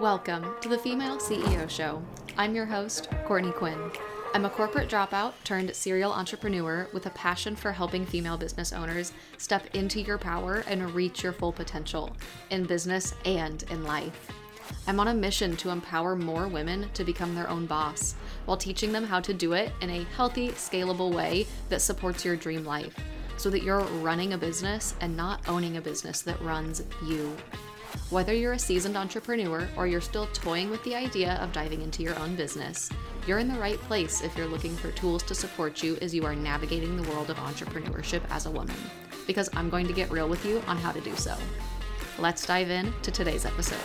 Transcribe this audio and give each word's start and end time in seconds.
Welcome 0.00 0.54
to 0.62 0.70
the 0.70 0.78
Female 0.78 1.18
CEO 1.18 1.68
Show. 1.68 2.02
I'm 2.38 2.54
your 2.54 2.64
host, 2.64 3.10
Courtney 3.26 3.52
Quinn. 3.52 3.78
I'm 4.32 4.46
a 4.46 4.50
corporate 4.50 4.88
dropout 4.88 5.34
turned 5.44 5.76
serial 5.76 6.10
entrepreneur 6.10 6.88
with 6.94 7.04
a 7.04 7.10
passion 7.10 7.54
for 7.54 7.70
helping 7.70 8.06
female 8.06 8.38
business 8.38 8.72
owners 8.72 9.12
step 9.36 9.62
into 9.74 10.00
your 10.00 10.16
power 10.16 10.64
and 10.66 10.94
reach 10.94 11.22
your 11.22 11.34
full 11.34 11.52
potential 11.52 12.16
in 12.48 12.64
business 12.64 13.14
and 13.26 13.62
in 13.64 13.84
life. 13.84 14.32
I'm 14.86 14.98
on 15.00 15.08
a 15.08 15.14
mission 15.14 15.54
to 15.58 15.68
empower 15.68 16.16
more 16.16 16.48
women 16.48 16.88
to 16.94 17.04
become 17.04 17.34
their 17.34 17.50
own 17.50 17.66
boss 17.66 18.14
while 18.46 18.56
teaching 18.56 18.92
them 18.92 19.04
how 19.04 19.20
to 19.20 19.34
do 19.34 19.52
it 19.52 19.70
in 19.82 19.90
a 19.90 20.04
healthy, 20.16 20.48
scalable 20.52 21.14
way 21.14 21.46
that 21.68 21.82
supports 21.82 22.24
your 22.24 22.36
dream 22.36 22.64
life 22.64 22.96
so 23.36 23.50
that 23.50 23.62
you're 23.62 23.82
running 24.00 24.32
a 24.32 24.38
business 24.38 24.94
and 25.02 25.14
not 25.14 25.46
owning 25.46 25.76
a 25.76 25.82
business 25.82 26.22
that 26.22 26.40
runs 26.40 26.84
you. 27.06 27.36
Whether 28.10 28.32
you're 28.32 28.54
a 28.54 28.58
seasoned 28.58 28.96
entrepreneur 28.96 29.68
or 29.76 29.86
you're 29.86 30.00
still 30.00 30.26
toying 30.32 30.70
with 30.70 30.82
the 30.84 30.94
idea 30.94 31.34
of 31.34 31.52
diving 31.52 31.82
into 31.82 32.02
your 32.02 32.18
own 32.18 32.36
business, 32.36 32.90
you're 33.26 33.38
in 33.38 33.48
the 33.48 33.58
right 33.58 33.78
place 33.82 34.22
if 34.22 34.36
you're 34.36 34.46
looking 34.46 34.76
for 34.76 34.90
tools 34.92 35.22
to 35.24 35.34
support 35.34 35.82
you 35.82 35.96
as 36.02 36.14
you 36.14 36.24
are 36.24 36.34
navigating 36.34 36.96
the 36.96 37.08
world 37.10 37.30
of 37.30 37.36
entrepreneurship 37.36 38.22
as 38.30 38.46
a 38.46 38.50
woman. 38.50 38.76
Because 39.26 39.48
I'm 39.54 39.70
going 39.70 39.86
to 39.86 39.92
get 39.92 40.10
real 40.10 40.28
with 40.28 40.44
you 40.44 40.62
on 40.66 40.76
how 40.76 40.92
to 40.92 41.00
do 41.00 41.14
so. 41.16 41.36
Let's 42.18 42.44
dive 42.44 42.70
in 42.70 42.92
to 43.02 43.10
today's 43.10 43.46
episode. 43.46 43.78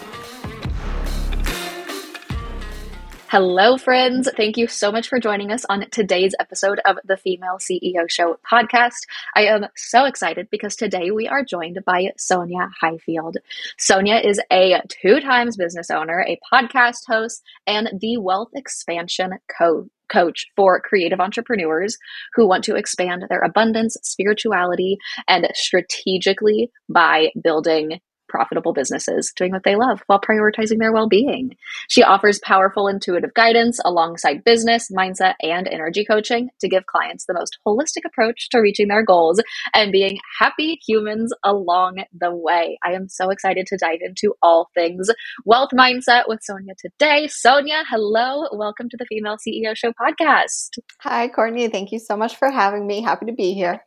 Hello, 3.28 3.76
friends. 3.76 4.30
Thank 4.38 4.56
you 4.56 4.68
so 4.68 4.92
much 4.92 5.08
for 5.08 5.20
joining 5.20 5.52
us 5.52 5.66
on 5.66 5.90
today's 5.90 6.36
episode 6.40 6.80
of 6.86 6.98
the 7.04 7.18
Female 7.18 7.58
CEO 7.60 8.08
Show 8.08 8.38
podcast. 8.50 9.00
I 9.36 9.46
am 9.46 9.66
so 9.76 10.06
excited 10.06 10.48
because 10.52 10.76
today 10.76 11.10
we 11.10 11.28
are 11.28 11.44
joined 11.44 11.80
by 11.88 12.12
Sonya 12.18 12.70
Highfield. 12.80 13.38
Sonya 13.80 14.18
is 14.18 14.40
a 14.52 14.80
two 14.90 15.20
times 15.22 15.58
business 15.58 15.90
owner, 15.90 16.24
a 16.28 16.40
podcast 16.54 17.08
host, 17.08 17.42
and 17.66 17.90
the 18.00 18.18
wealth 18.18 18.50
expansion 18.54 19.32
coach 19.58 19.88
coach 20.08 20.46
for 20.56 20.80
creative 20.80 21.20
entrepreneurs 21.20 21.98
who 22.36 22.48
want 22.48 22.64
to 22.64 22.76
expand 22.76 23.26
their 23.28 23.40
abundance, 23.40 23.98
spirituality, 24.04 25.00
and 25.28 25.48
strategically 25.56 26.70
by 26.88 27.32
building 27.44 28.00
profitable 28.28 28.74
businesses 28.74 29.32
doing 29.36 29.52
what 29.52 29.64
they 29.64 29.76
love 29.76 30.02
while 30.08 30.22
prioritizing 30.22 30.80
their 30.80 30.94
well 30.94 31.08
being. 31.08 31.56
She 31.88 32.04
offers 32.04 32.40
powerful, 32.40 32.88
intuitive 32.88 33.34
guidance 33.34 33.80
alongside 33.84 34.44
business, 34.44 34.90
mindset, 34.96 35.34
and 35.42 35.68
energy 35.68 36.06
coaching 36.06 36.50
to 36.62 36.70
give 36.70 36.86
clients 36.86 37.26
the 37.26 37.34
most 37.34 37.58
holistic 37.66 38.06
approach 38.06 38.50
to 38.50 38.60
reaching 38.60 38.88
their 38.88 39.04
goals 39.04 39.42
and 39.74 39.92
being 39.92 40.18
happy 40.40 40.80
humans 40.86 41.34
along 41.44 42.04
the 42.20 42.34
way. 42.34 42.78
I 42.84 42.94
am 42.94 43.08
so 43.10 43.30
excited 43.30 43.66
to 43.68 43.78
dive 43.78 44.00
into 44.02 44.34
all 44.42 44.70
things 44.74 45.10
wealth 45.46 45.72
mindset 45.74 46.24
with 46.28 46.40
Sonya 46.44 46.74
today. 46.78 47.28
Sonya, 47.28 47.84
hello. 47.90 48.48
Welcome 48.52 48.90
to 48.90 48.98
the 48.98 49.06
Female 49.06 49.38
CEO 49.38 49.76
Show 49.76 49.92
podcast. 49.92 50.78
Hi, 51.02 51.28
Courtney. 51.28 51.68
Thank 51.68 51.92
you 51.92 52.00
so 52.00 52.18
much 52.18 52.36
for 52.36 52.52
having 52.52 52.86
me. 52.86 53.02
Happy 53.02 53.26
to 53.28 53.34
be 53.34 53.54
here. 53.54 53.82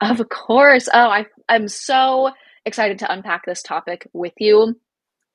Of 0.00 0.28
course. 0.28 0.88
Oh, 0.92 1.08
I, 1.08 1.26
I'm 1.48 1.68
so 1.68 2.32
excited 2.66 2.98
to 3.00 3.12
unpack 3.12 3.44
this 3.44 3.62
topic 3.62 4.08
with 4.12 4.32
you. 4.38 4.74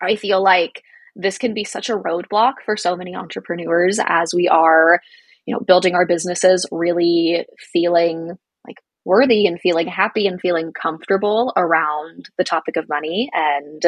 I 0.02 0.16
feel 0.16 0.42
like 0.44 0.84
this 1.16 1.38
can 1.38 1.54
be 1.54 1.64
such 1.64 1.90
a 1.90 1.98
roadblock 1.98 2.54
for 2.66 2.78
so 2.78 2.96
many 2.96 3.16
entrepreneurs 3.16 4.00
as 4.04 4.34
we 4.34 4.48
are, 4.48 5.00
you 5.46 5.54
know, 5.54 5.60
building 5.60 5.96
our 5.96 6.06
businesses, 6.06 6.66
really 6.72 7.46
feeling 7.74 8.38
like 8.66 8.78
worthy 9.06 9.46
and 9.46 9.60
feeling 9.60 9.88
happy 9.88 10.28
and 10.28 10.40
feeling 10.40 10.72
comfortable 10.72 11.54
around 11.58 12.30
the 12.38 12.44
topic 12.44 12.78
of 12.78 12.88
money. 12.90 13.30
And, 13.34 13.82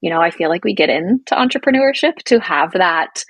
you 0.00 0.10
know, 0.10 0.20
I 0.20 0.30
feel 0.30 0.48
like 0.48 0.64
we 0.64 0.74
get 0.74 0.90
into 0.90 1.34
entrepreneurship 1.34 2.16
to 2.24 2.40
have 2.40 2.72
that 2.72 3.24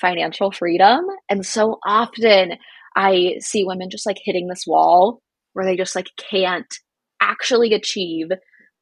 financial 0.00 0.52
freedom. 0.52 1.04
And 1.28 1.44
so 1.44 1.78
often 1.84 2.52
I 2.96 3.36
see 3.40 3.64
women 3.64 3.90
just 3.90 4.06
like 4.06 4.18
hitting 4.22 4.48
this 4.48 4.64
wall 4.66 5.20
where 5.54 5.64
they 5.64 5.76
just 5.76 5.96
like 5.96 6.08
can't 6.16 6.72
actually 7.20 7.72
achieve 7.72 8.28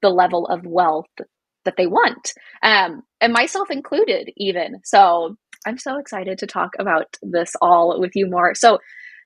the 0.02 0.10
level 0.10 0.46
of 0.46 0.60
wealth 0.64 1.06
that 1.64 1.74
they 1.76 1.86
want, 1.86 2.32
um, 2.62 3.02
and 3.20 3.32
myself 3.32 3.70
included, 3.70 4.30
even. 4.36 4.80
So 4.84 5.36
I'm 5.66 5.78
so 5.78 5.98
excited 5.98 6.38
to 6.38 6.46
talk 6.46 6.70
about 6.78 7.16
this 7.22 7.52
all 7.60 8.00
with 8.00 8.12
you 8.14 8.26
more. 8.28 8.54
So, 8.54 8.78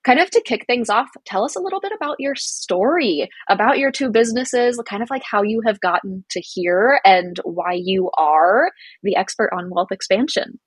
kind 0.04 0.20
of 0.20 0.28
to 0.30 0.42
kick 0.44 0.66
things 0.66 0.90
off, 0.90 1.08
tell 1.24 1.44
us 1.44 1.56
a 1.56 1.60
little 1.60 1.80
bit 1.80 1.92
about 1.96 2.16
your 2.18 2.34
story, 2.34 3.28
about 3.48 3.78
your 3.78 3.90
two 3.90 4.10
businesses, 4.10 4.78
kind 4.86 5.02
of 5.02 5.08
like 5.10 5.22
how 5.28 5.42
you 5.42 5.62
have 5.64 5.80
gotten 5.80 6.24
to 6.30 6.40
here 6.40 7.00
and 7.04 7.40
why 7.44 7.72
you 7.72 8.10
are 8.18 8.70
the 9.02 9.16
expert 9.16 9.50
on 9.56 9.70
wealth 9.70 9.92
expansion. 9.92 10.58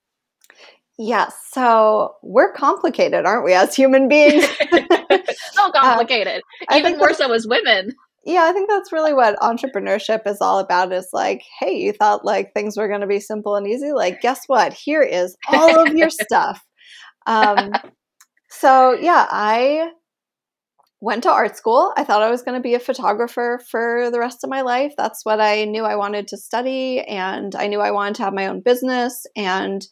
Yes. 0.97 1.35
So 1.51 2.15
we're 2.23 2.51
complicated, 2.53 3.25
aren't 3.25 3.45
we, 3.45 3.53
as 3.53 3.75
human 3.75 4.07
beings? 4.07 4.43
so 5.51 5.71
complicated, 5.75 6.41
uh, 6.71 6.75
even 6.75 6.97
more 6.97 7.13
so 7.13 7.31
as 7.31 7.45
women 7.47 7.91
yeah 8.27 8.43
i 8.43 8.51
think 8.51 8.69
that's 8.69 8.91
really 8.91 9.13
what 9.13 9.39
entrepreneurship 9.39 10.27
is 10.27 10.41
all 10.41 10.59
about 10.59 10.91
is 10.91 11.07
like 11.13 11.41
hey 11.59 11.75
you 11.75 11.93
thought 11.93 12.25
like 12.25 12.53
things 12.53 12.77
were 12.77 12.87
going 12.87 13.01
to 13.01 13.07
be 13.07 13.19
simple 13.19 13.55
and 13.55 13.67
easy? 13.67 13.91
Like 13.91 14.21
guess 14.21 14.41
what? 14.47 14.73
Here 14.73 15.01
is 15.01 15.35
all 15.47 15.87
of 15.87 15.95
your 15.95 16.09
stuff. 16.25 16.61
Um, 17.25 17.71
so 18.49 18.93
yeah 18.93 19.25
i 19.29 19.89
went 20.99 21.21
to 21.21 21.31
art 21.31 21.55
school. 21.55 21.93
I 21.95 22.03
thought 22.03 22.23
i 22.23 22.29
was 22.31 22.41
going 22.41 22.57
to 22.57 22.61
be 22.61 22.75
a 22.75 22.79
photographer 22.79 23.61
for 23.69 24.09
the 24.11 24.19
rest 24.19 24.43
of 24.43 24.49
my 24.49 24.61
life. 24.61 24.93
That's 24.97 25.23
what 25.23 25.39
i 25.39 25.65
knew 25.65 25.83
i 25.83 25.95
wanted 25.95 26.27
to 26.29 26.37
study 26.37 27.01
and 27.01 27.55
i 27.55 27.67
knew 27.67 27.79
i 27.79 27.91
wanted 27.91 28.15
to 28.15 28.23
have 28.23 28.33
my 28.33 28.47
own 28.47 28.61
business 28.61 29.25
and 29.35 29.87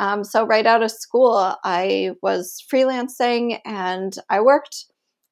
um, 0.00 0.22
so 0.22 0.44
right 0.44 0.66
out 0.66 0.82
of 0.82 0.90
school 0.90 1.56
i 1.64 2.12
was 2.22 2.62
freelancing 2.72 3.58
and 3.64 4.14
i 4.30 4.40
worked 4.40 4.84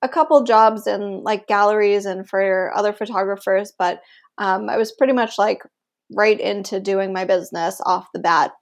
a 0.03 0.09
couple 0.09 0.43
jobs 0.45 0.87
in 0.87 1.23
like 1.23 1.47
galleries 1.47 2.07
and 2.07 2.29
for 2.29 2.73
other 2.77 2.93
photographers, 2.93 3.73
but 3.79 4.01
um, 4.39 4.69
I 4.69 4.77
was 4.77 4.93
pretty 4.93 5.13
much 5.13 5.39
like 5.39 5.63
right 6.15 6.39
into 6.39 6.81
doing 6.81 7.13
my 7.13 7.25
business 7.25 7.81
off 7.85 8.09
the 8.13 8.21
bat. 8.21 8.53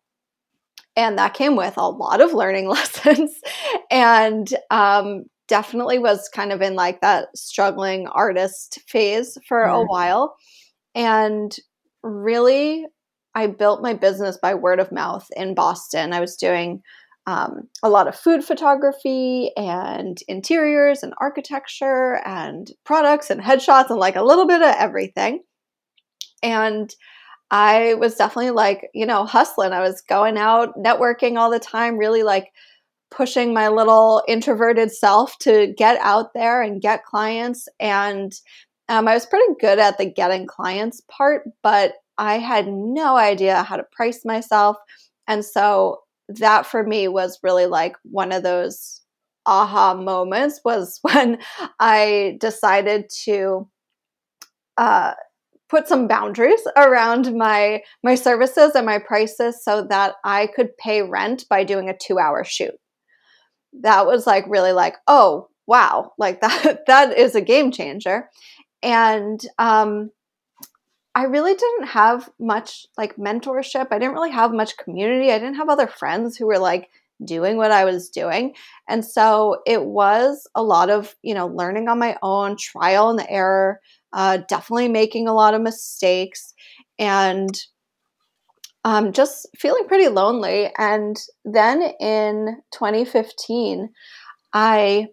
And 0.96 1.18
that 1.18 1.34
came 1.34 1.56
with 1.56 1.76
a 1.76 1.88
lot 1.88 2.20
of 2.20 2.32
learning 2.32 2.68
lessons 2.68 3.32
and 3.90 4.48
um, 4.70 5.24
definitely 5.48 5.98
was 5.98 6.28
kind 6.28 6.52
of 6.52 6.62
in 6.62 6.74
like 6.74 7.00
that 7.00 7.28
struggling 7.36 8.06
artist 8.06 8.80
phase 8.88 9.36
for 9.48 9.62
a 9.62 9.82
while. 9.84 10.36
And 10.94 11.54
really, 12.02 12.86
I 13.34 13.48
built 13.48 13.82
my 13.82 13.94
business 13.94 14.38
by 14.40 14.54
word 14.54 14.78
of 14.78 14.92
mouth 14.92 15.26
in 15.34 15.54
Boston. 15.54 16.12
I 16.12 16.20
was 16.20 16.36
doing 16.36 16.82
um, 17.26 17.68
a 17.82 17.88
lot 17.88 18.06
of 18.06 18.16
food 18.16 18.44
photography 18.44 19.50
and 19.56 20.18
interiors 20.28 21.02
and 21.02 21.14
architecture 21.18 22.20
and 22.24 22.70
products 22.84 23.30
and 23.30 23.40
headshots 23.40 23.90
and 23.90 23.98
like 23.98 24.16
a 24.16 24.22
little 24.22 24.46
bit 24.46 24.60
of 24.62 24.74
everything. 24.78 25.42
And 26.42 26.94
I 27.50 27.94
was 27.94 28.16
definitely 28.16 28.50
like, 28.50 28.90
you 28.92 29.06
know, 29.06 29.24
hustling. 29.24 29.72
I 29.72 29.80
was 29.80 30.02
going 30.02 30.36
out, 30.36 30.76
networking 30.76 31.38
all 31.38 31.50
the 31.50 31.58
time, 31.58 31.96
really 31.96 32.22
like 32.22 32.52
pushing 33.10 33.54
my 33.54 33.68
little 33.68 34.22
introverted 34.28 34.90
self 34.92 35.38
to 35.38 35.72
get 35.78 35.98
out 36.00 36.34
there 36.34 36.62
and 36.62 36.82
get 36.82 37.04
clients. 37.04 37.68
And 37.80 38.32
um, 38.88 39.08
I 39.08 39.14
was 39.14 39.24
pretty 39.24 39.54
good 39.60 39.78
at 39.78 39.96
the 39.96 40.04
getting 40.04 40.46
clients 40.46 41.00
part, 41.08 41.48
but 41.62 41.94
I 42.18 42.38
had 42.38 42.66
no 42.68 43.16
idea 43.16 43.62
how 43.62 43.76
to 43.76 43.84
price 43.92 44.24
myself. 44.24 44.76
And 45.26 45.44
so 45.44 46.00
that 46.28 46.66
for 46.66 46.82
me 46.82 47.08
was 47.08 47.38
really 47.42 47.66
like 47.66 47.96
one 48.02 48.32
of 48.32 48.42
those 48.42 49.00
aha 49.46 49.94
moments 49.94 50.60
was 50.64 50.98
when 51.02 51.38
I 51.78 52.36
decided 52.40 53.10
to 53.24 53.68
uh, 54.76 55.14
put 55.68 55.88
some 55.88 56.06
boundaries 56.08 56.60
around 56.76 57.36
my 57.36 57.82
my 58.02 58.14
services 58.14 58.72
and 58.74 58.86
my 58.86 58.98
prices 58.98 59.62
so 59.62 59.86
that 59.88 60.14
I 60.24 60.48
could 60.54 60.76
pay 60.76 61.02
rent 61.02 61.44
by 61.48 61.64
doing 61.64 61.88
a 61.88 61.96
two 61.96 62.18
hour 62.18 62.44
shoot. 62.44 62.74
That 63.82 64.06
was 64.06 64.26
like 64.26 64.44
really 64.48 64.72
like 64.72 64.96
oh 65.08 65.48
wow 65.66 66.12
like 66.18 66.40
that 66.42 66.86
that 66.86 67.18
is 67.18 67.34
a 67.34 67.40
game 67.40 67.70
changer, 67.70 68.28
and 68.82 69.40
um, 69.58 70.10
I 71.14 71.24
really 71.24 71.54
didn't 71.54 71.86
have 71.88 72.28
much 72.40 72.86
like 72.98 73.16
mentorship. 73.16 73.88
I 73.90 73.98
didn't 73.98 74.14
really 74.14 74.32
have 74.32 74.52
much 74.52 74.76
community. 74.76 75.30
I 75.30 75.38
didn't 75.38 75.56
have 75.56 75.68
other 75.68 75.86
friends 75.86 76.36
who 76.36 76.46
were 76.46 76.58
like 76.58 76.90
doing 77.24 77.56
what 77.56 77.70
I 77.70 77.84
was 77.84 78.10
doing. 78.10 78.54
And 78.88 79.04
so 79.04 79.62
it 79.66 79.84
was 79.84 80.48
a 80.54 80.62
lot 80.62 80.90
of, 80.90 81.14
you 81.22 81.34
know, 81.34 81.46
learning 81.46 81.88
on 81.88 81.98
my 82.00 82.16
own, 82.22 82.56
trial 82.56 83.10
and 83.10 83.24
error, 83.28 83.80
uh, 84.12 84.38
definitely 84.48 84.88
making 84.88 85.28
a 85.28 85.34
lot 85.34 85.54
of 85.54 85.62
mistakes 85.62 86.52
and 86.98 87.54
um, 88.84 89.12
just 89.12 89.46
feeling 89.56 89.86
pretty 89.86 90.08
lonely. 90.08 90.70
And 90.76 91.16
then 91.44 91.82
in 92.00 92.60
2015, 92.72 93.90
I 94.52 95.08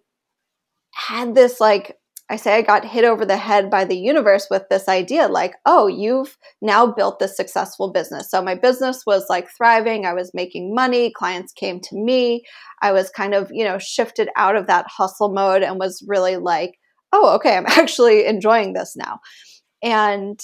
had 0.94 1.34
this 1.34 1.60
like 1.60 1.96
I 2.32 2.36
say 2.36 2.54
I 2.56 2.62
got 2.62 2.86
hit 2.86 3.04
over 3.04 3.26
the 3.26 3.36
head 3.36 3.68
by 3.68 3.84
the 3.84 3.94
universe 3.94 4.46
with 4.50 4.62
this 4.70 4.88
idea 4.88 5.28
like, 5.28 5.54
oh, 5.66 5.86
you've 5.86 6.38
now 6.62 6.86
built 6.86 7.18
this 7.18 7.36
successful 7.36 7.92
business. 7.92 8.30
So 8.30 8.40
my 8.40 8.54
business 8.54 9.02
was 9.06 9.26
like 9.28 9.50
thriving. 9.54 10.06
I 10.06 10.14
was 10.14 10.32
making 10.32 10.74
money. 10.74 11.12
Clients 11.14 11.52
came 11.52 11.78
to 11.80 11.94
me. 11.94 12.42
I 12.80 12.92
was 12.92 13.10
kind 13.10 13.34
of, 13.34 13.50
you 13.52 13.64
know, 13.64 13.76
shifted 13.78 14.30
out 14.34 14.56
of 14.56 14.66
that 14.68 14.86
hustle 14.88 15.34
mode 15.34 15.62
and 15.62 15.78
was 15.78 16.02
really 16.08 16.38
like, 16.38 16.78
oh, 17.12 17.34
okay, 17.34 17.54
I'm 17.54 17.66
actually 17.68 18.24
enjoying 18.24 18.72
this 18.72 18.96
now. 18.96 19.20
And 19.82 20.40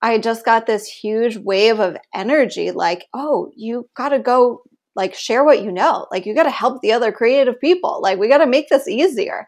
I 0.00 0.16
just 0.16 0.42
got 0.42 0.64
this 0.64 0.86
huge 0.86 1.36
wave 1.36 1.80
of 1.80 1.98
energy 2.14 2.70
like, 2.70 3.04
oh, 3.12 3.50
you 3.54 3.90
got 3.94 4.08
to 4.08 4.20
go 4.20 4.62
like 4.94 5.14
share 5.14 5.44
what 5.44 5.62
you 5.62 5.70
know. 5.70 6.06
Like 6.10 6.24
you 6.24 6.34
got 6.34 6.44
to 6.44 6.50
help 6.50 6.80
the 6.80 6.92
other 6.92 7.12
creative 7.12 7.60
people. 7.60 8.00
Like 8.00 8.18
we 8.18 8.26
got 8.26 8.38
to 8.38 8.46
make 8.46 8.70
this 8.70 8.88
easier. 8.88 9.46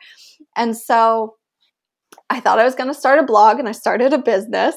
And 0.55 0.77
so 0.77 1.38
I 2.31 2.41
thought 2.41 2.59
I 2.59 2.65
was 2.65 2.75
going 2.75 2.89
to 2.89 2.99
start 2.99 3.19
a 3.19 3.25
blog 3.25 3.59
and 3.59 3.69
I 3.69 3.73
started 3.73 4.13
a 4.13 4.19
business. 4.19 4.77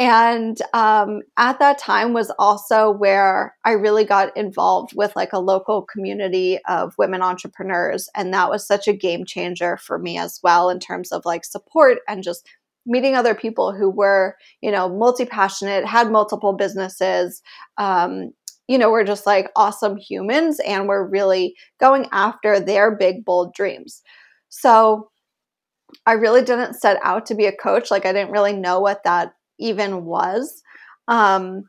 And 0.00 0.58
um, 0.74 1.20
at 1.36 1.60
that 1.60 1.78
time 1.78 2.12
was 2.12 2.32
also 2.38 2.90
where 2.90 3.54
I 3.64 3.72
really 3.72 4.04
got 4.04 4.36
involved 4.36 4.92
with 4.94 5.14
like 5.14 5.32
a 5.32 5.38
local 5.38 5.82
community 5.82 6.58
of 6.68 6.94
women 6.98 7.22
entrepreneurs. 7.22 8.08
And 8.16 8.34
that 8.34 8.50
was 8.50 8.66
such 8.66 8.88
a 8.88 8.96
game 8.96 9.24
changer 9.24 9.76
for 9.76 9.98
me 9.98 10.18
as 10.18 10.40
well 10.42 10.68
in 10.68 10.80
terms 10.80 11.12
of 11.12 11.24
like 11.24 11.44
support 11.44 11.98
and 12.08 12.24
just 12.24 12.48
meeting 12.84 13.14
other 13.14 13.34
people 13.34 13.72
who 13.72 13.88
were, 13.88 14.36
you 14.60 14.70
know, 14.70 14.88
multi 14.88 15.24
passionate, 15.24 15.84
had 15.84 16.10
multiple 16.10 16.52
businesses, 16.52 17.42
um, 17.78 18.32
you 18.68 18.78
know, 18.78 18.90
we're 18.90 19.04
just 19.04 19.26
like 19.26 19.50
awesome 19.54 19.96
humans 19.96 20.60
and 20.66 20.88
we're 20.88 21.06
really 21.06 21.54
going 21.78 22.08
after 22.10 22.58
their 22.58 22.96
big, 22.96 23.24
bold 23.24 23.54
dreams. 23.54 24.02
So 24.48 25.10
I 26.04 26.12
really 26.12 26.42
didn't 26.42 26.74
set 26.74 26.98
out 27.02 27.26
to 27.26 27.34
be 27.34 27.46
a 27.46 27.56
coach. 27.56 27.90
Like, 27.90 28.06
I 28.06 28.12
didn't 28.12 28.32
really 28.32 28.52
know 28.52 28.80
what 28.80 29.04
that 29.04 29.34
even 29.58 30.04
was. 30.04 30.62
Um, 31.08 31.64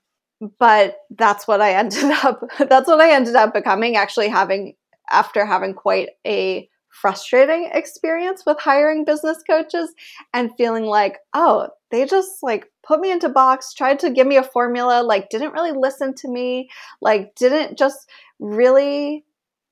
but 0.60 0.98
that's 1.12 1.48
what 1.48 1.62
I 1.62 1.74
ended 1.76 2.12
up, 2.24 2.42
that's 2.58 2.88
what 2.88 3.02
I 3.02 3.14
ended 3.14 3.36
up 3.36 3.54
becoming, 3.54 3.96
actually 3.96 4.30
having, 4.30 4.76
after 5.10 5.46
having 5.46 5.74
quite 5.74 6.10
a 6.26 6.70
frustrating 6.90 7.70
experience 7.74 8.44
with 8.46 8.60
hiring 8.60 9.06
business 9.06 9.44
coaches 9.48 9.94
and 10.34 10.52
feeling 10.58 10.86
like, 10.86 11.20
oh, 11.34 11.70
they 11.92 12.06
just 12.06 12.42
like 12.42 12.66
put 12.86 13.00
me 13.00 13.12
into 13.12 13.30
box, 13.30 13.74
tried 13.74 14.00
to 14.00 14.10
give 14.10 14.28
me 14.28 14.38
a 14.38 14.44
formula, 14.44 15.04
like 15.04 15.30
didn't 15.30 15.54
really 15.54 15.72
listen 15.72 16.14
to 16.16 16.28
me, 16.28 16.70
like 17.02 17.36
didn't 17.36 17.78
just 17.78 18.10
really 18.40 19.24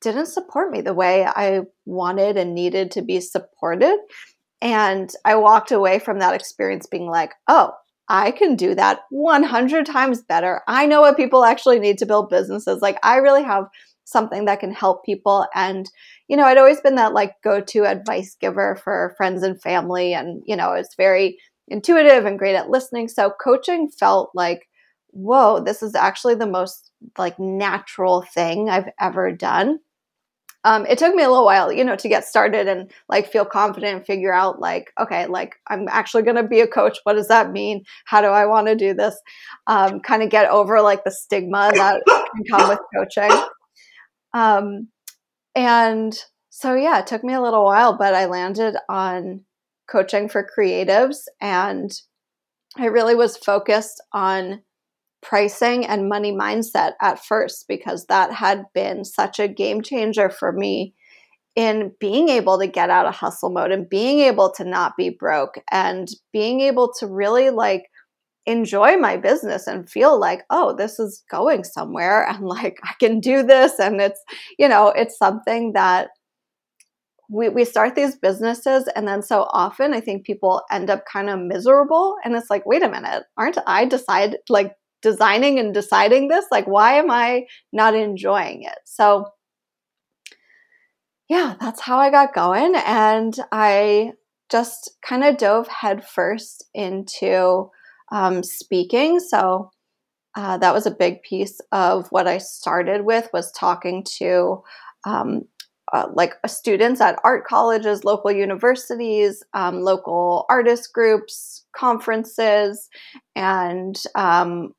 didn't 0.01 0.27
support 0.27 0.71
me 0.71 0.81
the 0.81 0.93
way 0.93 1.25
I 1.25 1.61
wanted 1.85 2.37
and 2.37 2.53
needed 2.53 2.91
to 2.91 3.01
be 3.01 3.19
supported. 3.19 3.97
And 4.61 5.11
I 5.25 5.35
walked 5.35 5.71
away 5.71 5.99
from 5.99 6.19
that 6.19 6.33
experience 6.33 6.87
being 6.87 7.07
like, 7.07 7.33
oh, 7.47 7.71
I 8.07 8.31
can 8.31 8.55
do 8.55 8.75
that 8.75 9.01
100 9.09 9.85
times 9.85 10.21
better. 10.21 10.61
I 10.67 10.85
know 10.85 11.01
what 11.01 11.17
people 11.17 11.43
actually 11.43 11.79
need 11.79 11.97
to 11.99 12.05
build 12.05 12.29
businesses. 12.29 12.81
Like, 12.81 12.99
I 13.03 13.17
really 13.17 13.43
have 13.43 13.65
something 14.05 14.45
that 14.45 14.59
can 14.59 14.71
help 14.71 15.03
people. 15.03 15.47
And, 15.55 15.89
you 16.27 16.37
know, 16.37 16.43
I'd 16.43 16.59
always 16.59 16.79
been 16.81 16.95
that 16.95 17.13
like 17.13 17.33
go 17.43 17.59
to 17.61 17.85
advice 17.85 18.35
giver 18.39 18.75
for 18.83 19.13
friends 19.17 19.41
and 19.41 19.59
family. 19.59 20.13
And, 20.13 20.43
you 20.45 20.55
know, 20.55 20.73
it's 20.73 20.95
very 20.95 21.39
intuitive 21.67 22.25
and 22.25 22.37
great 22.37 22.55
at 22.55 22.69
listening. 22.69 23.07
So 23.07 23.33
coaching 23.43 23.89
felt 23.89 24.29
like, 24.35 24.67
whoa, 25.09 25.59
this 25.63 25.81
is 25.81 25.95
actually 25.95 26.35
the 26.35 26.45
most 26.45 26.91
like 27.17 27.39
natural 27.39 28.21
thing 28.21 28.69
I've 28.69 28.89
ever 28.99 29.31
done. 29.31 29.79
Um, 30.65 30.87
it 30.87 30.97
took 30.97 31.13
me 31.13 31.21
a 31.21 31.29
little 31.29 31.45
while, 31.45 31.71
you 31.71 31.83
know, 31.83 31.95
to 31.95 32.09
get 32.09 32.25
started 32.25 32.67
and 32.67 32.91
like 33.07 33.31
feel 33.31 33.45
confident 33.45 33.97
and 33.97 34.05
figure 34.05 34.33
out 34.33 34.59
like, 34.59 34.91
okay, 34.99 35.27
like 35.27 35.57
I'm 35.67 35.87
actually 35.87 36.23
going 36.23 36.37
to 36.37 36.43
be 36.43 36.59
a 36.59 36.67
coach. 36.67 36.97
What 37.03 37.13
does 37.13 37.27
that 37.27 37.51
mean? 37.51 37.83
How 38.05 38.19
do 38.19 38.27
I 38.27 38.47
want 38.47 38.65
to 38.65 38.75
do 38.75 38.95
this? 38.95 39.15
Um, 39.67 39.99
kind 39.99 40.23
of 40.23 40.31
get 40.31 40.49
over 40.49 40.81
like 40.81 41.03
the 41.03 41.11
stigma 41.11 41.69
that 41.75 42.01
can 42.07 42.43
come 42.49 42.67
with 42.67 42.79
coaching. 42.95 43.47
Um, 44.33 44.87
and 45.53 46.17
so, 46.49 46.73
yeah, 46.73 46.97
it 46.97 47.05
took 47.05 47.23
me 47.23 47.35
a 47.35 47.41
little 47.41 47.63
while, 47.63 47.95
but 47.95 48.15
I 48.15 48.25
landed 48.25 48.75
on 48.89 49.41
coaching 49.87 50.27
for 50.27 50.49
creatives. 50.57 51.17
And 51.39 51.91
I 52.75 52.85
really 52.85 53.13
was 53.13 53.37
focused 53.37 54.01
on 54.13 54.63
pricing 55.25 55.85
and 55.85 56.07
money 56.07 56.31
mindset 56.31 56.93
at 57.01 57.23
first 57.23 57.65
because 57.67 58.05
that 58.05 58.31
had 58.31 58.63
been 58.73 59.03
such 59.03 59.39
a 59.39 59.47
game 59.47 59.81
changer 59.81 60.29
for 60.29 60.51
me 60.51 60.93
in 61.55 61.91
being 61.99 62.29
able 62.29 62.59
to 62.59 62.67
get 62.67 62.89
out 62.89 63.07
of 63.07 63.15
hustle 63.15 63.49
mode 63.49 63.71
and 63.71 63.89
being 63.89 64.19
able 64.19 64.51
to 64.51 64.63
not 64.63 64.95
be 64.97 65.09
broke 65.09 65.55
and 65.71 66.09
being 66.31 66.61
able 66.61 66.93
to 66.99 67.07
really 67.07 67.49
like 67.49 67.85
enjoy 68.45 68.97
my 68.97 69.17
business 69.17 69.65
and 69.65 69.89
feel 69.89 70.19
like 70.19 70.43
oh 70.51 70.75
this 70.75 70.99
is 70.99 71.23
going 71.31 71.63
somewhere 71.63 72.27
and 72.27 72.45
like 72.45 72.77
i 72.83 72.93
can 72.99 73.19
do 73.19 73.41
this. 73.41 73.79
And 73.79 73.99
it's 73.99 74.21
you 74.59 74.69
know 74.69 74.89
it's 74.89 75.17
something 75.17 75.73
that 75.73 76.09
we, 77.27 77.49
we 77.49 77.65
start 77.65 77.95
these 77.95 78.15
businesses 78.15 78.87
and 78.95 79.07
then 79.07 79.23
so 79.23 79.47
often 79.51 79.95
i 79.95 79.99
think 79.99 80.27
people 80.27 80.61
end 80.69 80.91
up 80.91 81.03
kind 81.11 81.27
of 81.27 81.39
miserable 81.39 82.17
and 82.23 82.35
it's 82.35 82.51
like 82.51 82.63
wait 82.67 82.83
a 82.83 82.89
minute 82.89 83.23
aren't 83.35 83.57
i 83.65 83.83
decide 83.83 84.37
like 84.47 84.73
designing 85.05 85.59
and 85.59 85.71
deciding 85.71 86.27
this 86.27 86.45
like 86.51 86.65
why 86.65 86.93
am 86.93 87.11
i 87.11 87.45
not 87.71 87.93
enjoying 87.93 88.63
it? 88.63 88.79
So 88.85 89.27
yeah 91.29 91.55
that's 91.59 91.79
how 91.81 91.99
i 91.99 92.09
got 92.09 92.33
going 92.33 92.73
and 92.75 93.35
i 93.51 94.11
just 94.49 94.97
kind 95.07 95.23
of 95.23 95.37
dove 95.37 95.67
headfirst 95.67 96.65
into 96.73 97.69
um, 98.11 98.43
speaking. 98.43 99.19
So 99.19 99.71
uh, 100.35 100.57
that 100.59 100.73
was 100.73 100.85
a 100.85 100.91
big 100.91 101.21
piece 101.21 101.59
of 101.71 102.07
what 102.09 102.27
i 102.27 102.39
started 102.39 103.05
with 103.05 103.29
was 103.31 103.51
talking 103.51 104.03
to 104.17 104.63
um, 105.05 105.43
uh, 105.93 106.07
like 106.13 106.33
students 106.47 106.99
at 106.99 107.19
art 107.23 107.45
colleges, 107.45 108.03
local 108.03 108.31
universities, 108.31 109.43
um, 109.53 109.81
local 109.81 110.45
artist 110.49 110.91
groups, 110.93 111.63
conferences, 111.75 112.89
and 113.35 114.01
um, 114.15 114.73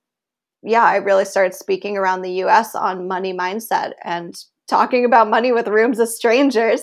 yeah, 0.66 0.84
I 0.84 0.96
really 0.96 1.24
started 1.24 1.54
speaking 1.54 1.96
around 1.96 2.22
the 2.22 2.32
US 2.44 2.74
on 2.74 3.08
money 3.08 3.32
mindset 3.32 3.92
and 4.04 4.34
talking 4.68 5.04
about 5.04 5.30
money 5.30 5.52
with 5.52 5.68
rooms 5.68 6.00
of 6.00 6.08
strangers 6.08 6.82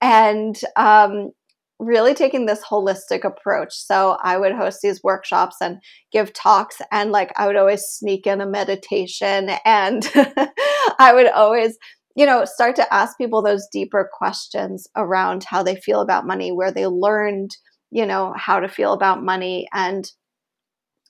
and 0.00 0.60
um, 0.76 1.30
really 1.78 2.12
taking 2.12 2.46
this 2.46 2.62
holistic 2.62 3.24
approach. 3.24 3.72
So 3.72 4.18
I 4.22 4.36
would 4.36 4.52
host 4.52 4.80
these 4.82 5.02
workshops 5.02 5.56
and 5.60 5.80
give 6.12 6.32
talks, 6.32 6.78
and 6.92 7.12
like 7.12 7.32
I 7.36 7.46
would 7.46 7.56
always 7.56 7.82
sneak 7.82 8.26
in 8.26 8.40
a 8.40 8.46
meditation, 8.46 9.50
and 9.64 10.10
I 10.98 11.12
would 11.14 11.30
always 11.30 11.78
you 12.16 12.26
know, 12.26 12.44
start 12.44 12.76
to 12.76 12.92
ask 12.94 13.16
people 13.16 13.40
those 13.40 13.68
deeper 13.72 14.10
questions 14.12 14.88
around 14.96 15.44
how 15.44 15.62
they 15.62 15.76
feel 15.76 16.00
about 16.00 16.26
money, 16.26 16.50
where 16.50 16.72
they 16.72 16.86
learned, 16.86 17.56
you 17.90 18.04
know, 18.04 18.34
how 18.36 18.60
to 18.60 18.68
feel 18.68 18.92
about 18.92 19.22
money. 19.22 19.68
And 19.72 20.10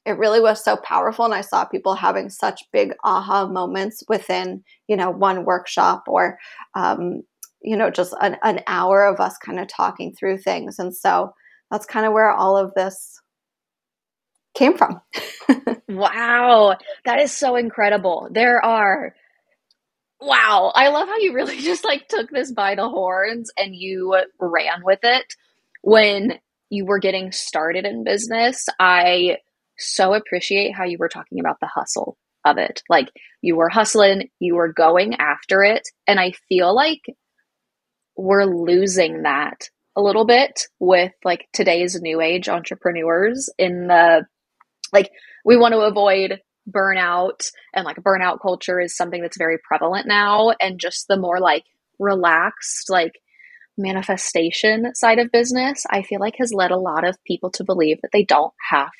it 0.07 0.13
really 0.13 0.41
was 0.41 0.65
so 0.65 0.77
powerful. 0.77 1.25
And 1.25 1.35
I 1.35 1.43
saw 1.43 1.65
people 1.65 1.95
having 1.95 2.31
such 2.31 2.63
big 2.73 2.95
aha 3.05 3.47
moments 3.47 4.03
within, 4.09 4.65
you 4.89 4.97
know, 4.97 5.11
one 5.11 5.45
workshop 5.45 6.05
or, 6.09 6.39
um, 6.75 7.23
you 7.63 7.77
know, 7.77 7.91
just 7.91 8.15
an, 8.21 8.37
an 8.43 8.61
hour 8.67 9.05
of 9.05 9.21
us 9.21 9.37
kind 9.37 9.61
of 9.61 9.69
talking 9.69 10.15
through 10.15 10.39
things. 10.39 10.79
And 10.79 10.95
so 10.95 11.35
that's 11.71 11.87
kind 11.87 12.07
of 12.07 12.13
where 12.13 12.31
all 12.31 12.57
of 12.57 12.73
this 12.75 13.21
came 14.55 14.77
from. 14.77 15.01
wow. 15.89 16.77
That 17.05 17.21
is 17.21 17.33
so 17.33 17.57
incredible. 17.57 18.29
There 18.31 18.65
are 18.65 19.15
Wow. 20.23 20.71
I 20.75 20.89
love 20.89 21.09
how 21.09 21.17
you 21.19 21.33
really 21.33 21.59
just 21.61 21.85
like 21.85 22.09
took 22.09 22.31
this 22.31 22.53
by 22.53 22.75
the 22.75 22.89
horns 22.89 23.51
and 23.57 23.75
you 23.75 24.17
ran 24.39 24.83
with 24.85 25.01
it 25.03 25.35
when 25.83 26.39
you 26.69 26.85
were 26.85 26.99
getting 26.99 27.33
started 27.33 27.85
in 27.87 28.05
business. 28.05 28.67
I 28.79 29.39
so 29.81 30.15
appreciate 30.15 30.75
how 30.75 30.85
you 30.85 30.99
were 30.99 31.09
talking 31.09 31.41
about 31.41 31.59
the 31.61 31.71
hustle 31.73 32.17
of 32.45 32.59
it. 32.59 32.83
Like 32.89 33.09
you 33.43 33.57
were 33.57 33.69
hustling, 33.69 34.29
you 34.39 34.55
were 34.57 34.73
going 34.73 35.15
after 35.17 35.63
it. 35.63 35.89
And 36.07 36.19
I 36.19 36.33
feel 36.49 36.75
like 36.75 37.03
we're 38.17 38.45
losing 38.45 39.23
that 39.23 39.69
a 39.97 40.03
little 40.03 40.25
bit 40.25 40.67
with 40.79 41.13
like 41.25 41.49
today's 41.53 42.01
new 42.01 42.21
age 42.21 42.49
entrepreneurs 42.49 43.51
in 43.59 43.89
the 43.89 44.25
like 44.93 45.11
we 45.45 45.57
want 45.57 45.73
to 45.73 45.81
avoid 45.81 46.41
burnout 46.69 47.51
and 47.75 47.85
like 47.85 47.97
burnout 47.97 48.41
culture 48.41 48.79
is 48.81 48.97
something 48.97 49.23
that's 49.23 49.39
very 49.39 49.59
prevalent 49.67 50.07
now 50.07 50.53
and 50.61 50.79
just 50.79 51.07
the 51.09 51.17
more 51.17 51.41
like 51.41 51.65
relaxed 51.99 52.89
like 52.89 53.13
manifestation 53.77 54.95
side 54.95 55.19
of 55.19 55.33
business 55.33 55.85
i 55.91 56.03
feel 56.03 56.21
like 56.21 56.35
has 56.39 56.53
led 56.53 56.71
a 56.71 56.79
lot 56.79 57.05
of 57.05 57.17
people 57.25 57.51
to 57.51 57.65
believe 57.65 57.99
that 58.03 58.11
they 58.13 58.25
don't 58.25 58.53
have 58.71 58.91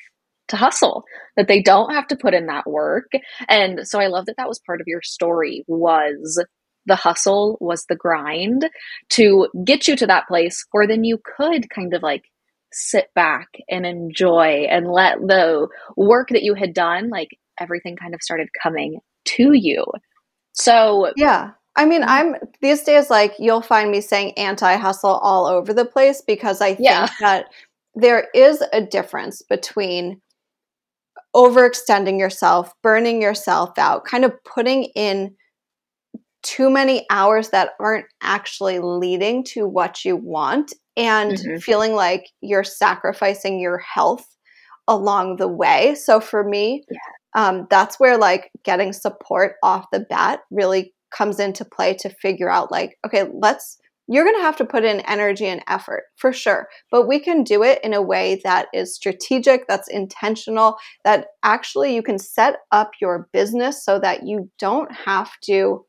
to 0.51 0.57
hustle 0.57 1.03
that 1.35 1.47
they 1.47 1.61
don't 1.61 1.93
have 1.93 2.07
to 2.07 2.15
put 2.15 2.33
in 2.33 2.45
that 2.45 2.67
work 2.67 3.11
and 3.49 3.81
so 3.83 3.99
i 3.99 4.07
love 4.07 4.25
that 4.25 4.35
that 4.37 4.47
was 4.47 4.61
part 4.65 4.79
of 4.79 4.87
your 4.87 5.01
story 5.01 5.63
was 5.67 6.43
the 6.85 6.95
hustle 6.95 7.57
was 7.59 7.85
the 7.89 7.95
grind 7.95 8.69
to 9.09 9.47
get 9.63 9.87
you 9.87 9.95
to 9.95 10.07
that 10.07 10.27
place 10.27 10.65
where 10.71 10.87
then 10.87 11.03
you 11.03 11.19
could 11.37 11.69
kind 11.69 11.93
of 11.93 12.01
like 12.01 12.23
sit 12.73 13.07
back 13.13 13.47
and 13.69 13.85
enjoy 13.85 14.65
and 14.69 14.87
let 14.87 15.19
the 15.19 15.67
work 15.97 16.29
that 16.29 16.43
you 16.43 16.53
had 16.53 16.73
done, 16.73 17.09
like 17.09 17.29
everything 17.59 17.95
kind 17.95 18.13
of 18.13 18.21
started 18.21 18.47
coming 18.61 18.99
to 19.25 19.51
you. 19.53 19.85
So, 20.53 21.11
yeah. 21.15 21.51
I 21.75 21.85
mean, 21.85 22.03
I'm 22.03 22.35
these 22.61 22.83
days 22.83 23.09
like 23.09 23.33
you'll 23.39 23.61
find 23.61 23.91
me 23.91 24.01
saying 24.01 24.33
anti 24.37 24.75
hustle 24.75 25.11
all 25.11 25.45
over 25.45 25.73
the 25.73 25.85
place 25.85 26.21
because 26.25 26.59
I 26.59 26.75
think 26.75 26.89
yeah. 26.89 27.07
that 27.21 27.45
there 27.95 28.27
is 28.33 28.61
a 28.73 28.81
difference 28.81 29.41
between 29.41 30.21
overextending 31.35 32.19
yourself, 32.19 32.73
burning 32.83 33.21
yourself 33.21 33.77
out, 33.77 34.05
kind 34.05 34.25
of 34.25 34.33
putting 34.43 34.85
in 34.95 35.35
too 36.43 36.69
many 36.69 37.05
hours 37.09 37.49
that 37.49 37.71
aren't 37.79 38.05
actually 38.21 38.79
leading 38.79 39.43
to 39.43 39.67
what 39.67 40.03
you 40.03 40.15
want 40.15 40.73
and 40.97 41.33
mm-hmm. 41.33 41.57
feeling 41.57 41.93
like 41.93 42.29
you're 42.41 42.63
sacrificing 42.63 43.59
your 43.59 43.77
health 43.77 44.25
along 44.87 45.37
the 45.37 45.47
way. 45.47 45.95
So 45.95 46.19
for 46.19 46.43
me, 46.43 46.83
yeah. 46.89 46.97
um, 47.35 47.67
that's 47.69 47.99
where 47.99 48.17
like 48.17 48.49
getting 48.63 48.91
support 48.91 49.53
off 49.63 49.85
the 49.91 50.01
bat 50.01 50.41
really 50.49 50.93
comes 51.15 51.39
into 51.39 51.63
play 51.63 51.93
to 51.99 52.09
figure 52.09 52.49
out 52.49 52.71
like, 52.71 52.97
okay, 53.05 53.25
let's 53.33 53.77
you're 54.11 54.25
going 54.25 54.35
to 54.35 54.41
have 54.41 54.57
to 54.57 54.65
put 54.65 54.83
in 54.83 54.99
energy 55.01 55.45
and 55.45 55.63
effort 55.67 56.03
for 56.17 56.33
sure, 56.33 56.67
but 56.91 57.07
we 57.07 57.17
can 57.17 57.43
do 57.43 57.63
it 57.63 57.79
in 57.81 57.93
a 57.93 58.01
way 58.01 58.41
that 58.43 58.67
is 58.73 58.93
strategic, 58.93 59.67
that's 59.67 59.87
intentional, 59.87 60.75
that 61.05 61.27
actually 61.43 61.95
you 61.95 62.03
can 62.03 62.19
set 62.19 62.57
up 62.73 62.91
your 62.99 63.29
business 63.31 63.85
so 63.85 63.99
that 63.99 64.27
you 64.27 64.51
don't 64.59 64.91
have 64.91 65.31
to 65.43 65.85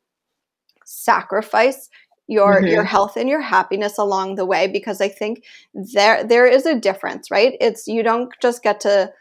sacrifice 0.85 1.89
your 2.27 2.61
mm-hmm. 2.61 2.67
your 2.67 2.85
health 2.85 3.17
and 3.17 3.27
your 3.27 3.41
happiness 3.41 3.97
along 3.97 4.35
the 4.35 4.45
way 4.45 4.67
because 4.67 5.01
I 5.01 5.09
think 5.09 5.43
there 5.73 6.23
there 6.23 6.47
is 6.47 6.65
a 6.65 6.79
difference, 6.79 7.29
right? 7.29 7.57
It's 7.59 7.87
you 7.87 8.03
don't 8.03 8.33
just 8.41 8.63
get 8.63 8.79
to 8.81 9.11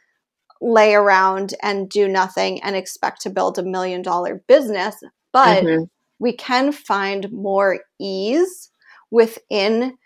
lay 0.61 0.95
around 0.95 1.55
and 1.61 1.89
do 1.89 2.07
nothing 2.07 2.63
and 2.63 2.77
expect 2.77 3.21
to 3.23 3.31
build 3.31 3.59
a 3.59 3.65
million 3.65 4.01
dollar 4.01 4.45
business, 4.47 4.95
but 5.33 5.65
mm-hmm. 5.65 5.85
we 6.21 6.33
can 6.33 6.71
find 6.71 7.33
more 7.33 7.81
ease 7.99 8.71
within 9.13 9.97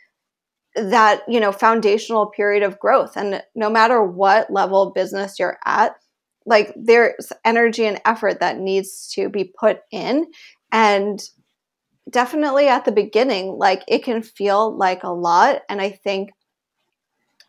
that 0.75 1.23
you 1.27 1.41
know 1.41 1.53
foundational 1.53 2.27
period 2.27 2.63
of 2.63 2.79
growth. 2.79 3.17
And 3.17 3.43
no 3.55 3.71
matter 3.71 4.03
what 4.03 4.53
level 4.53 4.83
of 4.83 4.95
business 4.95 5.39
you're 5.39 5.59
at 5.65 5.97
like 6.45 6.73
there's 6.77 7.33
energy 7.45 7.87
and 7.87 8.01
effort 8.05 8.41
that 8.41 8.59
needs 8.59 9.09
to 9.15 9.29
be 9.29 9.45
put 9.59 9.81
in. 9.91 10.27
And 10.71 11.21
definitely 12.11 12.69
at 12.69 12.85
the 12.85 12.93
beginning 12.93 13.59
like 13.59 13.83
it 13.89 14.05
can 14.05 14.23
feel 14.23 14.77
like 14.77 15.03
a 15.03 15.13
lot. 15.13 15.63
And 15.69 15.81
i 15.81 15.91
think 15.91 16.31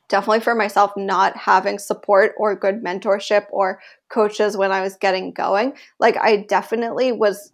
definitely 0.10 0.40
for 0.40 0.56
myself 0.56 0.92
not 0.96 1.36
having 1.36 1.78
support 1.78 2.34
or 2.38 2.56
good 2.56 2.84
mentorship 2.84 3.46
or 3.52 3.80
coaches 4.10 4.56
when 4.56 4.72
i 4.72 4.82
was 4.82 4.96
getting 4.96 5.34
going 5.34 5.74
like 6.00 6.18
i 6.18 6.38
definitely 6.38 7.12
was 7.12 7.52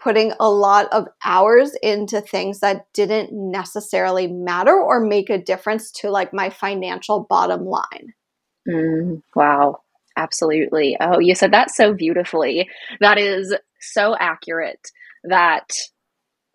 putting 0.00 0.32
a 0.40 0.50
lot 0.50 0.88
of 0.92 1.08
hours 1.24 1.74
into 1.82 2.20
things 2.20 2.60
that 2.60 2.86
didn't 2.94 3.30
necessarily 3.32 4.26
matter 4.26 4.76
or 4.76 5.00
make 5.00 5.30
a 5.30 5.42
difference 5.42 5.90
to 5.90 6.10
like 6.10 6.32
my 6.32 6.50
financial 6.50 7.26
bottom 7.28 7.64
line. 7.64 8.14
Mm, 8.68 9.22
wow. 9.34 9.80
Absolutely. 10.16 10.96
Oh, 11.00 11.20
you 11.20 11.34
said 11.36 11.52
that 11.52 11.70
so 11.70 11.94
beautifully. 11.94 12.68
That 13.00 13.18
is 13.18 13.54
so 13.80 14.16
accurate 14.18 14.90
that 15.24 15.70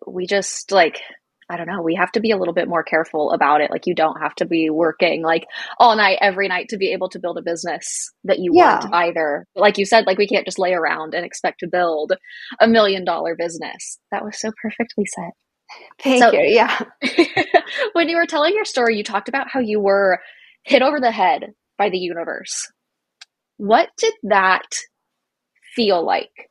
we 0.06 0.26
just 0.26 0.70
like 0.70 1.00
I 1.48 1.56
don't 1.56 1.66
know, 1.66 1.82
we 1.82 1.94
have 1.96 2.12
to 2.12 2.20
be 2.20 2.30
a 2.30 2.36
little 2.36 2.54
bit 2.54 2.68
more 2.68 2.82
careful 2.82 3.32
about 3.32 3.60
it. 3.60 3.70
Like 3.70 3.86
you 3.86 3.94
don't 3.94 4.20
have 4.20 4.34
to 4.36 4.46
be 4.46 4.70
working 4.70 5.22
like 5.22 5.46
all 5.78 5.96
night 5.96 6.18
every 6.20 6.48
night 6.48 6.68
to 6.70 6.76
be 6.76 6.92
able 6.92 7.08
to 7.10 7.18
build 7.18 7.38
a 7.38 7.42
business 7.42 8.10
that 8.24 8.38
you 8.38 8.52
yeah. 8.54 8.80
want 8.80 8.94
either. 8.94 9.46
Like 9.54 9.78
you 9.78 9.84
said, 9.84 10.06
like 10.06 10.18
we 10.18 10.26
can't 10.26 10.46
just 10.46 10.58
lay 10.58 10.72
around 10.72 11.14
and 11.14 11.24
expect 11.24 11.60
to 11.60 11.66
build 11.66 12.12
a 12.60 12.68
million 12.68 13.04
dollar 13.04 13.36
business. 13.36 13.98
That 14.10 14.24
was 14.24 14.38
so 14.38 14.52
perfectly 14.60 15.04
said. 15.06 15.30
Thank 16.02 16.22
so, 16.22 16.32
you. 16.32 16.40
Yeah. 16.40 16.80
when 17.92 18.08
you 18.08 18.16
were 18.16 18.26
telling 18.26 18.54
your 18.54 18.64
story, 18.64 18.96
you 18.96 19.04
talked 19.04 19.28
about 19.28 19.48
how 19.50 19.60
you 19.60 19.80
were 19.80 20.20
hit 20.62 20.82
over 20.82 21.00
the 21.00 21.10
head 21.10 21.52
by 21.78 21.90
the 21.90 21.98
universe. 21.98 22.70
What 23.56 23.90
did 23.98 24.14
that 24.24 24.78
feel 25.74 26.04
like 26.04 26.50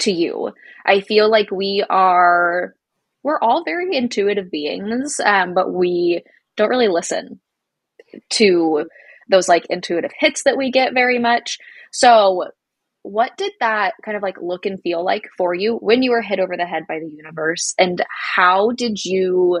to 0.00 0.12
you? 0.12 0.52
I 0.84 1.00
feel 1.00 1.30
like 1.30 1.50
we 1.50 1.84
are 1.88 2.74
we're 3.26 3.40
all 3.40 3.64
very 3.64 3.96
intuitive 3.96 4.52
beings, 4.52 5.18
um, 5.18 5.52
but 5.52 5.74
we 5.74 6.22
don't 6.56 6.68
really 6.68 6.86
listen 6.86 7.40
to 8.30 8.84
those 9.28 9.48
like 9.48 9.66
intuitive 9.68 10.12
hits 10.16 10.44
that 10.44 10.56
we 10.56 10.70
get 10.70 10.94
very 10.94 11.18
much. 11.18 11.58
So, 11.92 12.44
what 13.02 13.36
did 13.36 13.50
that 13.58 13.94
kind 14.04 14.16
of 14.16 14.22
like 14.22 14.36
look 14.40 14.64
and 14.64 14.80
feel 14.80 15.04
like 15.04 15.24
for 15.36 15.56
you 15.56 15.74
when 15.74 16.04
you 16.04 16.12
were 16.12 16.22
hit 16.22 16.38
over 16.38 16.56
the 16.56 16.66
head 16.66 16.84
by 16.88 17.00
the 17.00 17.10
universe? 17.12 17.74
And 17.80 18.00
how 18.36 18.70
did 18.70 19.04
you 19.04 19.60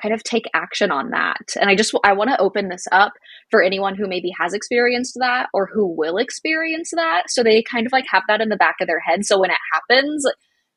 kind 0.00 0.14
of 0.14 0.22
take 0.22 0.44
action 0.54 0.92
on 0.92 1.10
that? 1.10 1.56
And 1.60 1.68
I 1.68 1.74
just, 1.74 1.92
I 2.04 2.12
want 2.12 2.30
to 2.30 2.40
open 2.40 2.68
this 2.68 2.84
up 2.92 3.14
for 3.50 3.60
anyone 3.60 3.96
who 3.96 4.06
maybe 4.06 4.32
has 4.38 4.54
experienced 4.54 5.16
that 5.18 5.48
or 5.52 5.68
who 5.72 5.84
will 5.84 6.16
experience 6.16 6.92
that. 6.94 7.24
So 7.26 7.42
they 7.42 7.64
kind 7.64 7.86
of 7.86 7.92
like 7.92 8.06
have 8.08 8.22
that 8.28 8.40
in 8.40 8.50
the 8.50 8.56
back 8.56 8.76
of 8.80 8.86
their 8.86 9.00
head. 9.00 9.24
So 9.24 9.40
when 9.40 9.50
it 9.50 9.58
happens, 9.72 10.24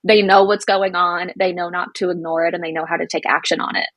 they 0.04 0.22
know 0.22 0.44
what's 0.44 0.66
going 0.66 0.96
on, 0.96 1.32
they 1.38 1.54
know 1.54 1.70
not 1.70 1.96
to 1.96 2.10
ignore 2.10 2.46
it, 2.46 2.54
and 2.54 2.64
they 2.64 2.72
know 2.72 2.86
how 2.88 2.98
to 2.98 3.08
take 3.08 3.26
action 3.26 3.60
on 3.60 3.76
it? 3.76 3.88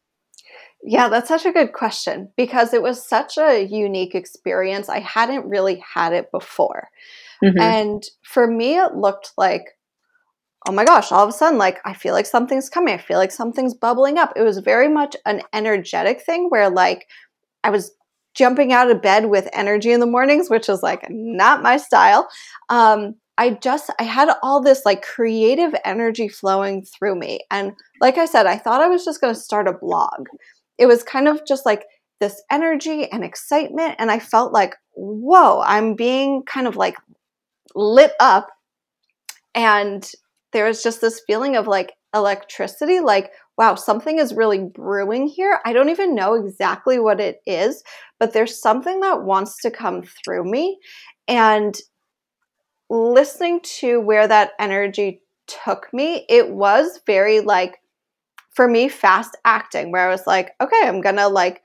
Yeah, 0.82 1.08
that's 1.08 1.28
such 1.28 1.46
a 1.46 1.52
good 1.52 1.72
question 1.72 2.30
because 2.36 2.72
it 2.72 2.82
was 2.82 3.06
such 3.06 3.38
a 3.38 3.64
unique 3.64 4.14
experience. 4.14 4.88
I 4.88 5.00
hadn't 5.00 5.48
really 5.48 5.82
had 5.94 6.12
it 6.12 6.30
before. 6.30 6.88
Mm-hmm. 7.42 7.58
And 7.58 8.02
for 8.22 8.46
me, 8.46 8.76
it 8.78 8.94
looked 8.94 9.32
like, 9.36 9.64
oh 10.68 10.72
my 10.72 10.84
gosh, 10.84 11.10
all 11.12 11.24
of 11.24 11.28
a 11.28 11.32
sudden, 11.32 11.58
like, 11.58 11.78
I 11.84 11.94
feel 11.94 12.12
like 12.12 12.26
something's 12.26 12.68
coming. 12.68 12.94
I 12.94 12.98
feel 12.98 13.18
like 13.18 13.32
something's 13.32 13.74
bubbling 13.74 14.18
up. 14.18 14.32
It 14.36 14.42
was 14.42 14.58
very 14.58 14.88
much 14.88 15.16
an 15.24 15.42
energetic 15.52 16.22
thing 16.22 16.48
where, 16.50 16.70
like, 16.70 17.06
I 17.64 17.70
was 17.70 17.92
jumping 18.36 18.72
out 18.72 18.90
of 18.90 19.02
bed 19.02 19.26
with 19.26 19.48
energy 19.52 19.90
in 19.90 19.98
the 19.98 20.06
mornings, 20.06 20.48
which 20.50 20.68
is 20.68 20.82
like 20.82 21.06
not 21.08 21.62
my 21.62 21.78
style. 21.78 22.28
Um, 22.68 23.14
I 23.38 23.50
just 23.50 23.90
I 23.98 24.04
had 24.04 24.30
all 24.42 24.62
this 24.62 24.82
like 24.84 25.02
creative 25.02 25.74
energy 25.84 26.28
flowing 26.28 26.84
through 26.84 27.16
me. 27.16 27.40
And 27.50 27.72
like 28.00 28.18
I 28.18 28.24
said, 28.26 28.46
I 28.46 28.56
thought 28.56 28.80
I 28.80 28.88
was 28.88 29.04
just 29.04 29.20
going 29.20 29.34
to 29.34 29.40
start 29.40 29.68
a 29.68 29.72
blog. 29.72 30.26
It 30.78 30.86
was 30.86 31.02
kind 31.02 31.28
of 31.28 31.46
just 31.46 31.66
like 31.66 31.84
this 32.20 32.42
energy 32.50 33.10
and 33.10 33.22
excitement 33.22 33.96
and 33.98 34.10
I 34.10 34.18
felt 34.18 34.52
like, 34.52 34.74
"Whoa, 34.94 35.60
I'm 35.60 35.94
being 35.94 36.42
kind 36.44 36.66
of 36.66 36.76
like 36.76 36.96
lit 37.74 38.12
up." 38.20 38.48
And 39.54 40.10
there 40.52 40.66
was 40.66 40.82
just 40.82 41.00
this 41.00 41.20
feeling 41.26 41.56
of 41.56 41.66
like 41.66 41.92
electricity, 42.14 43.00
like, 43.00 43.30
wow, 43.58 43.74
something 43.74 44.18
is 44.18 44.34
really 44.34 44.64
brewing 44.74 45.26
here. 45.26 45.60
I 45.64 45.72
don't 45.72 45.90
even 45.90 46.14
know 46.14 46.34
exactly 46.34 46.98
what 46.98 47.20
it 47.20 47.40
is, 47.46 47.82
but 48.18 48.32
there's 48.32 48.60
something 48.60 49.00
that 49.00 49.22
wants 49.22 49.60
to 49.62 49.70
come 49.70 50.02
through 50.02 50.50
me. 50.50 50.78
And 51.28 51.74
listening 52.90 53.60
to 53.78 54.00
where 54.00 54.26
that 54.26 54.52
energy 54.58 55.22
took 55.46 55.92
me, 55.92 56.24
it 56.28 56.50
was 56.50 57.00
very 57.06 57.40
like, 57.40 57.80
for 58.54 58.66
me, 58.68 58.88
fast 58.88 59.36
acting, 59.44 59.92
where 59.92 60.08
I 60.08 60.10
was 60.10 60.26
like, 60.26 60.52
okay, 60.60 60.82
I'm 60.84 61.00
gonna 61.00 61.28
like 61.28 61.62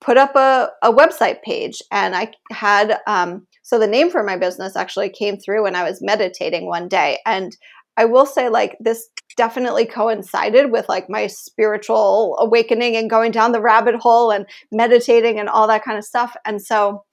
put 0.00 0.16
up 0.16 0.36
a, 0.36 0.70
a 0.82 0.92
website 0.92 1.42
page. 1.42 1.82
And 1.90 2.14
I 2.14 2.32
had, 2.50 2.98
um, 3.06 3.46
so 3.62 3.78
the 3.78 3.86
name 3.86 4.10
for 4.10 4.22
my 4.22 4.36
business 4.36 4.76
actually 4.76 5.10
came 5.10 5.38
through 5.38 5.64
when 5.64 5.74
I 5.74 5.84
was 5.84 6.02
meditating 6.02 6.66
one 6.66 6.88
day. 6.88 7.18
And 7.26 7.56
I 7.96 8.04
will 8.04 8.26
say, 8.26 8.48
like, 8.48 8.76
this 8.78 9.08
definitely 9.36 9.86
coincided 9.86 10.70
with 10.70 10.88
like 10.88 11.10
my 11.10 11.26
spiritual 11.26 12.36
awakening 12.40 12.96
and 12.96 13.10
going 13.10 13.32
down 13.32 13.52
the 13.52 13.60
rabbit 13.60 13.96
hole 13.96 14.30
and 14.30 14.46
meditating 14.70 15.38
and 15.38 15.48
all 15.48 15.66
that 15.66 15.84
kind 15.84 15.98
of 15.98 16.04
stuff. 16.04 16.36
And 16.44 16.62
so, 16.62 17.04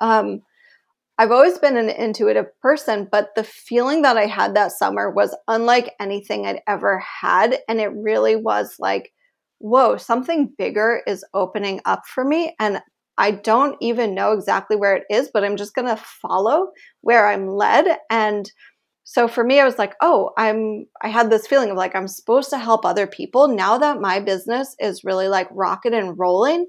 um, 0.00 0.42
I've 1.18 1.30
always 1.30 1.58
been 1.58 1.76
an 1.76 1.90
intuitive 1.90 2.46
person, 2.60 3.08
but 3.10 3.30
the 3.36 3.44
feeling 3.44 4.02
that 4.02 4.16
I 4.16 4.26
had 4.26 4.54
that 4.54 4.72
summer 4.72 5.10
was 5.10 5.36
unlike 5.46 5.94
anything 6.00 6.46
I'd 6.46 6.62
ever 6.66 6.98
had. 6.98 7.58
And 7.68 7.80
it 7.80 7.92
really 7.94 8.34
was 8.34 8.76
like, 8.78 9.12
whoa, 9.58 9.96
something 9.96 10.52
bigger 10.58 11.02
is 11.06 11.24
opening 11.34 11.80
up 11.84 12.02
for 12.06 12.24
me. 12.24 12.54
And 12.58 12.80
I 13.18 13.30
don't 13.30 13.76
even 13.80 14.14
know 14.14 14.32
exactly 14.32 14.76
where 14.76 14.96
it 14.96 15.04
is, 15.10 15.30
but 15.32 15.44
I'm 15.44 15.56
just 15.56 15.74
going 15.74 15.88
to 15.88 16.02
follow 16.02 16.68
where 17.02 17.28
I'm 17.28 17.46
led. 17.46 17.98
And 18.10 18.50
so 19.04 19.28
for 19.28 19.44
me, 19.44 19.60
I 19.60 19.64
was 19.64 19.78
like, 19.78 19.94
oh, 20.00 20.30
I'm, 20.38 20.86
I 21.02 21.08
had 21.08 21.28
this 21.28 21.46
feeling 21.46 21.70
of 21.70 21.76
like, 21.76 21.94
I'm 21.94 22.08
supposed 22.08 22.50
to 22.50 22.58
help 22.58 22.84
other 22.84 23.06
people 23.06 23.48
now 23.48 23.76
that 23.78 24.00
my 24.00 24.18
business 24.18 24.74
is 24.80 25.04
really 25.04 25.28
like 25.28 25.48
rocket 25.50 25.92
and 25.92 26.18
rolling 26.18 26.66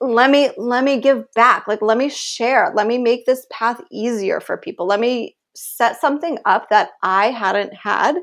let 0.00 0.30
me 0.30 0.50
let 0.56 0.84
me 0.84 1.00
give 1.00 1.24
back 1.34 1.66
like 1.68 1.82
let 1.82 1.98
me 1.98 2.08
share 2.08 2.72
let 2.74 2.86
me 2.86 2.98
make 2.98 3.26
this 3.26 3.46
path 3.50 3.80
easier 3.90 4.40
for 4.40 4.56
people 4.56 4.86
let 4.86 5.00
me 5.00 5.36
set 5.54 6.00
something 6.00 6.38
up 6.46 6.68
that 6.70 6.90
i 7.02 7.26
hadn't 7.26 7.74
had 7.74 8.16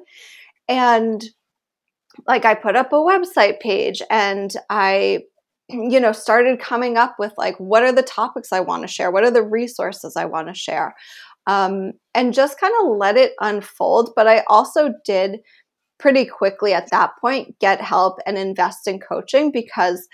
and 0.68 1.26
like 2.26 2.46
i 2.46 2.56
put 2.56 2.76
up 2.76 2.92
a 2.94 2.96
website 2.96 3.60
page 3.60 4.02
and 4.10 4.56
i 4.70 5.20
you 5.70 6.00
know, 6.00 6.12
started 6.12 6.60
coming 6.60 6.98
up 6.98 7.16
with 7.20 7.34
like, 7.38 7.58
what 7.58 7.84
are 7.84 7.92
the 7.92 8.04
topics 8.04 8.52
I 8.52 8.60
want 8.60 8.84
to 8.84 8.88
share? 8.88 9.12
What 9.12 9.24
are 9.24 9.32
the 9.32 9.44
resources 9.44 10.16
I 10.16 10.26
want 10.26 10.48
to 10.48 10.54
share? 10.54 10.96
Um, 11.46 11.94
and 12.14 12.34
just 12.34 12.60
kind 12.60 12.74
of 12.82 12.98
let 12.98 13.18
it 13.18 13.34
unfold. 13.40 14.12
But 14.16 14.28
I 14.28 14.44
also 14.48 14.94
did 15.06 15.40
pretty 16.00 16.26
quickly 16.26 16.74
at 16.74 16.90
that 16.92 17.12
point 17.20 17.58
get 17.60 17.82
help 17.82 18.20
and 18.26 18.38
invest 18.38 18.88
in 18.88 19.00
coaching 19.00 19.52
because 19.52 20.08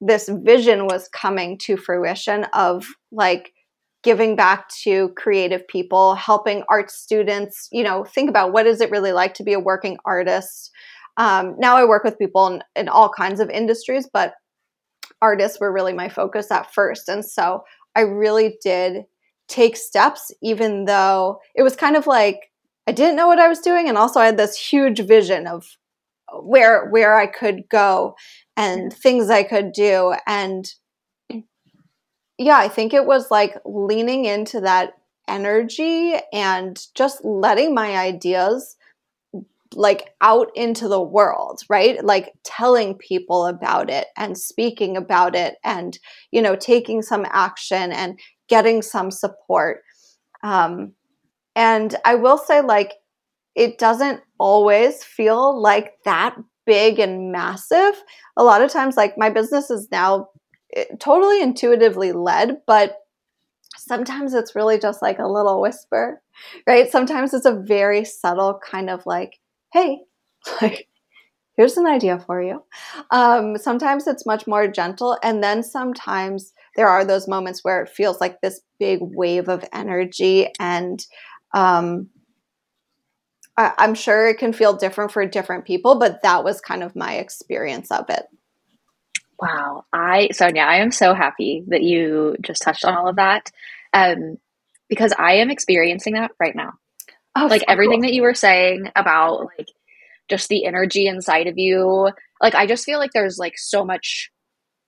this 0.00 0.28
vision 0.28 0.86
was 0.86 1.08
coming 1.08 1.58
to 1.58 1.76
fruition 1.76 2.44
of 2.52 2.86
like 3.10 3.52
giving 4.02 4.36
back 4.36 4.68
to 4.82 5.08
creative 5.16 5.66
people, 5.66 6.14
helping 6.14 6.62
art 6.68 6.90
students, 6.90 7.68
you 7.72 7.82
know, 7.82 8.04
think 8.04 8.30
about 8.30 8.52
what 8.52 8.66
is 8.66 8.80
it 8.80 8.90
really 8.90 9.12
like 9.12 9.34
to 9.34 9.42
be 9.42 9.52
a 9.52 9.60
working 9.60 9.98
artist. 10.04 10.70
Um, 11.16 11.56
now 11.58 11.76
I 11.76 11.84
work 11.84 12.04
with 12.04 12.18
people 12.18 12.46
in, 12.46 12.62
in 12.76 12.88
all 12.88 13.08
kinds 13.08 13.40
of 13.40 13.50
industries, 13.50 14.08
but 14.12 14.34
artists 15.20 15.58
were 15.60 15.72
really 15.72 15.92
my 15.92 16.08
focus 16.08 16.50
at 16.52 16.72
first. 16.72 17.08
And 17.08 17.24
so 17.24 17.64
I 17.96 18.02
really 18.02 18.56
did 18.62 19.04
take 19.48 19.76
steps, 19.76 20.30
even 20.42 20.84
though 20.84 21.40
it 21.56 21.62
was 21.62 21.74
kind 21.74 21.96
of 21.96 22.06
like 22.06 22.50
I 22.86 22.92
didn't 22.92 23.16
know 23.16 23.26
what 23.26 23.38
I 23.38 23.48
was 23.48 23.60
doing. 23.60 23.88
And 23.88 23.98
also 23.98 24.20
I 24.20 24.26
had 24.26 24.38
this 24.38 24.56
huge 24.56 25.00
vision 25.00 25.46
of 25.46 25.66
where 26.40 26.88
where 26.88 27.18
I 27.18 27.26
could 27.26 27.68
go 27.68 28.14
and 28.58 28.92
things 28.92 29.30
I 29.30 29.44
could 29.44 29.72
do. 29.72 30.14
And 30.26 30.68
yeah, 32.36 32.56
I 32.58 32.68
think 32.68 32.92
it 32.92 33.06
was 33.06 33.30
like 33.30 33.56
leaning 33.64 34.24
into 34.24 34.60
that 34.60 34.94
energy 35.28 36.16
and 36.32 36.76
just 36.94 37.24
letting 37.24 37.72
my 37.72 37.96
ideas 37.96 38.76
like 39.74 40.08
out 40.20 40.50
into 40.56 40.88
the 40.88 41.00
world, 41.00 41.60
right? 41.70 42.04
Like 42.04 42.32
telling 42.42 42.96
people 42.96 43.46
about 43.46 43.90
it 43.90 44.08
and 44.16 44.36
speaking 44.36 44.96
about 44.96 45.36
it 45.36 45.56
and, 45.62 45.96
you 46.32 46.42
know, 46.42 46.56
taking 46.56 47.00
some 47.02 47.26
action 47.30 47.92
and 47.92 48.18
getting 48.48 48.82
some 48.82 49.12
support. 49.12 49.82
Um, 50.42 50.94
and 51.54 51.94
I 52.04 52.16
will 52.16 52.38
say, 52.38 52.60
like, 52.60 52.94
it 53.54 53.78
doesn't 53.78 54.22
always 54.38 55.04
feel 55.04 55.60
like 55.60 55.92
that 56.04 56.36
big 56.68 57.00
and 57.00 57.32
massive. 57.32 57.94
A 58.36 58.44
lot 58.44 58.62
of 58.62 58.70
times, 58.70 58.96
like, 58.96 59.16
my 59.18 59.30
business 59.30 59.70
is 59.70 59.88
now 59.90 60.28
eh, 60.76 60.84
totally 61.00 61.42
intuitively 61.42 62.12
led, 62.12 62.58
but 62.66 62.98
sometimes 63.78 64.34
it's 64.34 64.54
really 64.54 64.78
just 64.78 65.00
like 65.00 65.18
a 65.18 65.26
little 65.26 65.62
whisper, 65.62 66.20
right? 66.66 66.90
Sometimes 66.92 67.32
it's 67.32 67.46
a 67.46 67.62
very 67.66 68.04
subtle 68.04 68.60
kind 68.62 68.90
of 68.90 69.06
like, 69.06 69.38
hey, 69.72 70.00
like, 70.62 70.88
here's 71.56 71.78
an 71.78 71.86
idea 71.86 72.18
for 72.20 72.42
you. 72.42 72.62
Um, 73.10 73.56
sometimes 73.56 74.06
it's 74.06 74.26
much 74.26 74.46
more 74.46 74.68
gentle. 74.68 75.18
And 75.22 75.42
then 75.42 75.62
sometimes 75.62 76.52
there 76.76 76.88
are 76.88 77.04
those 77.04 77.26
moments 77.26 77.64
where 77.64 77.82
it 77.82 77.88
feels 77.88 78.20
like 78.20 78.40
this 78.42 78.60
big 78.78 78.98
wave 79.00 79.48
of 79.48 79.64
energy. 79.72 80.52
And 80.60 81.04
um, 81.54 82.10
I- 83.58 83.74
I'm 83.76 83.94
sure 83.94 84.28
it 84.28 84.38
can 84.38 84.52
feel 84.52 84.72
different 84.72 85.10
for 85.10 85.26
different 85.26 85.64
people, 85.64 85.98
but 85.98 86.22
that 86.22 86.44
was 86.44 86.60
kind 86.60 86.82
of 86.82 86.96
my 86.96 87.14
experience 87.16 87.90
of 87.90 88.08
it. 88.08 88.24
Wow. 89.38 89.84
I, 89.92 90.28
Sonya, 90.32 90.62
I 90.62 90.76
am 90.76 90.92
so 90.92 91.12
happy 91.12 91.64
that 91.68 91.82
you 91.82 92.36
just 92.40 92.62
touched 92.62 92.84
on 92.84 92.96
all 92.96 93.08
of 93.08 93.16
that. 93.16 93.50
Um, 93.92 94.38
because 94.88 95.12
I 95.18 95.34
am 95.34 95.50
experiencing 95.50 96.14
that 96.14 96.30
right 96.40 96.54
now. 96.54 96.72
Oh, 97.36 97.46
like 97.46 97.60
so 97.60 97.66
everything 97.68 98.00
cool. 98.00 98.08
that 98.08 98.14
you 98.14 98.22
were 98.22 98.34
saying 98.34 98.90
about 98.96 99.48
like 99.58 99.68
just 100.28 100.48
the 100.48 100.64
energy 100.64 101.06
inside 101.06 101.46
of 101.46 101.58
you. 101.58 102.10
Like 102.40 102.54
I 102.54 102.66
just 102.66 102.84
feel 102.84 102.98
like 102.98 103.12
there's 103.12 103.38
like 103.38 103.58
so 103.58 103.84
much 103.84 104.30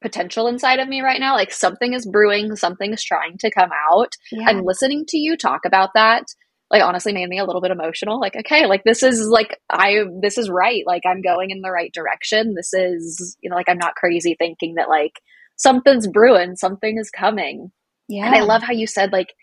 potential 0.00 0.46
inside 0.46 0.78
of 0.78 0.88
me 0.88 1.00
right 1.02 1.20
now. 1.20 1.34
Like 1.34 1.52
something 1.52 1.92
is 1.92 2.06
brewing, 2.06 2.56
something 2.56 2.92
is 2.92 3.04
trying 3.04 3.38
to 3.38 3.50
come 3.50 3.70
out. 3.90 4.16
Yeah. 4.32 4.48
And 4.48 4.64
listening 4.64 5.04
to 5.08 5.18
you 5.18 5.36
talk 5.36 5.64
about 5.66 5.90
that, 5.94 6.24
like 6.70 6.82
honestly 6.82 7.12
made 7.12 7.28
me 7.28 7.38
a 7.38 7.44
little 7.44 7.60
bit 7.60 7.70
emotional. 7.70 8.20
Like, 8.20 8.36
okay, 8.36 8.66
like 8.66 8.84
this 8.84 9.02
is 9.02 9.28
like 9.28 9.58
I 9.68 10.04
this 10.20 10.38
is 10.38 10.48
right. 10.48 10.84
Like 10.86 11.02
I'm 11.06 11.22
going 11.22 11.50
in 11.50 11.62
the 11.62 11.70
right 11.70 11.92
direction. 11.92 12.54
This 12.54 12.72
is, 12.72 13.36
you 13.40 13.50
know, 13.50 13.56
like 13.56 13.68
I'm 13.68 13.78
not 13.78 13.96
crazy 13.96 14.36
thinking 14.38 14.74
that 14.76 14.88
like 14.88 15.20
something's 15.56 16.06
brewing, 16.06 16.56
something 16.56 16.98
is 16.98 17.10
coming. 17.10 17.72
Yeah. 18.08 18.26
And 18.26 18.34
I 18.34 18.40
love 18.40 18.62
how 18.62 18.72
you 18.72 18.86
said 18.86 19.12
like 19.12 19.34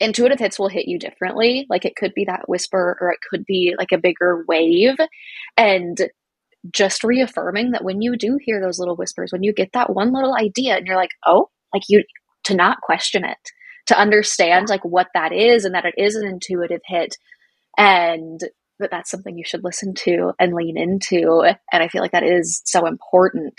intuitive 0.00 0.40
hits 0.40 0.58
will 0.58 0.68
hit 0.68 0.88
you 0.88 0.98
differently. 0.98 1.66
Like 1.70 1.84
it 1.84 1.96
could 1.96 2.12
be 2.14 2.24
that 2.24 2.48
whisper 2.48 2.96
or 3.00 3.10
it 3.12 3.20
could 3.30 3.46
be 3.46 3.74
like 3.78 3.92
a 3.92 3.98
bigger 3.98 4.44
wave. 4.48 4.96
And 5.56 5.96
just 6.70 7.02
reaffirming 7.02 7.72
that 7.72 7.84
when 7.84 8.02
you 8.02 8.16
do 8.16 8.38
hear 8.40 8.60
those 8.60 8.78
little 8.78 8.96
whispers, 8.96 9.32
when 9.32 9.42
you 9.42 9.52
get 9.52 9.72
that 9.72 9.94
one 9.94 10.12
little 10.12 10.34
idea 10.34 10.76
and 10.76 10.86
you're 10.86 10.96
like, 10.96 11.10
oh, 11.26 11.48
like 11.72 11.82
you 11.88 12.04
to 12.44 12.54
not 12.54 12.80
question 12.80 13.24
it, 13.24 13.38
to 13.92 14.00
understand 14.00 14.68
like 14.68 14.84
what 14.84 15.08
that 15.14 15.32
is 15.32 15.64
and 15.64 15.74
that 15.74 15.84
it 15.84 15.94
is 15.98 16.14
an 16.14 16.26
intuitive 16.26 16.80
hit 16.86 17.16
and 17.76 18.40
that 18.78 18.90
that's 18.90 19.10
something 19.10 19.36
you 19.36 19.44
should 19.46 19.62
listen 19.62 19.94
to 19.94 20.32
and 20.38 20.54
lean 20.54 20.76
into. 20.76 21.42
And 21.72 21.82
I 21.82 21.88
feel 21.88 22.02
like 22.02 22.12
that 22.12 22.24
is 22.24 22.62
so 22.64 22.86
important 22.86 23.54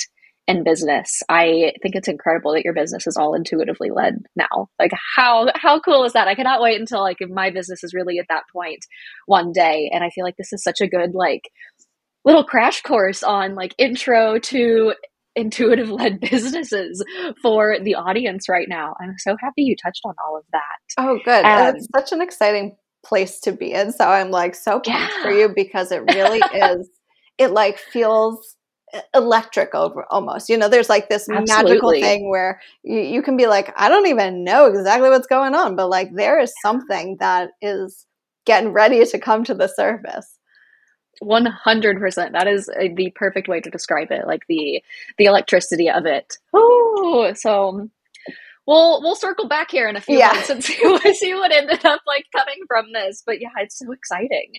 in 0.47 0.63
business. 0.63 1.21
I 1.29 1.73
think 1.81 1.95
it's 1.95 2.07
incredible 2.07 2.53
that 2.53 2.65
your 2.65 2.73
business 2.73 3.07
is 3.07 3.15
all 3.15 3.33
intuitively 3.33 3.91
led 3.91 4.15
now. 4.35 4.69
Like 4.77 4.91
how 5.15 5.47
how 5.55 5.79
cool 5.79 6.03
is 6.03 6.13
that? 6.13 6.27
I 6.27 6.35
cannot 6.35 6.61
wait 6.61 6.79
until 6.79 7.01
like 7.01 7.17
my 7.21 7.49
business 7.49 7.83
is 7.83 7.93
really 7.93 8.19
at 8.19 8.25
that 8.29 8.43
point 8.51 8.79
one 9.25 9.51
day. 9.53 9.89
And 9.93 10.03
I 10.03 10.09
feel 10.09 10.25
like 10.25 10.35
this 10.37 10.51
is 10.51 10.63
such 10.63 10.81
a 10.81 10.87
good 10.87 11.13
like 11.13 11.49
little 12.25 12.43
crash 12.43 12.81
course 12.81 13.23
on 13.23 13.55
like 13.55 13.75
intro 13.77 14.39
to 14.39 14.93
intuitive 15.35 15.89
led 15.91 16.19
businesses 16.19 17.03
for 17.41 17.77
the 17.81 17.95
audience 17.95 18.47
right 18.49 18.67
now. 18.69 18.95
I'm 19.01 19.15
so 19.17 19.35
happy 19.39 19.63
you 19.63 19.75
touched 19.75 20.01
on 20.05 20.15
all 20.25 20.37
of 20.37 20.43
that. 20.51 20.61
Oh, 20.97 21.19
good. 21.23 21.45
Um, 21.45 21.75
it's 21.75 21.87
such 21.93 22.11
an 22.11 22.21
exciting 22.21 22.75
place 23.05 23.39
to 23.41 23.51
be 23.51 23.73
in. 23.73 23.91
So 23.91 24.07
I'm 24.07 24.31
like 24.31 24.55
so 24.55 24.79
pumped 24.79 24.87
yeah. 24.87 25.21
for 25.21 25.31
you 25.31 25.49
because 25.53 25.91
it 25.91 26.03
really 26.13 26.39
is, 26.53 26.89
it 27.37 27.51
like 27.51 27.77
feels 27.77 28.55
electric 29.15 29.73
over 29.73 30.05
almost 30.11 30.49
you 30.49 30.57
know 30.57 30.69
there's 30.69 30.89
like 30.89 31.09
this 31.09 31.27
Absolutely. 31.27 31.73
magical 31.73 31.91
thing 31.93 32.29
where 32.29 32.61
you, 32.83 32.99
you 32.99 33.21
can 33.23 33.35
be 33.35 33.47
like 33.47 33.73
i 33.75 33.89
don't 33.89 34.05
even 34.05 34.43
know 34.43 34.67
exactly 34.67 35.09
what's 35.09 35.25
going 35.25 35.55
on 35.55 35.75
but 35.75 35.89
like 35.89 36.13
there 36.13 36.39
is 36.39 36.53
something 36.61 37.17
that 37.19 37.49
is 37.59 38.05
getting 38.45 38.71
ready 38.71 39.03
to 39.03 39.17
come 39.17 39.43
to 39.43 39.55
the 39.55 39.67
surface 39.67 40.37
100% 41.21 42.31
that 42.31 42.47
is 42.47 42.65
the 42.65 43.11
perfect 43.15 43.47
way 43.47 43.59
to 43.61 43.69
describe 43.69 44.11
it 44.11 44.25
like 44.27 44.43
the 44.47 44.81
the 45.17 45.25
electricity 45.25 45.89
of 45.89 46.05
it. 46.05 46.37
Oh 46.53 47.31
so 47.35 47.89
we'll 48.65 49.01
we'll 49.01 49.15
circle 49.15 49.47
back 49.47 49.71
here 49.71 49.87
in 49.87 49.95
a 49.95 50.01
few 50.01 50.17
yeah. 50.17 50.33
months 50.33 50.49
and 50.49 50.63
see 50.63 50.77
what, 50.81 51.15
see 51.15 51.33
what 51.33 51.51
ended 51.51 51.85
up 51.85 52.01
like 52.07 52.25
coming 52.35 52.59
from 52.67 52.93
this. 52.93 53.23
But 53.25 53.41
yeah 53.41 53.49
it's 53.57 53.79
so 53.79 53.91
exciting. 53.91 54.53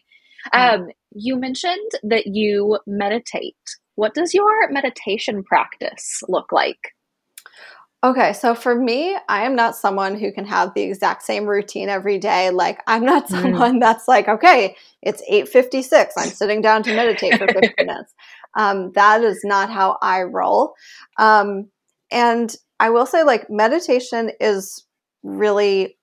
Um 0.52 0.88
you 1.14 1.36
mentioned 1.36 1.90
that 2.02 2.26
you 2.26 2.78
meditate. 2.86 3.56
What 3.96 4.14
does 4.14 4.34
your 4.34 4.70
meditation 4.70 5.44
practice 5.44 6.20
look 6.28 6.52
like 6.52 6.94
Okay, 8.04 8.34
so 8.34 8.54
for 8.54 8.74
me, 8.74 9.16
I 9.30 9.46
am 9.46 9.56
not 9.56 9.76
someone 9.76 10.14
who 10.18 10.30
can 10.30 10.44
have 10.44 10.74
the 10.74 10.82
exact 10.82 11.22
same 11.22 11.46
routine 11.46 11.88
every 11.88 12.18
day. 12.18 12.50
Like 12.50 12.82
I'm 12.86 13.02
not 13.02 13.24
mm. 13.28 13.30
someone 13.30 13.76
mm. 13.76 13.80
that's 13.80 14.06
like, 14.06 14.28
okay, 14.28 14.76
it's 15.00 15.22
8:56. 15.30 16.10
I'm 16.18 16.28
sitting 16.28 16.60
down 16.60 16.82
to 16.82 16.94
meditate 16.94 17.38
for 17.38 17.48
50 17.48 17.72
minutes. 17.78 18.12
Um, 18.56 18.92
that 18.92 19.24
is 19.24 19.40
not 19.42 19.70
how 19.70 19.96
I 20.02 20.22
roll. 20.24 20.74
Um, 21.18 21.70
and 22.10 22.54
I 22.78 22.90
will 22.90 23.06
say, 23.06 23.22
like, 23.22 23.48
meditation 23.48 24.30
is 24.38 24.84
really 25.22 25.96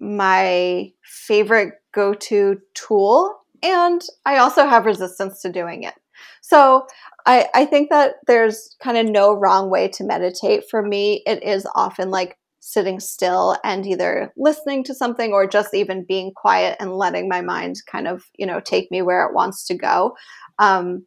my 0.00 0.90
favorite 1.04 1.74
go-to 1.92 2.60
tool, 2.72 3.36
and 3.62 4.00
I 4.24 4.38
also 4.38 4.66
have 4.66 4.86
resistance 4.86 5.42
to 5.42 5.52
doing 5.52 5.82
it. 5.82 5.94
So 6.42 6.86
I, 7.24 7.48
I 7.54 7.64
think 7.64 7.88
that 7.90 8.16
there's 8.26 8.76
kind 8.82 8.98
of 8.98 9.06
no 9.06 9.32
wrong 9.32 9.70
way 9.70 9.88
to 9.88 10.04
meditate. 10.04 10.64
For 10.68 10.82
me, 10.82 11.22
it 11.24 11.42
is 11.42 11.66
often 11.74 12.10
like 12.10 12.36
sitting 12.60 13.00
still 13.00 13.56
and 13.64 13.86
either 13.86 14.32
listening 14.36 14.84
to 14.84 14.94
something 14.94 15.32
or 15.32 15.46
just 15.46 15.72
even 15.72 16.04
being 16.06 16.32
quiet 16.34 16.76
and 16.78 16.96
letting 16.96 17.28
my 17.28 17.40
mind 17.40 17.76
kind 17.90 18.06
of, 18.06 18.24
you 18.36 18.46
know, 18.46 18.60
take 18.60 18.90
me 18.90 19.02
where 19.02 19.24
it 19.26 19.34
wants 19.34 19.66
to 19.66 19.74
go. 19.74 20.16
Um, 20.58 21.06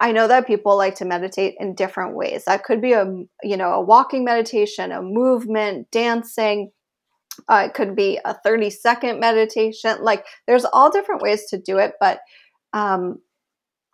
I 0.00 0.12
know 0.12 0.26
that 0.28 0.46
people 0.46 0.76
like 0.76 0.96
to 0.96 1.04
meditate 1.04 1.54
in 1.60 1.74
different 1.74 2.16
ways. 2.16 2.44
That 2.44 2.64
could 2.64 2.80
be 2.80 2.92
a, 2.92 3.04
you 3.42 3.56
know, 3.56 3.72
a 3.74 3.80
walking 3.80 4.24
meditation, 4.24 4.90
a 4.90 5.02
movement, 5.02 5.90
dancing. 5.92 6.70
Uh, 7.48 7.64
it 7.66 7.74
could 7.74 7.94
be 7.96 8.18
a 8.24 8.34
30 8.34 8.70
second 8.70 9.20
meditation. 9.20 9.98
Like 10.02 10.24
there's 10.46 10.64
all 10.64 10.90
different 10.90 11.22
ways 11.22 11.46
to 11.50 11.58
do 11.58 11.78
it, 11.78 11.94
but 12.00 12.18
um, 12.72 13.18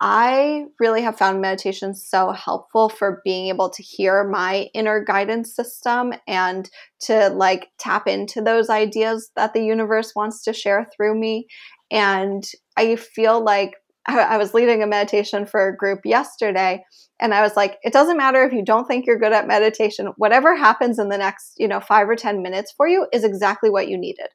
I 0.01 0.65
really 0.79 1.01
have 1.01 1.17
found 1.17 1.41
meditation 1.41 1.93
so 1.93 2.31
helpful 2.31 2.87
for 2.87 3.21
being 3.25 3.47
able 3.47 3.69
to 3.69 3.83
hear 3.83 4.23
my 4.23 4.69
inner 4.73 5.03
guidance 5.03 5.53
system 5.53 6.13
and 6.25 6.69
to 7.01 7.29
like 7.29 7.67
tap 7.77 8.07
into 8.07 8.41
those 8.41 8.69
ideas 8.69 9.31
that 9.35 9.53
the 9.53 9.63
universe 9.63 10.13
wants 10.15 10.43
to 10.43 10.53
share 10.53 10.89
through 10.95 11.19
me. 11.19 11.47
And 11.91 12.43
I 12.77 12.95
feel 12.95 13.43
like 13.43 13.73
I, 14.05 14.37
was 14.37 14.53
leading 14.53 14.81
a 14.81 14.87
meditation 14.87 15.45
for 15.45 15.67
a 15.67 15.75
group 15.75 15.99
yesterday, 16.05 16.83
and 17.19 17.33
I 17.33 17.41
was 17.41 17.55
like, 17.55 17.77
it 17.83 17.91
doesn't 17.91 18.17
matter 18.17 18.43
if 18.43 18.53
you 18.53 18.63
don't 18.63 18.87
think 18.87 19.05
you're 19.05 19.19
good 19.19 19.33
at 19.33 19.47
meditation. 19.47 20.13
Whatever 20.15 20.55
happens 20.55 20.97
in 20.97 21.09
the 21.09 21.17
next, 21.17 21.53
you 21.57 21.67
know, 21.67 21.81
five 21.81 22.09
or 22.09 22.15
10 22.15 22.41
minutes 22.41 22.73
for 22.75 22.87
you 22.87 23.07
is 23.11 23.25
exactly 23.25 23.69
what 23.69 23.89
you 23.89 23.97
needed. 23.97 24.27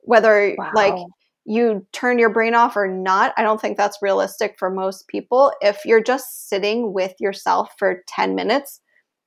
Whether 0.00 0.56
wow. 0.58 0.72
like 0.74 0.94
you 1.44 1.86
turn 1.92 2.18
your 2.18 2.30
brain 2.30 2.54
off 2.54 2.76
or 2.76 2.86
not, 2.86 3.32
I 3.36 3.42
don't 3.42 3.60
think 3.60 3.76
that's 3.76 4.02
realistic 4.02 4.56
for 4.58 4.70
most 4.70 5.08
people. 5.08 5.52
If 5.60 5.84
you're 5.84 6.02
just 6.02 6.48
sitting 6.48 6.92
with 6.92 7.14
yourself 7.18 7.70
for 7.78 8.02
10 8.08 8.34
minutes, 8.34 8.80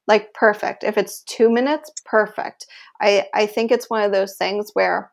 like 0.08 0.34
perfect. 0.34 0.84
If 0.84 0.97
it's 0.97 1.23
two 1.23 1.49
minutes, 1.49 1.91
perfect. 2.06 2.67
I, 3.01 3.25
I 3.34 3.45
think 3.47 3.71
it's 3.71 3.89
one 3.89 4.04
of 4.04 4.12
those 4.12 4.38
things 4.38 4.71
where 4.73 5.12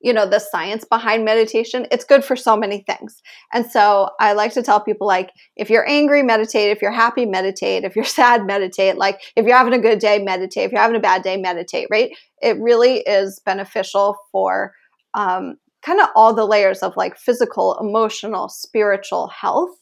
you 0.00 0.12
know 0.12 0.28
the 0.28 0.38
science 0.38 0.84
behind 0.84 1.24
meditation 1.24 1.84
it's 1.90 2.04
good 2.04 2.24
for 2.24 2.36
so 2.36 2.56
many 2.56 2.84
things 2.86 3.20
and 3.52 3.68
so 3.68 4.08
i 4.20 4.32
like 4.32 4.52
to 4.52 4.62
tell 4.62 4.80
people 4.80 5.08
like 5.08 5.32
if 5.56 5.68
you're 5.68 5.88
angry 5.88 6.22
meditate 6.22 6.70
if 6.70 6.80
you're 6.80 6.92
happy 6.92 7.26
meditate 7.26 7.82
if 7.82 7.96
you're 7.96 8.04
sad 8.20 8.46
meditate 8.46 8.96
like 8.96 9.20
if 9.34 9.44
you're 9.44 9.56
having 9.56 9.72
a 9.72 9.80
good 9.80 9.98
day 9.98 10.22
meditate 10.22 10.66
if 10.66 10.72
you're 10.72 10.80
having 10.80 10.96
a 10.96 11.00
bad 11.00 11.22
day 11.22 11.36
meditate 11.36 11.88
right 11.90 12.12
it 12.40 12.56
really 12.60 12.98
is 12.98 13.40
beneficial 13.44 14.16
for 14.30 14.72
um, 15.14 15.56
kind 15.82 16.00
of 16.00 16.08
all 16.14 16.34
the 16.34 16.46
layers 16.46 16.82
of 16.82 16.96
like 16.96 17.16
physical 17.16 17.78
emotional 17.80 18.48
spiritual 18.48 19.28
health 19.28 19.76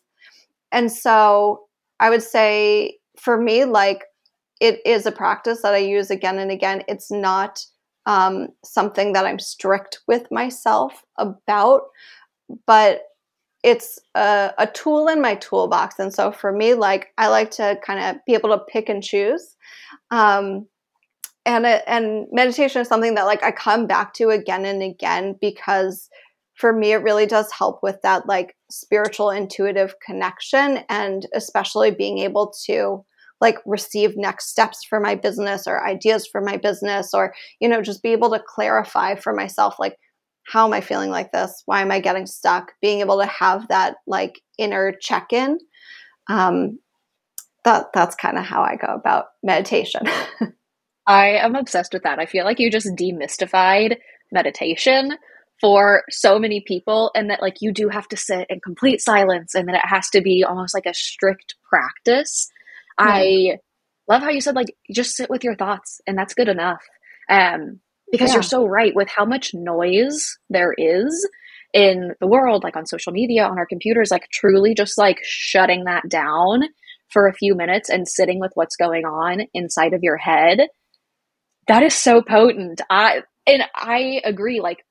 and 0.72 0.90
so 0.90 1.60
i 2.00 2.10
would 2.10 2.22
say 2.22 2.98
for 3.18 3.40
me 3.40 3.64
like 3.64 4.04
it 4.60 4.80
is 4.86 5.06
a 5.06 5.12
practice 5.12 5.62
that 5.62 5.74
i 5.74 5.78
use 5.78 6.10
again 6.10 6.38
and 6.38 6.50
again 6.50 6.82
it's 6.88 7.10
not 7.10 7.64
um, 8.06 8.48
something 8.64 9.12
that 9.12 9.26
I'm 9.26 9.38
strict 9.38 10.00
with 10.06 10.30
myself 10.30 11.04
about, 11.18 11.82
but 12.66 13.02
it's 13.64 13.98
a, 14.14 14.52
a, 14.58 14.68
tool 14.68 15.08
in 15.08 15.20
my 15.20 15.34
toolbox. 15.34 15.98
And 15.98 16.14
so 16.14 16.30
for 16.30 16.52
me, 16.52 16.74
like 16.74 17.08
I 17.18 17.26
like 17.26 17.50
to 17.52 17.76
kind 17.84 17.98
of 17.98 18.24
be 18.24 18.34
able 18.34 18.50
to 18.50 18.64
pick 18.68 18.88
and 18.88 19.02
choose. 19.02 19.56
Um, 20.12 20.68
and 21.46 21.64
it, 21.64 21.84
and 21.86 22.26
meditation 22.32 22.82
is 22.82 22.88
something 22.88 23.14
that 23.14 23.24
like 23.24 23.42
I 23.42 23.52
come 23.52 23.86
back 23.86 24.12
to 24.14 24.28
again 24.30 24.66
and 24.66 24.82
again 24.82 25.36
because 25.40 26.10
for 26.54 26.72
me 26.72 26.92
it 26.92 27.02
really 27.02 27.26
does 27.26 27.50
help 27.52 27.80
with 27.82 28.02
that 28.02 28.26
like 28.26 28.56
spiritual 28.70 29.30
intuitive 29.30 29.94
connection 30.04 30.80
and 30.88 31.26
especially 31.34 31.92
being 31.92 32.18
able 32.18 32.52
to 32.66 33.04
like 33.40 33.58
receive 33.64 34.16
next 34.16 34.48
steps 34.48 34.84
for 34.88 34.98
my 34.98 35.14
business 35.14 35.66
or 35.66 35.86
ideas 35.86 36.26
for 36.26 36.40
my 36.40 36.56
business 36.56 37.14
or 37.14 37.32
you 37.60 37.68
know 37.68 37.80
just 37.80 38.02
be 38.02 38.12
able 38.12 38.30
to 38.30 38.42
clarify 38.46 39.14
for 39.14 39.32
myself 39.32 39.76
like 39.78 39.96
how 40.48 40.66
am 40.66 40.72
i 40.72 40.80
feeling 40.80 41.10
like 41.10 41.32
this? 41.32 41.62
Why 41.66 41.80
am 41.82 41.92
i 41.92 42.00
getting 42.00 42.26
stuck? 42.26 42.72
Being 42.80 43.00
able 43.00 43.20
to 43.20 43.26
have 43.26 43.68
that 43.68 43.96
like 44.06 44.40
inner 44.58 44.94
check-in 45.00 45.58
um 46.28 46.78
that 47.64 47.86
that's 47.94 48.16
kind 48.16 48.38
of 48.38 48.44
how 48.44 48.62
i 48.62 48.76
go 48.76 48.92
about 48.92 49.26
meditation 49.42 50.02
i 51.06 51.28
am 51.28 51.54
obsessed 51.54 51.92
with 51.92 52.02
that 52.02 52.18
i 52.18 52.26
feel 52.26 52.44
like 52.44 52.58
you 52.58 52.70
just 52.70 52.88
demystified 52.96 53.96
meditation 54.32 55.12
for 55.60 56.02
so 56.10 56.38
many 56.38 56.62
people 56.66 57.10
and 57.14 57.30
that 57.30 57.40
like 57.40 57.56
you 57.60 57.72
do 57.72 57.88
have 57.88 58.06
to 58.06 58.16
sit 58.16 58.46
in 58.50 58.60
complete 58.60 59.00
silence 59.00 59.54
and 59.54 59.68
that 59.68 59.76
it 59.76 59.86
has 59.86 60.10
to 60.10 60.20
be 60.20 60.44
almost 60.46 60.74
like 60.74 60.86
a 60.86 60.92
strict 60.92 61.54
practice 61.68 62.50
I 62.98 63.58
love 64.08 64.22
how 64.22 64.30
you 64.30 64.40
said 64.40 64.54
like 64.54 64.74
just 64.92 65.16
sit 65.16 65.30
with 65.30 65.44
your 65.44 65.56
thoughts 65.56 66.00
and 66.06 66.16
that's 66.16 66.34
good 66.34 66.48
enough. 66.48 66.82
Um, 67.28 67.80
because 68.12 68.30
yeah. 68.30 68.34
you're 68.34 68.42
so 68.42 68.66
right 68.66 68.94
with 68.94 69.08
how 69.08 69.24
much 69.24 69.50
noise 69.52 70.38
there 70.48 70.72
is 70.78 71.28
in 71.74 72.12
the 72.20 72.26
world, 72.26 72.62
like 72.62 72.76
on 72.76 72.86
social 72.86 73.12
media, 73.12 73.44
on 73.44 73.58
our 73.58 73.66
computers, 73.66 74.10
like 74.10 74.28
truly 74.32 74.74
just 74.74 74.96
like 74.96 75.18
shutting 75.22 75.84
that 75.84 76.08
down 76.08 76.62
for 77.10 77.26
a 77.26 77.34
few 77.34 77.54
minutes 77.54 77.90
and 77.90 78.06
sitting 78.06 78.38
with 78.38 78.52
what's 78.54 78.76
going 78.76 79.04
on 79.04 79.42
inside 79.54 79.92
of 79.92 80.02
your 80.02 80.16
head. 80.16 80.60
That 81.68 81.82
is 81.82 81.94
so 81.94 82.22
potent. 82.22 82.80
I 82.90 83.22
and 83.46 83.62
I 83.74 84.20
agree. 84.24 84.60
Like 84.60 84.84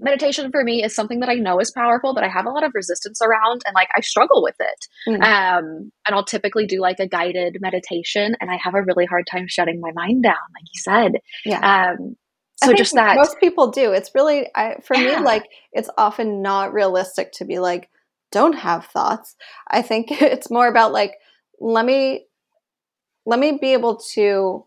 meditation 0.00 0.50
for 0.50 0.62
me 0.62 0.84
is 0.84 0.94
something 0.94 1.20
that 1.20 1.28
I 1.28 1.34
know 1.34 1.58
is 1.60 1.72
powerful, 1.72 2.14
but 2.14 2.24
I 2.24 2.28
have 2.28 2.46
a 2.46 2.50
lot 2.50 2.64
of 2.64 2.72
resistance 2.74 3.20
around 3.20 3.62
and 3.66 3.74
like 3.74 3.88
I 3.96 4.00
struggle 4.00 4.42
with 4.42 4.54
it. 4.60 4.86
Mm-hmm. 5.08 5.22
Um, 5.22 5.92
and 6.06 6.14
I'll 6.14 6.24
typically 6.24 6.66
do 6.66 6.80
like 6.80 7.00
a 7.00 7.08
guided 7.08 7.56
meditation 7.60 8.36
and 8.40 8.50
I 8.50 8.58
have 8.62 8.74
a 8.74 8.82
really 8.82 9.06
hard 9.06 9.26
time 9.30 9.46
shutting 9.48 9.80
my 9.80 9.90
mind 9.92 10.22
down, 10.22 10.34
like 10.34 10.64
you 10.72 10.80
said. 10.80 11.12
Yeah. 11.44 11.94
Um, 11.98 12.16
so 12.56 12.72
just 12.74 12.94
that 12.94 13.16
most 13.16 13.38
people 13.38 13.70
do. 13.70 13.92
It's 13.92 14.10
really, 14.14 14.48
I, 14.54 14.76
for 14.82 14.96
yeah. 14.96 15.18
me, 15.18 15.24
like 15.24 15.44
it's 15.72 15.90
often 15.96 16.42
not 16.42 16.72
realistic 16.72 17.32
to 17.34 17.44
be 17.44 17.58
like, 17.58 17.88
don't 18.32 18.54
have 18.54 18.86
thoughts. 18.86 19.36
I 19.68 19.82
think 19.82 20.10
it's 20.10 20.50
more 20.50 20.68
about 20.68 20.92
like, 20.92 21.14
let 21.60 21.84
me, 21.84 22.26
let 23.26 23.38
me 23.38 23.58
be 23.60 23.72
able 23.72 24.00
to 24.14 24.64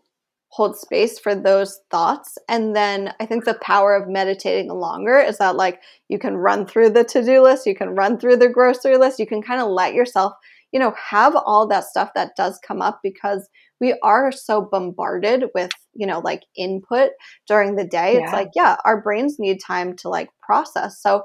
hold 0.52 0.76
space 0.76 1.18
for 1.18 1.34
those 1.34 1.80
thoughts. 1.90 2.36
And 2.46 2.76
then 2.76 3.14
I 3.18 3.24
think 3.24 3.46
the 3.46 3.58
power 3.62 3.96
of 3.96 4.06
meditating 4.06 4.68
longer 4.68 5.18
is 5.18 5.38
that 5.38 5.56
like 5.56 5.80
you 6.08 6.18
can 6.18 6.36
run 6.36 6.66
through 6.66 6.90
the 6.90 7.04
to-do 7.04 7.40
list, 7.40 7.66
you 7.66 7.74
can 7.74 7.96
run 7.96 8.18
through 8.18 8.36
the 8.36 8.50
grocery 8.50 8.98
list, 8.98 9.18
you 9.18 9.26
can 9.26 9.40
kind 9.40 9.62
of 9.62 9.68
let 9.68 9.94
yourself, 9.94 10.34
you 10.70 10.78
know, 10.78 10.92
have 11.10 11.34
all 11.34 11.66
that 11.68 11.84
stuff 11.84 12.10
that 12.14 12.36
does 12.36 12.60
come 12.66 12.82
up 12.82 13.00
because 13.02 13.48
we 13.80 13.98
are 14.02 14.30
so 14.30 14.68
bombarded 14.70 15.44
with, 15.54 15.70
you 15.94 16.06
know, 16.06 16.20
like 16.20 16.42
input 16.54 17.12
during 17.48 17.76
the 17.76 17.86
day. 17.86 18.14
Yeah. 18.14 18.24
It's 18.24 18.32
like, 18.34 18.50
yeah, 18.54 18.76
our 18.84 19.00
brains 19.00 19.38
need 19.38 19.58
time 19.58 19.96
to 19.96 20.10
like 20.10 20.28
process. 20.42 21.00
So 21.00 21.22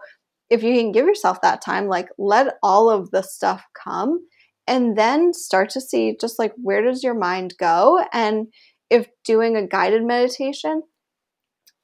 if 0.49 0.63
you 0.63 0.73
can 0.73 0.93
give 0.93 1.05
yourself 1.05 1.41
that 1.41 1.61
time, 1.61 1.87
like 1.87 2.07
let 2.17 2.55
all 2.63 2.89
of 2.89 3.11
the 3.11 3.23
stuff 3.23 3.65
come 3.83 4.25
and 4.67 4.97
then 4.97 5.33
start 5.33 5.69
to 5.71 5.81
see 5.81 6.15
just 6.19 6.39
like 6.39 6.53
where 6.55 6.81
does 6.81 7.03
your 7.03 7.13
mind 7.13 7.55
go 7.59 8.01
and 8.13 8.47
if 8.89 9.07
doing 9.23 9.55
a 9.55 9.67
guided 9.67 10.03
meditation 10.03 10.83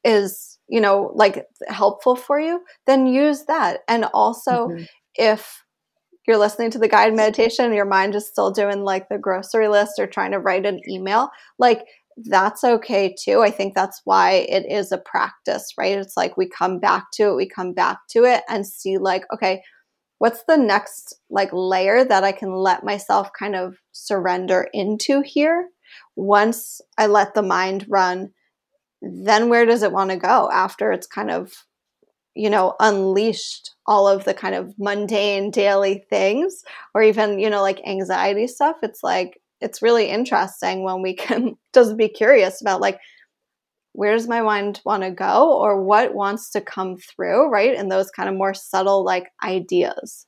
is 0.04 0.60
you 0.68 0.82
know 0.82 1.12
like 1.16 1.46
helpful 1.68 2.16
for 2.16 2.40
you 2.40 2.62
then 2.86 3.08
use 3.08 3.46
that. 3.46 3.82
And 3.88 4.06
also 4.14 4.68
mm-hmm. 4.68 4.84
if 5.16 5.64
you're 6.28 6.38
listening 6.38 6.72
to 6.72 6.80
the 6.80 6.88
guided 6.88 7.16
meditation 7.16 7.74
your 7.74 7.86
mind 7.86 8.16
is 8.16 8.28
still 8.28 8.52
doing 8.52 8.84
like 8.84 9.10
the 9.10 9.18
grocery 9.18 9.68
list 9.68 9.94
or 10.00 10.08
trying 10.08 10.32
to 10.32 10.40
write 10.40 10.66
an 10.66 10.80
email 10.90 11.30
like 11.60 11.84
that's 12.30 12.64
okay 12.64 13.16
too. 13.20 13.42
I 13.42 13.50
think 13.50 13.74
that's 13.74 14.02
why 14.06 14.46
it 14.48 14.72
is 14.72 14.92
a 14.92 15.00
practice 15.00 15.74
right? 15.78 15.98
It's 15.98 16.16
like 16.16 16.38
we 16.38 16.48
come 16.48 16.80
back 16.80 17.06
to 17.14 17.30
it 17.30 17.36
we 17.36 17.48
come 17.48 17.74
back 17.74 18.00
to 18.12 18.24
it 18.24 18.44
and 18.50 18.68
see 18.68 18.98
like 18.98 19.24
okay 19.34 19.62
what's 20.24 20.44
the 20.48 20.56
next 20.56 21.16
like 21.30 21.50
layer 21.52 22.06
that 22.06 22.24
i 22.24 22.32
can 22.32 22.54
let 22.54 22.84
myself 22.86 23.30
kind 23.38 23.56
of 23.56 23.76
surrender 23.92 24.68
into 24.72 25.22
here 25.22 25.68
once 26.16 26.82
I 26.98 27.08
let 27.08 27.34
the 27.34 27.42
mind 27.42 27.86
run, 27.90 28.32
then 29.02 29.50
where 29.50 29.66
does 29.66 29.84
it 29.84 29.92
want 29.92 30.12
to 30.12 30.18
go 30.18 30.50
after 30.52 30.92
it's 30.92 31.08
kind 31.08 31.32
of, 31.32 31.54
you 32.36 32.50
know, 32.50 32.76
unleashed 32.80 33.72
all 33.86 34.08
of 34.08 34.24
the 34.24 34.34
kind 34.34 34.56
of 34.56 34.74
mundane 34.78 35.52
daily 35.52 36.06
things 36.10 36.64
or 36.96 37.04
even, 37.04 37.40
you 37.40 37.50
know, 37.50 37.62
like 37.62 37.82
anxiety 37.86 38.48
stuff? 38.48 38.78
It's 38.82 39.04
like, 39.04 39.40
it's 39.60 39.82
really 39.82 40.10
interesting 40.10 40.84
when 40.84 41.02
we 41.02 41.16
can 41.16 41.56
just 41.74 41.98
be 41.98 42.08
curious 42.08 42.62
about 42.62 42.82
like, 42.82 43.00
where 43.94 44.14
does 44.14 44.28
my 44.28 44.42
mind 44.42 44.82
want 44.86 45.04
to 45.04 45.12
go 45.12 45.54
or 45.54 45.84
what 45.84 46.16
wants 46.16 46.50
to 46.52 46.62
come 46.62 46.98
through, 46.98 47.50
right? 47.50 47.76
And 47.76 47.92
those 47.92 48.10
kind 48.10 48.28
of 48.28 48.36
more 48.36 48.54
subtle 48.54 49.04
like 49.04 49.28
ideas. 49.44 50.26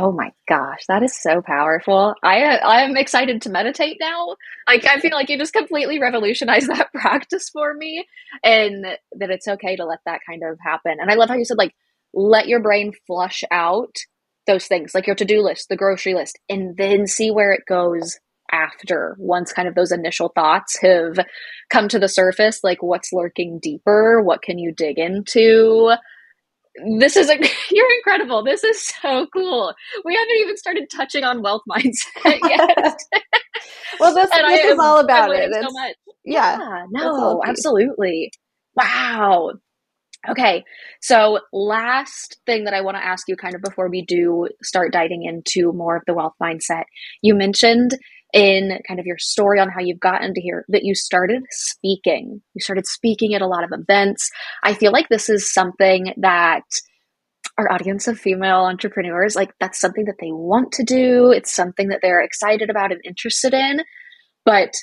Oh 0.00 0.12
my 0.12 0.30
gosh, 0.48 0.84
that 0.86 1.02
is 1.02 1.20
so 1.20 1.42
powerful. 1.42 2.14
I 2.22 2.44
uh, 2.44 2.60
I'm 2.68 2.96
excited 2.96 3.42
to 3.42 3.50
meditate 3.50 3.96
now. 4.00 4.36
Like 4.68 4.86
I 4.86 5.00
feel 5.00 5.10
like 5.10 5.28
you 5.28 5.36
just 5.36 5.52
completely 5.52 5.98
revolutionized 5.98 6.68
that 6.70 6.92
practice 6.94 7.50
for 7.50 7.74
me 7.74 8.06
and 8.44 8.84
that 8.84 9.30
it's 9.30 9.48
okay 9.48 9.74
to 9.74 9.84
let 9.84 9.98
that 10.06 10.20
kind 10.24 10.42
of 10.44 10.56
happen. 10.64 10.98
And 11.00 11.10
I 11.10 11.14
love 11.16 11.28
how 11.28 11.34
you 11.34 11.44
said 11.44 11.58
like 11.58 11.74
let 12.14 12.46
your 12.46 12.60
brain 12.60 12.92
flush 13.08 13.42
out 13.50 13.96
those 14.46 14.66
things, 14.66 14.94
like 14.94 15.06
your 15.08 15.16
to-do 15.16 15.42
list, 15.42 15.68
the 15.68 15.76
grocery 15.76 16.14
list, 16.14 16.38
and 16.48 16.76
then 16.76 17.08
see 17.08 17.32
where 17.32 17.52
it 17.52 17.64
goes 17.68 18.18
after 18.52 19.16
once 19.18 19.52
kind 19.52 19.68
of 19.68 19.74
those 19.74 19.92
initial 19.92 20.30
thoughts 20.34 20.78
have 20.80 21.18
come 21.70 21.88
to 21.88 21.98
the 21.98 22.08
surface, 22.08 22.60
like 22.62 22.82
what's 22.82 23.12
lurking 23.12 23.58
deeper, 23.60 24.22
what 24.22 24.42
can 24.42 24.58
you 24.58 24.72
dig 24.72 24.98
into? 24.98 25.92
This 26.98 27.16
is 27.16 27.30
a 27.30 27.36
you're 27.70 27.94
incredible. 27.96 28.42
This 28.42 28.64
is 28.64 28.82
so 28.82 29.26
cool. 29.32 29.74
We 30.04 30.14
haven't 30.14 30.36
even 30.40 30.56
started 30.56 30.88
touching 30.90 31.24
on 31.24 31.42
wealth 31.42 31.62
mindset 31.70 32.38
yet. 32.48 32.98
well, 34.00 34.14
this, 34.14 34.30
this 34.30 34.64
is 34.64 34.78
all 34.78 34.98
about 34.98 35.34
it. 35.34 35.52
So 35.52 35.68
much. 35.70 35.94
Yeah, 36.24 36.58
yeah 36.58 36.84
no, 36.90 37.42
absolutely. 37.44 38.30
Wow. 38.74 39.52
Okay, 40.28 40.64
so 41.00 41.38
last 41.52 42.40
thing 42.44 42.64
that 42.64 42.74
I 42.74 42.80
want 42.80 42.96
to 42.96 43.04
ask 43.04 43.28
you, 43.28 43.36
kind 43.36 43.54
of 43.54 43.62
before 43.62 43.88
we 43.88 44.04
do 44.04 44.48
start 44.62 44.92
diving 44.92 45.22
into 45.22 45.72
more 45.72 45.96
of 45.96 46.02
the 46.06 46.14
wealth 46.14 46.34
mindset, 46.42 46.84
you 47.22 47.36
mentioned 47.36 47.92
in 48.32 48.78
kind 48.86 49.00
of 49.00 49.06
your 49.06 49.18
story 49.18 49.58
on 49.58 49.70
how 49.70 49.80
you've 49.80 50.00
gotten 50.00 50.34
to 50.34 50.40
here 50.40 50.64
that 50.68 50.84
you 50.84 50.94
started 50.94 51.42
speaking. 51.50 52.42
You 52.54 52.60
started 52.60 52.86
speaking 52.86 53.34
at 53.34 53.42
a 53.42 53.46
lot 53.46 53.64
of 53.64 53.70
events. 53.72 54.30
I 54.62 54.74
feel 54.74 54.92
like 54.92 55.08
this 55.08 55.28
is 55.28 55.52
something 55.52 56.12
that 56.18 56.64
our 57.56 57.72
audience 57.72 58.06
of 58.06 58.18
female 58.18 58.64
entrepreneurs, 58.66 59.34
like 59.34 59.52
that's 59.58 59.80
something 59.80 60.04
that 60.04 60.16
they 60.20 60.30
want 60.30 60.72
to 60.72 60.84
do. 60.84 61.32
It's 61.32 61.52
something 61.52 61.88
that 61.88 62.00
they're 62.02 62.22
excited 62.22 62.70
about 62.70 62.92
and 62.92 63.00
interested 63.04 63.54
in. 63.54 63.80
But 64.44 64.74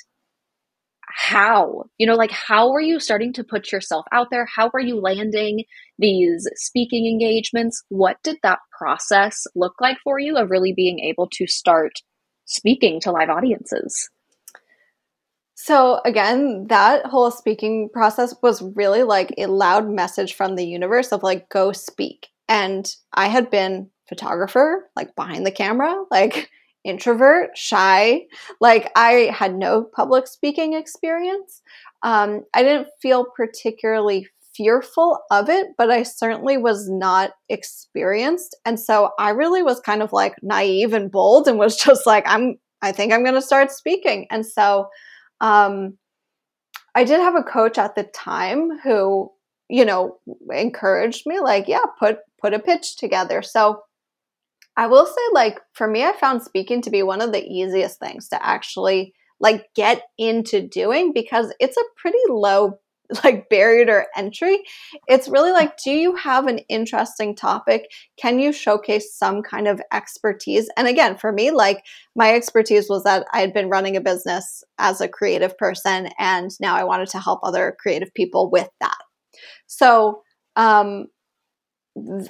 how? 1.08 1.84
You 1.96 2.06
know, 2.06 2.14
like 2.14 2.30
how 2.30 2.72
are 2.72 2.80
you 2.80 3.00
starting 3.00 3.32
to 3.34 3.44
put 3.44 3.72
yourself 3.72 4.04
out 4.12 4.28
there? 4.30 4.46
How 4.54 4.70
are 4.74 4.80
you 4.80 5.00
landing 5.00 5.64
these 5.98 6.46
speaking 6.56 7.06
engagements? 7.06 7.82
What 7.88 8.18
did 8.22 8.36
that 8.42 8.58
process 8.76 9.44
look 9.54 9.74
like 9.80 9.96
for 10.04 10.18
you 10.18 10.36
of 10.36 10.50
really 10.50 10.74
being 10.74 10.98
able 10.98 11.28
to 11.32 11.46
start 11.46 11.92
speaking 12.46 13.00
to 13.00 13.12
live 13.12 13.28
audiences? 13.28 14.10
So 15.54 16.00
again, 16.04 16.66
that 16.68 17.06
whole 17.06 17.30
speaking 17.30 17.88
process 17.92 18.34
was 18.42 18.62
really 18.76 19.02
like 19.02 19.34
a 19.38 19.46
loud 19.46 19.88
message 19.88 20.34
from 20.34 20.54
the 20.54 20.66
universe 20.66 21.12
of 21.12 21.22
like 21.22 21.48
go 21.48 21.72
speak. 21.72 22.28
And 22.48 22.94
I 23.12 23.28
had 23.28 23.50
been 23.50 23.90
photographer, 24.08 24.88
like 24.94 25.16
behind 25.16 25.46
the 25.46 25.50
camera, 25.50 26.04
like 26.10 26.50
introvert, 26.84 27.56
shy. 27.56 28.22
Like 28.60 28.92
I 28.96 29.30
had 29.34 29.56
no 29.56 29.82
public 29.82 30.28
speaking 30.28 30.74
experience. 30.74 31.62
Um, 32.02 32.44
I 32.54 32.62
didn't 32.62 32.88
feel 33.00 33.24
particularly 33.24 34.28
fearful 34.56 35.18
of 35.30 35.48
it, 35.48 35.68
but 35.76 35.90
I 35.90 36.02
certainly 36.02 36.56
was 36.56 36.88
not 36.88 37.30
experienced. 37.48 38.56
And 38.64 38.78
so 38.78 39.10
I 39.18 39.30
really 39.30 39.62
was 39.62 39.80
kind 39.80 40.02
of 40.02 40.12
like 40.12 40.34
naive 40.42 40.92
and 40.92 41.10
bold 41.10 41.48
and 41.48 41.58
was 41.58 41.76
just 41.84 42.06
like, 42.06 42.24
I'm, 42.26 42.56
I 42.82 42.92
think 42.92 43.12
I'm 43.12 43.22
going 43.22 43.34
to 43.34 43.42
start 43.42 43.70
speaking. 43.70 44.26
And 44.30 44.44
so, 44.44 44.88
um, 45.40 45.98
I 46.94 47.04
did 47.04 47.20
have 47.20 47.34
a 47.34 47.42
coach 47.42 47.76
at 47.76 47.94
the 47.94 48.04
time 48.04 48.70
who, 48.82 49.30
you 49.68 49.84
know, 49.84 50.16
encouraged 50.50 51.26
me, 51.26 51.40
like, 51.40 51.68
yeah, 51.68 51.84
put 51.98 52.18
put 52.40 52.54
a 52.54 52.58
pitch 52.58 52.96
together. 52.96 53.42
So 53.42 53.82
I 54.78 54.86
will 54.86 55.04
say, 55.04 55.20
like, 55.32 55.60
for 55.74 55.86
me, 55.88 56.04
I 56.04 56.12
found 56.12 56.42
speaking 56.42 56.80
to 56.82 56.90
be 56.90 57.02
one 57.02 57.20
of 57.20 57.32
the 57.32 57.44
easiest 57.44 57.98
things 57.98 58.28
to 58.28 58.46
actually 58.46 59.12
like 59.40 59.66
get 59.74 60.02
into 60.16 60.66
doing 60.66 61.12
because 61.12 61.52
it's 61.60 61.76
a 61.76 61.84
pretty 61.96 62.18
low 62.28 62.78
like 63.24 63.48
barrier 63.48 64.06
entry. 64.16 64.62
It's 65.06 65.28
really 65.28 65.52
like, 65.52 65.76
do 65.82 65.90
you 65.90 66.14
have 66.16 66.46
an 66.46 66.58
interesting 66.68 67.34
topic? 67.34 67.90
Can 68.16 68.38
you 68.38 68.52
showcase 68.52 69.14
some 69.14 69.42
kind 69.42 69.68
of 69.68 69.80
expertise? 69.92 70.68
And 70.76 70.88
again, 70.88 71.16
for 71.16 71.32
me, 71.32 71.50
like 71.50 71.84
my 72.14 72.34
expertise 72.34 72.88
was 72.88 73.04
that 73.04 73.26
I 73.32 73.40
had 73.40 73.52
been 73.52 73.68
running 73.68 73.96
a 73.96 74.00
business 74.00 74.64
as 74.78 75.00
a 75.00 75.08
creative 75.08 75.56
person, 75.58 76.10
and 76.18 76.50
now 76.60 76.76
I 76.76 76.84
wanted 76.84 77.08
to 77.10 77.20
help 77.20 77.40
other 77.42 77.76
creative 77.80 78.12
people 78.14 78.50
with 78.50 78.68
that. 78.80 78.96
So, 79.66 80.22
um, 80.56 81.06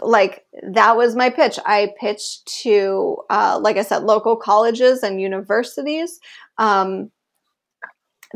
like 0.01 0.45
that 0.73 0.97
was 0.97 1.17
my 1.17 1.29
pitch. 1.31 1.59
I 1.67 1.93
pitched 1.99 2.47
to, 2.63 3.17
uh, 3.31 3.59
like 3.61 3.77
I 3.77 3.83
said, 3.83 4.05
local 4.05 4.37
colleges 4.37 5.03
and 5.03 5.21
universities. 5.21 6.21
Um, 6.59 7.11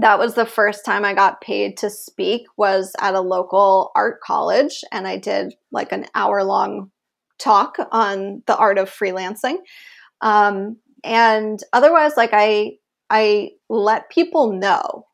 that 0.01 0.19
was 0.19 0.35
the 0.35 0.47
first 0.47 0.85
time 0.85 1.05
I 1.05 1.15
got 1.15 1.41
paid 1.41 1.77
to 1.79 1.91
speak 1.91 2.47
was 2.57 2.93
at 3.01 3.15
a 3.15 3.21
local 3.21 3.93
art 3.95 4.21
college, 4.21 4.83
and 4.93 5.07
I 5.07 5.17
did 5.17 5.55
like 5.73 5.93
an 5.93 6.07
hour 6.15 6.43
long 6.43 6.91
talk 7.39 7.77
on 7.91 8.43
the 8.47 8.57
art 8.57 8.79
of 8.79 8.91
freelancing. 8.91 9.57
Um, 10.21 10.77
and 11.03 11.59
otherwise, 11.73 12.17
like 12.17 12.31
I 12.33 12.79
I 13.09 13.53
let 13.69 14.11
people 14.11 14.53
know 14.53 15.07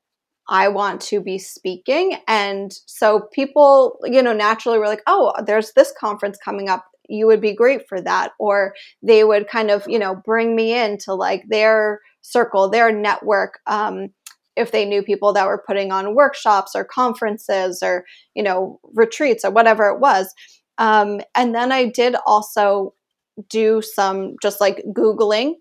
I 0.49 0.69
want 0.69 1.01
to 1.03 1.21
be 1.21 1.39
speaking. 1.39 2.19
And 2.29 2.73
so 2.87 3.29
people, 3.33 3.99
you 4.05 4.23
know, 4.23 4.33
naturally 4.33 4.79
were 4.79 4.87
like, 4.87 5.03
oh, 5.07 5.33
there's 5.45 5.73
this 5.73 5.93
conference 5.99 6.39
coming 6.43 6.69
up. 6.69 6.85
You 7.09 7.27
would 7.27 7.41
be 7.41 7.55
great 7.55 7.89
for 7.89 8.01
that. 8.01 8.33
Or 8.39 8.75
they 9.03 9.25
would 9.25 9.49
kind 9.49 9.71
of, 9.71 9.85
you 9.89 9.99
know, 9.99 10.15
bring 10.15 10.55
me 10.55 10.79
into 10.79 11.15
like 11.15 11.45
their 11.49 12.01
circle, 12.23 12.69
their 12.69 12.93
network. 12.93 13.59
Um, 13.67 14.09
if 14.57 14.73
they 14.73 14.85
knew 14.85 15.03
people 15.03 15.33
that 15.33 15.47
were 15.47 15.63
putting 15.67 15.93
on 15.93 16.15
workshops 16.15 16.73
or 16.75 16.85
conferences 16.85 17.83
or, 17.83 18.05
you 18.35 18.43
know, 18.43 18.81
retreats 18.95 19.45
or 19.45 19.51
whatever 19.51 19.89
it 19.89 20.01
was. 20.01 20.33
Um, 20.79 21.21
and 21.35 21.55
then 21.55 21.73
I 21.73 21.87
did 21.87 22.17
also 22.27 22.95
do 23.49 23.83
some 23.83 24.37
just 24.43 24.61
like 24.61 24.83
Googling 24.93 25.55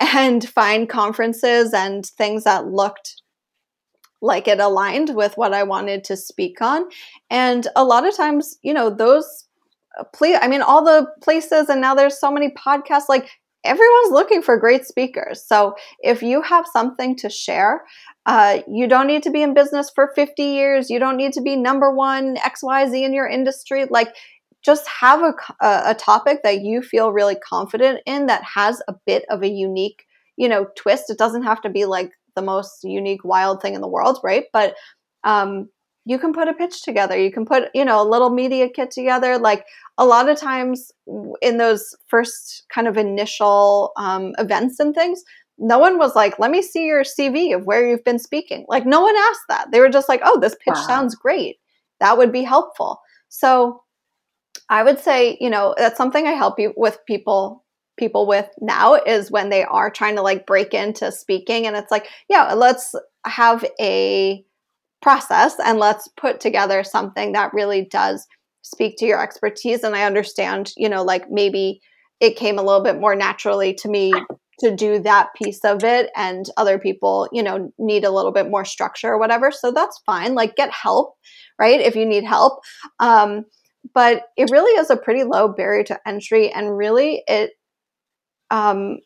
and 0.00 0.48
find 0.48 0.88
conferences 0.88 1.72
and 1.72 2.04
things 2.06 2.44
that 2.44 2.66
looked 2.66 3.22
like 4.22 4.48
it 4.48 4.60
aligned 4.60 5.14
with 5.14 5.36
what 5.36 5.54
I 5.54 5.62
wanted 5.62 6.04
to 6.04 6.16
speak 6.16 6.60
on. 6.60 6.84
And 7.30 7.66
a 7.74 7.84
lot 7.84 8.06
of 8.06 8.16
times, 8.16 8.58
you 8.62 8.74
know, 8.74 8.90
those 8.90 9.46
uh, 9.98 10.04
please 10.14 10.38
I 10.40 10.48
mean 10.48 10.62
all 10.62 10.84
the 10.84 11.06
places 11.22 11.68
and 11.68 11.80
now 11.80 11.94
there's 11.94 12.18
so 12.18 12.30
many 12.30 12.50
podcasts 12.50 13.08
like 13.08 13.30
everyone's 13.64 14.10
looking 14.10 14.42
for 14.42 14.58
great 14.58 14.86
speakers. 14.86 15.44
So 15.46 15.74
if 16.00 16.22
you 16.22 16.42
have 16.42 16.66
something 16.66 17.16
to 17.16 17.28
share, 17.28 17.84
uh, 18.26 18.60
you 18.68 18.86
don't 18.86 19.06
need 19.06 19.22
to 19.24 19.30
be 19.30 19.42
in 19.42 19.54
business 19.54 19.90
for 19.94 20.12
50 20.14 20.42
years. 20.42 20.90
You 20.90 20.98
don't 20.98 21.16
need 21.16 21.32
to 21.34 21.42
be 21.42 21.56
number 21.56 21.94
one 21.94 22.36
XYZ 22.36 23.02
in 23.02 23.12
your 23.12 23.28
industry. 23.28 23.86
Like 23.90 24.14
just 24.64 24.86
have 24.88 25.22
a, 25.22 25.34
a 25.60 25.94
topic 25.94 26.40
that 26.42 26.60
you 26.60 26.82
feel 26.82 27.12
really 27.12 27.36
confident 27.36 28.00
in 28.06 28.26
that 28.26 28.42
has 28.44 28.82
a 28.88 28.94
bit 29.06 29.24
of 29.30 29.42
a 29.42 29.48
unique, 29.48 30.04
you 30.36 30.48
know, 30.48 30.66
twist. 30.76 31.10
It 31.10 31.18
doesn't 31.18 31.44
have 31.44 31.62
to 31.62 31.70
be 31.70 31.86
like 31.86 32.10
the 32.36 32.42
most 32.42 32.84
unique, 32.84 33.24
wild 33.24 33.60
thing 33.60 33.74
in 33.74 33.80
the 33.80 33.88
world, 33.88 34.18
right? 34.22 34.44
But 34.52 34.74
um, 35.24 35.68
you 36.04 36.18
can 36.18 36.32
put 36.32 36.48
a 36.48 36.54
pitch 36.54 36.82
together. 36.82 37.18
You 37.18 37.30
can 37.30 37.44
put, 37.44 37.64
you 37.74 37.84
know, 37.84 38.00
a 38.02 38.08
little 38.08 38.30
media 38.30 38.68
kit 38.68 38.90
together. 38.90 39.38
Like 39.38 39.66
a 39.98 40.04
lot 40.04 40.28
of 40.28 40.38
times 40.38 40.90
in 41.42 41.58
those 41.58 41.94
first 42.06 42.64
kind 42.72 42.88
of 42.88 42.96
initial 42.96 43.92
um, 43.96 44.32
events 44.38 44.80
and 44.80 44.94
things, 44.94 45.22
no 45.58 45.78
one 45.78 45.98
was 45.98 46.16
like, 46.16 46.38
let 46.38 46.50
me 46.50 46.62
see 46.62 46.86
your 46.86 47.02
CV 47.02 47.54
of 47.54 47.66
where 47.66 47.86
you've 47.86 48.04
been 48.04 48.18
speaking. 48.18 48.64
Like, 48.66 48.86
no 48.86 49.02
one 49.02 49.14
asked 49.14 49.44
that. 49.48 49.70
They 49.70 49.80
were 49.80 49.90
just 49.90 50.08
like, 50.08 50.22
oh, 50.24 50.40
this 50.40 50.54
pitch 50.54 50.74
wow. 50.74 50.86
sounds 50.86 51.14
great. 51.14 51.56
That 52.00 52.16
would 52.16 52.32
be 52.32 52.42
helpful. 52.42 53.00
So 53.28 53.82
I 54.70 54.82
would 54.82 54.98
say, 54.98 55.36
you 55.38 55.50
know, 55.50 55.74
that's 55.76 55.98
something 55.98 56.26
I 56.26 56.32
help 56.32 56.58
you 56.58 56.72
with 56.76 56.98
people 57.06 57.64
people 57.98 58.26
with 58.26 58.48
now 58.62 58.94
is 58.94 59.30
when 59.30 59.50
they 59.50 59.62
are 59.64 59.90
trying 59.90 60.16
to 60.16 60.22
like 60.22 60.46
break 60.46 60.72
into 60.72 61.12
speaking 61.12 61.66
and 61.66 61.76
it's 61.76 61.90
like 61.90 62.06
yeah 62.30 62.54
let's 62.54 62.94
have 63.26 63.62
a 63.78 64.42
process 65.02 65.54
and 65.64 65.78
let's 65.78 66.08
put 66.16 66.40
together 66.40 66.84
something 66.84 67.32
that 67.32 67.54
really 67.54 67.86
does 67.90 68.26
speak 68.62 68.96
to 68.98 69.06
your 69.06 69.22
expertise. 69.22 69.82
And 69.82 69.96
i 69.96 70.04
understand 70.04 70.72
you 70.76 70.88
know 70.88 71.02
like 71.02 71.30
maybe 71.30 71.80
it 72.20 72.36
came 72.36 72.58
a 72.58 72.62
little 72.62 72.82
bit 72.82 73.00
more 73.00 73.14
naturally 73.14 73.74
to 73.74 73.88
me 73.88 74.12
to 74.60 74.76
do 74.76 74.98
that 74.98 75.28
piece 75.34 75.64
of 75.64 75.82
it 75.82 76.10
and 76.14 76.44
other 76.58 76.78
people 76.78 77.28
you 77.32 77.42
know 77.42 77.72
need 77.78 78.04
a 78.04 78.10
little 78.10 78.32
bit 78.32 78.50
more 78.50 78.64
structure 78.64 79.08
or 79.08 79.18
whatever. 79.18 79.50
So 79.50 79.72
that's 79.72 80.00
fine. 80.04 80.34
Like 80.34 80.56
get 80.56 80.70
help 80.70 81.14
right 81.58 81.80
if 81.80 81.96
you 81.96 82.06
need 82.06 82.24
help. 82.24 82.60
Um, 82.98 83.44
but 83.94 84.24
it 84.36 84.50
really 84.50 84.78
is 84.78 84.90
a 84.90 84.96
pretty 84.96 85.24
low 85.24 85.48
barrier 85.48 85.84
to 85.84 85.98
entry 86.06 86.50
and 86.50 86.76
really 86.76 87.22
it 87.26 87.52
um, 88.50 88.98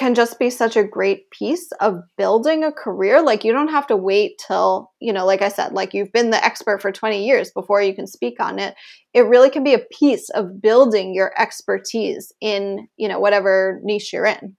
can 0.00 0.14
just 0.14 0.38
be 0.38 0.48
such 0.48 0.78
a 0.78 0.82
great 0.82 1.30
piece 1.30 1.70
of 1.72 2.00
building 2.16 2.64
a 2.64 2.72
career. 2.72 3.20
Like 3.20 3.44
you 3.44 3.52
don't 3.52 3.68
have 3.68 3.86
to 3.88 3.96
wait 3.98 4.42
till, 4.48 4.90
you 4.98 5.12
know, 5.12 5.26
like 5.26 5.42
I 5.42 5.50
said, 5.50 5.74
like 5.74 5.92
you've 5.92 6.10
been 6.10 6.30
the 6.30 6.42
expert 6.42 6.80
for 6.80 6.90
20 6.90 7.26
years 7.26 7.50
before 7.50 7.82
you 7.82 7.94
can 7.94 8.06
speak 8.06 8.40
on 8.40 8.58
it. 8.58 8.74
It 9.12 9.26
really 9.26 9.50
can 9.50 9.62
be 9.62 9.74
a 9.74 9.84
piece 9.92 10.30
of 10.30 10.62
building 10.62 11.12
your 11.12 11.38
expertise 11.38 12.32
in, 12.40 12.88
you 12.96 13.08
know, 13.08 13.20
whatever 13.20 13.78
niche 13.82 14.14
you're 14.14 14.24
in. 14.24 14.56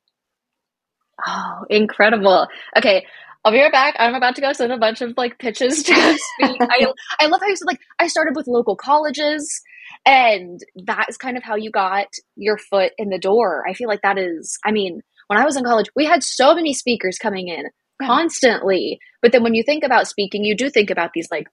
Oh, 1.25 1.65
incredible. 1.71 2.47
Okay. 2.77 3.03
I'll 3.43 3.51
be 3.51 3.61
right 3.63 3.71
back. 3.71 3.95
I'm 3.97 4.13
about 4.13 4.35
to 4.35 4.41
go 4.41 4.53
send 4.53 4.71
a 4.71 4.77
bunch 4.77 5.01
of 5.01 5.15
like 5.17 5.39
pitches 5.39 5.81
to 5.81 5.93
speak. 6.35 6.61
I, 6.61 6.85
I 7.19 7.25
love 7.25 7.41
how 7.41 7.47
you 7.47 7.55
said 7.55 7.65
like 7.65 7.81
I 7.97 8.05
started 8.05 8.35
with 8.35 8.45
local 8.45 8.75
colleges 8.75 9.59
and 10.05 10.59
that 10.85 11.07
is 11.09 11.17
kind 11.17 11.35
of 11.35 11.43
how 11.43 11.55
you 11.55 11.71
got 11.71 12.07
your 12.35 12.59
foot 12.59 12.91
in 12.99 13.09
the 13.09 13.17
door. 13.17 13.63
I 13.67 13.73
feel 13.73 13.87
like 13.87 14.03
that 14.03 14.19
is, 14.19 14.59
I 14.63 14.71
mean, 14.71 15.01
when 15.31 15.39
I 15.39 15.45
was 15.45 15.55
in 15.55 15.63
college, 15.63 15.85
we 15.95 16.03
had 16.03 16.23
so 16.23 16.53
many 16.53 16.73
speakers 16.73 17.17
coming 17.17 17.47
in 17.47 17.63
constantly. 18.05 18.99
But 19.21 19.31
then 19.31 19.43
when 19.43 19.53
you 19.53 19.63
think 19.63 19.85
about 19.85 20.09
speaking, 20.09 20.43
you 20.43 20.57
do 20.57 20.69
think 20.69 20.89
about 20.89 21.11
these 21.13 21.29
like 21.31 21.47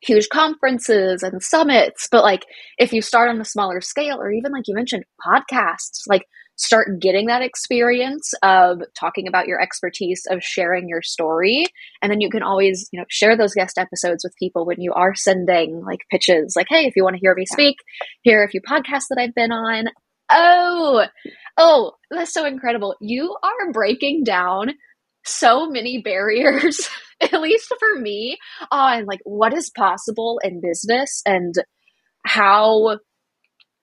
huge 0.00 0.30
conferences 0.30 1.22
and 1.22 1.42
summits. 1.42 2.08
But 2.10 2.22
like 2.24 2.46
if 2.78 2.90
you 2.90 3.02
start 3.02 3.28
on 3.28 3.38
a 3.38 3.44
smaller 3.44 3.82
scale, 3.82 4.18
or 4.18 4.32
even 4.32 4.50
like 4.50 4.66
you 4.66 4.74
mentioned, 4.74 5.04
podcasts, 5.22 6.04
like 6.08 6.22
start 6.56 7.00
getting 7.00 7.26
that 7.26 7.42
experience 7.42 8.32
of 8.42 8.80
talking 8.98 9.28
about 9.28 9.46
your 9.46 9.60
expertise 9.60 10.22
of 10.30 10.42
sharing 10.42 10.88
your 10.88 11.02
story 11.02 11.66
and 12.00 12.10
then 12.10 12.20
you 12.22 12.30
can 12.30 12.42
always 12.42 12.88
you 12.92 12.98
know 12.98 13.06
share 13.08 13.36
those 13.36 13.54
guest 13.54 13.78
episodes 13.78 14.22
with 14.22 14.36
people 14.38 14.66
when 14.66 14.78
you 14.78 14.92
are 14.92 15.14
sending 15.14 15.82
like 15.84 16.00
pitches 16.10 16.52
like 16.54 16.66
hey 16.68 16.84
if 16.84 16.94
you 16.94 17.02
want 17.02 17.16
to 17.16 17.20
hear 17.20 17.34
me 17.34 17.46
speak 17.46 17.76
here 18.20 18.42
are 18.42 18.44
a 18.44 18.50
few 18.50 18.60
podcasts 18.60 19.08
that 19.08 19.18
i've 19.18 19.34
been 19.34 19.50
on 19.50 19.86
oh 20.30 21.06
oh 21.56 21.92
that's 22.10 22.32
so 22.32 22.44
incredible 22.44 22.96
you 23.00 23.36
are 23.42 23.72
breaking 23.72 24.24
down 24.24 24.70
so 25.24 25.68
many 25.68 25.98
barriers 26.04 26.88
at 27.20 27.40
least 27.40 27.72
for 27.78 28.00
me 28.00 28.36
on 28.70 29.04
like 29.06 29.20
what 29.24 29.54
is 29.54 29.70
possible 29.70 30.40
in 30.42 30.60
business 30.60 31.22
and 31.26 31.54
how 32.24 32.98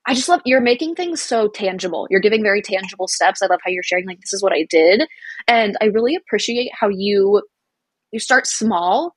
I 0.10 0.16
just 0.16 0.28
love 0.28 0.42
you're 0.44 0.60
making 0.60 0.96
things 0.96 1.22
so 1.22 1.50
tangible. 1.50 2.08
You're 2.10 2.20
giving 2.20 2.42
very 2.42 2.64
tangible 2.64 3.08
steps. 3.08 3.44
I 3.44 3.46
love 3.46 3.60
how 3.64 3.70
you're 3.70 3.84
sharing 3.84 4.08
like 4.08 4.20
this 4.20 4.34
is 4.34 4.42
what 4.42 4.54
I 4.54 4.66
did. 4.68 5.04
And 5.48 5.78
I 5.82 5.86
really 5.86 6.16
appreciate 6.16 6.72
how 6.74 6.90
you 6.90 7.44
you 8.12 8.20
start 8.20 8.48
small 8.48 9.14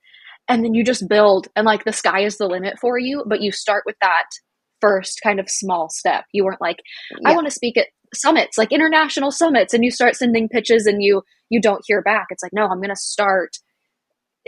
and 0.49 0.63
then 0.63 0.75
you 0.75 0.85
just 0.85 1.09
build 1.09 1.49
and 1.57 1.65
like 1.65 1.85
the 1.85 1.95
sky 1.95 2.25
is 2.25 2.37
the 2.37 2.47
limit 2.47 2.79
for 2.79 2.99
you, 2.99 3.25
but 3.27 3.41
you 3.41 3.53
start 3.53 3.85
with 3.87 3.97
that 4.03 4.27
first 4.83 5.21
kind 5.23 5.41
of 5.41 5.49
small 5.49 5.89
step. 5.89 6.25
You 6.33 6.45
weren't 6.45 6.61
like 6.61 6.81
yeah. 7.23 7.31
I 7.31 7.35
want 7.35 7.47
to 7.47 7.53
speak 7.53 7.79
at 7.79 7.87
summits, 8.15 8.59
like 8.59 8.73
international 8.73 9.31
summits 9.31 9.75
and 9.75 9.85
you 9.85 9.91
start 9.91 10.17
sending 10.17 10.49
pitches 10.49 10.87
and 10.87 11.03
you 11.03 11.23
you 11.51 11.61
don't 11.61 11.85
hear 11.87 12.03
back. 12.03 12.27
It's 12.31 12.43
like 12.43 12.53
no, 12.53 12.67
I'm 12.67 12.79
going 12.79 12.89
to 12.89 12.97
start 12.97 13.59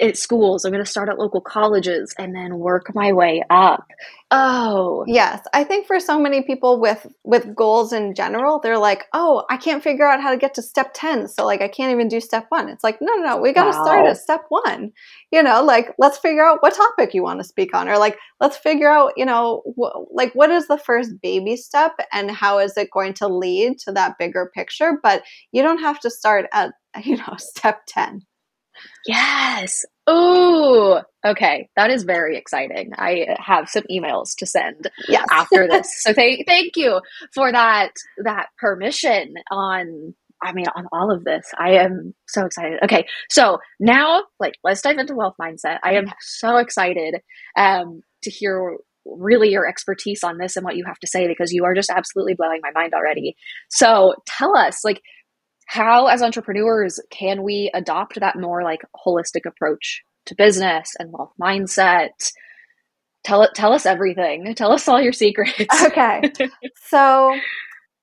at 0.00 0.16
schools. 0.16 0.64
I'm 0.64 0.72
going 0.72 0.84
to 0.84 0.90
start 0.90 1.08
at 1.08 1.18
local 1.18 1.40
colleges 1.40 2.14
and 2.18 2.34
then 2.34 2.58
work 2.58 2.94
my 2.94 3.12
way 3.12 3.42
up. 3.50 3.86
Oh, 4.30 5.04
yes. 5.06 5.46
I 5.52 5.62
think 5.62 5.86
for 5.86 6.00
so 6.00 6.18
many 6.18 6.42
people 6.42 6.80
with 6.80 7.06
with 7.22 7.54
goals 7.54 7.92
in 7.92 8.14
general, 8.14 8.58
they're 8.58 8.78
like, 8.78 9.04
"Oh, 9.12 9.44
I 9.48 9.56
can't 9.56 9.82
figure 9.82 10.08
out 10.08 10.20
how 10.20 10.32
to 10.32 10.36
get 10.36 10.54
to 10.54 10.62
step 10.62 10.90
10, 10.94 11.28
so 11.28 11.44
like 11.44 11.60
I 11.60 11.68
can't 11.68 11.92
even 11.92 12.08
do 12.08 12.20
step 12.20 12.46
1." 12.48 12.68
It's 12.68 12.82
like, 12.82 13.00
"No, 13.00 13.14
no, 13.14 13.22
no. 13.22 13.36
We 13.36 13.52
got 13.52 13.64
to 13.64 13.78
wow. 13.78 13.84
start 13.84 14.06
at 14.06 14.16
step 14.16 14.42
1." 14.48 14.90
You 15.30 15.42
know, 15.42 15.62
like 15.62 15.94
let's 15.98 16.18
figure 16.18 16.44
out 16.44 16.62
what 16.62 16.74
topic 16.74 17.14
you 17.14 17.22
want 17.22 17.38
to 17.40 17.44
speak 17.44 17.74
on 17.74 17.88
or 17.88 17.96
like 17.96 18.18
let's 18.40 18.56
figure 18.56 18.90
out, 18.90 19.12
you 19.16 19.24
know, 19.24 19.62
wh- 19.78 20.12
like 20.12 20.32
what 20.34 20.50
is 20.50 20.66
the 20.66 20.78
first 20.78 21.12
baby 21.22 21.56
step 21.56 21.92
and 22.12 22.30
how 22.30 22.58
is 22.58 22.76
it 22.76 22.90
going 22.90 23.14
to 23.14 23.28
lead 23.28 23.78
to 23.80 23.92
that 23.92 24.18
bigger 24.18 24.50
picture, 24.54 24.98
but 25.02 25.22
you 25.52 25.62
don't 25.62 25.78
have 25.78 26.00
to 26.00 26.10
start 26.10 26.46
at, 26.52 26.72
you 27.04 27.16
know, 27.16 27.34
step 27.38 27.82
10. 27.86 28.22
Yes. 29.06 29.84
Oh, 30.06 31.02
okay. 31.26 31.68
That 31.76 31.90
is 31.90 32.04
very 32.04 32.36
exciting. 32.36 32.90
I 32.96 33.36
have 33.38 33.68
some 33.68 33.84
emails 33.90 34.36
to 34.38 34.46
send 34.46 34.90
yes. 35.08 35.26
after 35.30 35.66
this. 35.70 35.88
So 36.02 36.12
thank 36.12 36.46
thank 36.46 36.76
you 36.76 37.00
for 37.34 37.50
that 37.50 37.92
that 38.24 38.48
permission 38.58 39.34
on 39.50 40.14
I 40.42 40.52
mean 40.52 40.66
on 40.76 40.86
all 40.92 41.10
of 41.10 41.24
this. 41.24 41.46
I 41.58 41.76
am 41.76 42.14
so 42.28 42.44
excited. 42.44 42.80
Okay. 42.82 43.06
So 43.30 43.58
now 43.80 44.24
like 44.38 44.54
let's 44.62 44.82
dive 44.82 44.98
into 44.98 45.14
wealth 45.14 45.36
mindset. 45.40 45.78
I 45.82 45.94
am 45.94 46.06
so 46.20 46.56
excited 46.56 47.16
um 47.56 48.02
to 48.22 48.30
hear 48.30 48.76
really 49.06 49.50
your 49.50 49.66
expertise 49.66 50.24
on 50.24 50.38
this 50.38 50.56
and 50.56 50.64
what 50.64 50.76
you 50.76 50.84
have 50.86 50.98
to 50.98 51.06
say 51.06 51.28
because 51.28 51.52
you 51.52 51.64
are 51.64 51.74
just 51.74 51.90
absolutely 51.90 52.34
blowing 52.34 52.60
my 52.62 52.70
mind 52.74 52.94
already. 52.94 53.36
So 53.70 54.14
tell 54.26 54.56
us 54.56 54.84
like 54.84 55.02
how 55.66 56.06
as 56.06 56.22
entrepreneurs 56.22 57.00
can 57.10 57.42
we 57.42 57.70
adopt 57.74 58.20
that 58.20 58.36
more 58.36 58.62
like 58.62 58.82
holistic 59.06 59.46
approach 59.46 60.02
to 60.26 60.34
business 60.34 60.92
and 60.98 61.12
wealth 61.12 61.32
mindset? 61.40 62.32
Tell 63.24 63.42
it 63.42 63.50
tell 63.54 63.72
us 63.72 63.86
everything. 63.86 64.54
Tell 64.54 64.72
us 64.72 64.86
all 64.88 65.00
your 65.00 65.12
secrets. 65.12 65.64
Okay. 65.86 66.32
So 66.88 67.34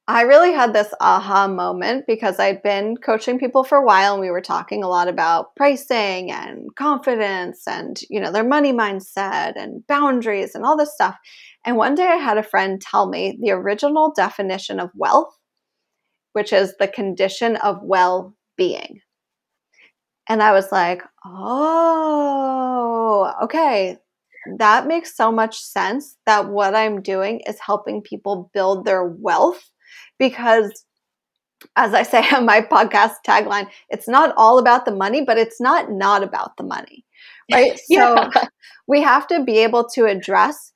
i 0.08 0.24
really 0.24 0.52
had 0.52 0.74
this 0.74 0.91
aha 1.00 1.47
moment 1.47 2.06
because 2.08 2.39
i'd 2.39 2.62
been 2.63 2.97
coaching 2.97 3.38
people 3.38 3.63
for 3.63 3.78
a 3.78 3.86
while 3.86 4.13
and 4.13 4.21
we 4.21 4.32
were 4.32 4.41
talking 4.41 4.84
a 4.84 4.89
lot 4.89 5.08
about 5.08 5.56
pricing 5.56 6.32
and 6.32 6.67
confidence 6.76 7.67
and 7.67 8.02
you 8.10 8.19
know 8.19 8.32
their 8.32 8.43
money 8.43 8.74
mindset 8.74 9.54
and 9.56 9.86
boundaries 9.88 10.56
and 10.56 10.65
all 10.65 10.76
this 10.76 10.93
stuff. 10.93 11.15
And 11.65 11.78
one 11.78 11.93
day 11.93 12.08
i 12.08 12.15
had 12.15 12.38
a 12.38 12.43
friend 12.43 12.82
tell 12.82 13.08
me 13.08 13.38
the 13.39 13.52
original 13.52 14.12
definition 14.15 14.80
of 14.80 14.89
wealth 14.95 15.38
which 16.33 16.53
is 16.53 16.73
the 16.79 16.87
condition 16.87 17.55
of 17.57 17.81
well 17.81 18.35
being. 18.57 19.01
And 20.29 20.41
I 20.41 20.51
was 20.51 20.71
like, 20.71 21.01
oh, 21.25 23.33
okay. 23.43 23.97
That 24.57 24.87
makes 24.87 25.15
so 25.15 25.31
much 25.31 25.59
sense 25.59 26.17
that 26.25 26.49
what 26.49 26.73
I'm 26.73 27.01
doing 27.01 27.41
is 27.47 27.59
helping 27.59 28.01
people 28.01 28.49
build 28.53 28.85
their 28.85 29.05
wealth 29.05 29.61
because, 30.17 30.85
as 31.75 31.93
I 31.93 32.03
say 32.03 32.27
on 32.33 32.45
my 32.45 32.61
podcast 32.61 33.15
tagline, 33.27 33.67
it's 33.89 34.07
not 34.07 34.33
all 34.37 34.57
about 34.57 34.85
the 34.85 34.95
money, 34.95 35.23
but 35.23 35.37
it's 35.37 35.61
not 35.61 35.91
not 35.91 36.23
about 36.23 36.57
the 36.57 36.63
money, 36.63 37.05
right? 37.53 37.79
yeah. 37.89 38.29
So 38.31 38.41
we 38.87 39.01
have 39.01 39.27
to 39.27 39.43
be 39.43 39.59
able 39.59 39.87
to 39.89 40.05
address 40.05 40.71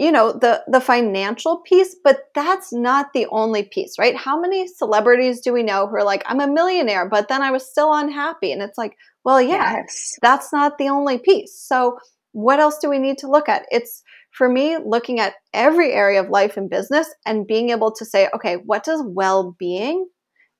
you 0.00 0.10
know 0.10 0.32
the 0.32 0.64
the 0.66 0.80
financial 0.80 1.58
piece 1.58 1.94
but 2.02 2.20
that's 2.34 2.72
not 2.72 3.12
the 3.12 3.26
only 3.26 3.62
piece 3.62 3.98
right? 3.98 4.16
How 4.16 4.40
many 4.40 4.66
celebrities 4.66 5.40
do 5.42 5.52
we 5.52 5.62
know 5.62 5.86
who 5.86 5.96
are 5.96 6.04
like 6.04 6.22
i'm 6.26 6.40
a 6.40 6.48
millionaire 6.48 7.06
but 7.08 7.28
then 7.28 7.42
i 7.42 7.50
was 7.50 7.70
still 7.70 7.92
unhappy 7.92 8.50
and 8.50 8.62
it's 8.62 8.78
like 8.78 8.96
well 9.24 9.40
yeah 9.42 9.74
yes. 9.74 10.16
that's 10.22 10.52
not 10.52 10.78
the 10.78 10.88
only 10.88 11.18
piece. 11.18 11.54
So 11.54 11.98
what 12.32 12.60
else 12.60 12.78
do 12.78 12.88
we 12.88 12.98
need 12.98 13.18
to 13.18 13.28
look 13.28 13.48
at? 13.48 13.66
It's 13.70 14.02
for 14.30 14.48
me 14.48 14.78
looking 14.82 15.20
at 15.20 15.34
every 15.52 15.92
area 15.92 16.22
of 16.22 16.30
life 16.30 16.56
and 16.56 16.70
business 16.70 17.12
and 17.26 17.46
being 17.46 17.68
able 17.68 17.92
to 17.92 18.04
say 18.06 18.28
okay 18.34 18.54
what 18.54 18.84
does 18.84 19.02
well-being 19.04 20.08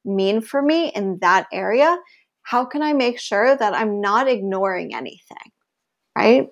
mean 0.05 0.43
for 0.43 0.61
me 0.61 0.89
in 0.89 1.19
that 1.23 1.47
area? 1.51 1.97
How 2.43 2.67
can 2.67 2.83
i 2.83 2.93
make 2.93 3.19
sure 3.19 3.57
that 3.57 3.73
i'm 3.73 4.03
not 4.03 4.29
ignoring 4.29 4.95
anything? 4.95 5.51
Right? 6.15 6.49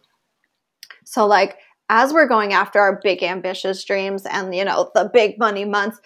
So 1.04 1.26
like 1.26 1.58
as 1.88 2.12
we're 2.12 2.28
going 2.28 2.52
after 2.52 2.78
our 2.80 3.00
big 3.02 3.22
ambitious 3.22 3.84
dreams 3.84 4.26
and 4.26 4.54
you 4.54 4.64
know 4.64 4.90
the 4.94 5.10
big 5.12 5.38
money 5.38 5.64
months 5.64 5.98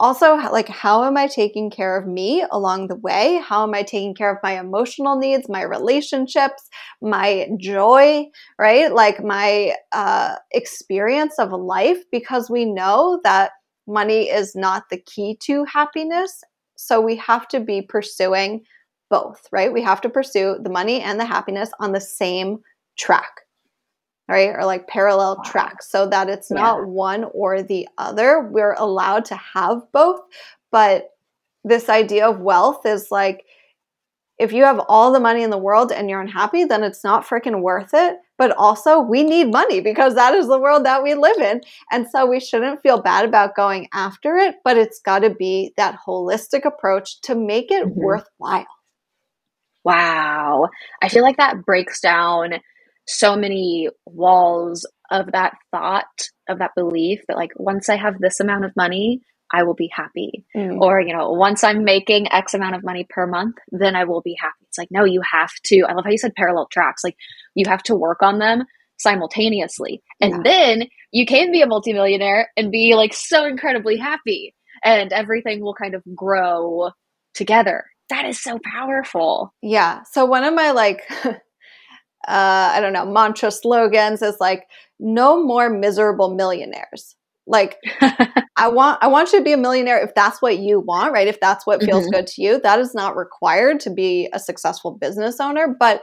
also 0.00 0.34
like 0.34 0.68
how 0.68 1.04
am 1.04 1.16
i 1.16 1.26
taking 1.26 1.70
care 1.70 1.96
of 1.96 2.06
me 2.06 2.44
along 2.50 2.88
the 2.88 2.96
way? 2.96 3.40
How 3.44 3.62
am 3.62 3.74
i 3.74 3.82
taking 3.82 4.14
care 4.14 4.32
of 4.32 4.38
my 4.42 4.58
emotional 4.58 5.16
needs 5.16 5.48
my 5.48 5.62
relationships 5.62 6.68
my 7.00 7.48
joy 7.58 8.26
right? 8.58 8.92
Like 8.92 9.22
my 9.22 9.74
uh, 9.92 10.36
experience 10.52 11.38
of 11.38 11.52
life 11.52 11.98
because 12.10 12.50
we 12.50 12.64
know 12.64 13.20
that 13.24 13.52
money 13.86 14.30
is 14.30 14.54
not 14.56 14.84
the 14.90 14.98
key 14.98 15.36
to 15.44 15.64
happiness. 15.64 16.42
So 16.76 17.00
we 17.00 17.16
have 17.16 17.46
to 17.48 17.60
be 17.60 17.82
pursuing 17.82 18.64
both 19.10 19.46
right? 19.52 19.72
We 19.72 19.82
have 19.82 20.00
to 20.02 20.08
pursue 20.08 20.56
the 20.62 20.70
money 20.70 21.00
and 21.00 21.20
the 21.20 21.24
happiness 21.24 21.70
on 21.78 21.92
the 21.92 22.00
same 22.00 22.58
track 22.98 23.42
right? 24.28 24.50
Or 24.54 24.64
like 24.64 24.88
parallel 24.88 25.36
wow. 25.36 25.50
tracks 25.50 25.90
so 25.90 26.08
that 26.08 26.28
it's 26.28 26.50
yeah. 26.50 26.60
not 26.60 26.86
one 26.86 27.24
or 27.32 27.62
the 27.62 27.88
other. 27.98 28.48
We're 28.50 28.74
allowed 28.74 29.26
to 29.26 29.36
have 29.36 29.82
both, 29.92 30.20
but 30.70 31.10
this 31.64 31.88
idea 31.88 32.28
of 32.28 32.40
wealth 32.40 32.84
is 32.84 33.10
like 33.10 33.44
if 34.38 34.52
you 34.52 34.64
have 34.64 34.80
all 34.88 35.12
the 35.12 35.20
money 35.20 35.42
in 35.42 35.50
the 35.50 35.58
world 35.58 35.92
and 35.92 36.10
you're 36.10 36.20
unhappy, 36.20 36.64
then 36.64 36.82
it's 36.82 37.04
not 37.04 37.24
freaking 37.24 37.60
worth 37.60 37.90
it. 37.94 38.16
But 38.36 38.50
also, 38.50 38.98
we 38.98 39.22
need 39.22 39.52
money 39.52 39.80
because 39.80 40.16
that 40.16 40.34
is 40.34 40.48
the 40.48 40.58
world 40.58 40.84
that 40.84 41.04
we 41.04 41.14
live 41.14 41.38
in. 41.38 41.60
And 41.92 42.08
so 42.10 42.26
we 42.26 42.40
shouldn't 42.40 42.82
feel 42.82 43.00
bad 43.00 43.24
about 43.24 43.54
going 43.54 43.88
after 43.92 44.36
it, 44.36 44.56
but 44.64 44.76
it's 44.76 44.98
got 44.98 45.20
to 45.20 45.30
be 45.30 45.72
that 45.76 45.98
holistic 46.04 46.64
approach 46.64 47.20
to 47.22 47.36
make 47.36 47.70
it 47.70 47.86
mm-hmm. 47.86 48.00
worthwhile. 48.00 48.66
Wow. 49.84 50.68
I 51.00 51.08
feel 51.08 51.22
like 51.22 51.36
that 51.36 51.64
breaks 51.64 52.00
down 52.00 52.54
so 53.06 53.36
many 53.36 53.88
walls 54.06 54.86
of 55.10 55.32
that 55.32 55.54
thought, 55.70 56.28
of 56.48 56.58
that 56.58 56.72
belief 56.74 57.20
that, 57.28 57.36
like, 57.36 57.52
once 57.56 57.88
I 57.88 57.96
have 57.96 58.18
this 58.18 58.40
amount 58.40 58.64
of 58.64 58.76
money, 58.76 59.20
I 59.52 59.62
will 59.62 59.74
be 59.74 59.90
happy. 59.92 60.44
Mm. 60.56 60.80
Or, 60.80 61.00
you 61.00 61.14
know, 61.14 61.30
once 61.30 61.62
I'm 61.62 61.84
making 61.84 62.32
X 62.32 62.54
amount 62.54 62.74
of 62.74 62.82
money 62.82 63.06
per 63.08 63.26
month, 63.26 63.56
then 63.70 63.94
I 63.94 64.04
will 64.04 64.22
be 64.22 64.36
happy. 64.40 64.54
It's 64.62 64.78
like, 64.78 64.88
no, 64.90 65.04
you 65.04 65.20
have 65.30 65.52
to. 65.66 65.82
I 65.82 65.92
love 65.92 66.04
how 66.04 66.10
you 66.10 66.18
said 66.18 66.34
parallel 66.34 66.66
tracks. 66.72 67.04
Like, 67.04 67.16
you 67.54 67.68
have 67.68 67.82
to 67.84 67.94
work 67.94 68.22
on 68.22 68.38
them 68.38 68.64
simultaneously. 68.98 70.02
And 70.20 70.32
yeah. 70.32 70.40
then 70.44 70.88
you 71.12 71.26
can 71.26 71.52
be 71.52 71.62
a 71.62 71.66
multimillionaire 71.66 72.50
and 72.56 72.72
be 72.72 72.94
like 72.96 73.14
so 73.14 73.44
incredibly 73.44 73.96
happy, 73.96 74.54
and 74.84 75.12
everything 75.12 75.60
will 75.60 75.74
kind 75.74 75.94
of 75.94 76.02
grow 76.14 76.90
together. 77.34 77.84
That 78.10 78.26
is 78.26 78.42
so 78.42 78.58
powerful. 78.64 79.54
Yeah. 79.62 80.02
So, 80.12 80.24
one 80.24 80.44
of 80.44 80.54
my 80.54 80.72
like, 80.72 81.02
uh, 82.28 82.72
I 82.74 82.80
don't 82.80 82.92
know, 82.92 83.06
mantra 83.06 83.50
slogans 83.50 84.22
is 84.22 84.36
like 84.40 84.64
no 84.98 85.42
more 85.42 85.70
miserable 85.70 86.34
millionaires. 86.34 87.16
Like 87.46 87.76
I 88.00 88.68
want 88.68 88.98
I 89.02 89.08
want 89.08 89.32
you 89.32 89.38
to 89.38 89.44
be 89.44 89.52
a 89.52 89.58
millionaire 89.58 90.02
if 90.02 90.14
that's 90.14 90.40
what 90.40 90.58
you 90.58 90.80
want, 90.80 91.12
right? 91.12 91.28
If 91.28 91.40
that's 91.40 91.66
what 91.66 91.82
feels 91.82 92.04
mm-hmm. 92.04 92.12
good 92.12 92.26
to 92.28 92.42
you. 92.42 92.60
That 92.60 92.78
is 92.78 92.94
not 92.94 93.16
required 93.16 93.80
to 93.80 93.90
be 93.90 94.28
a 94.32 94.38
successful 94.38 94.92
business 94.92 95.40
owner, 95.40 95.76
but 95.78 96.02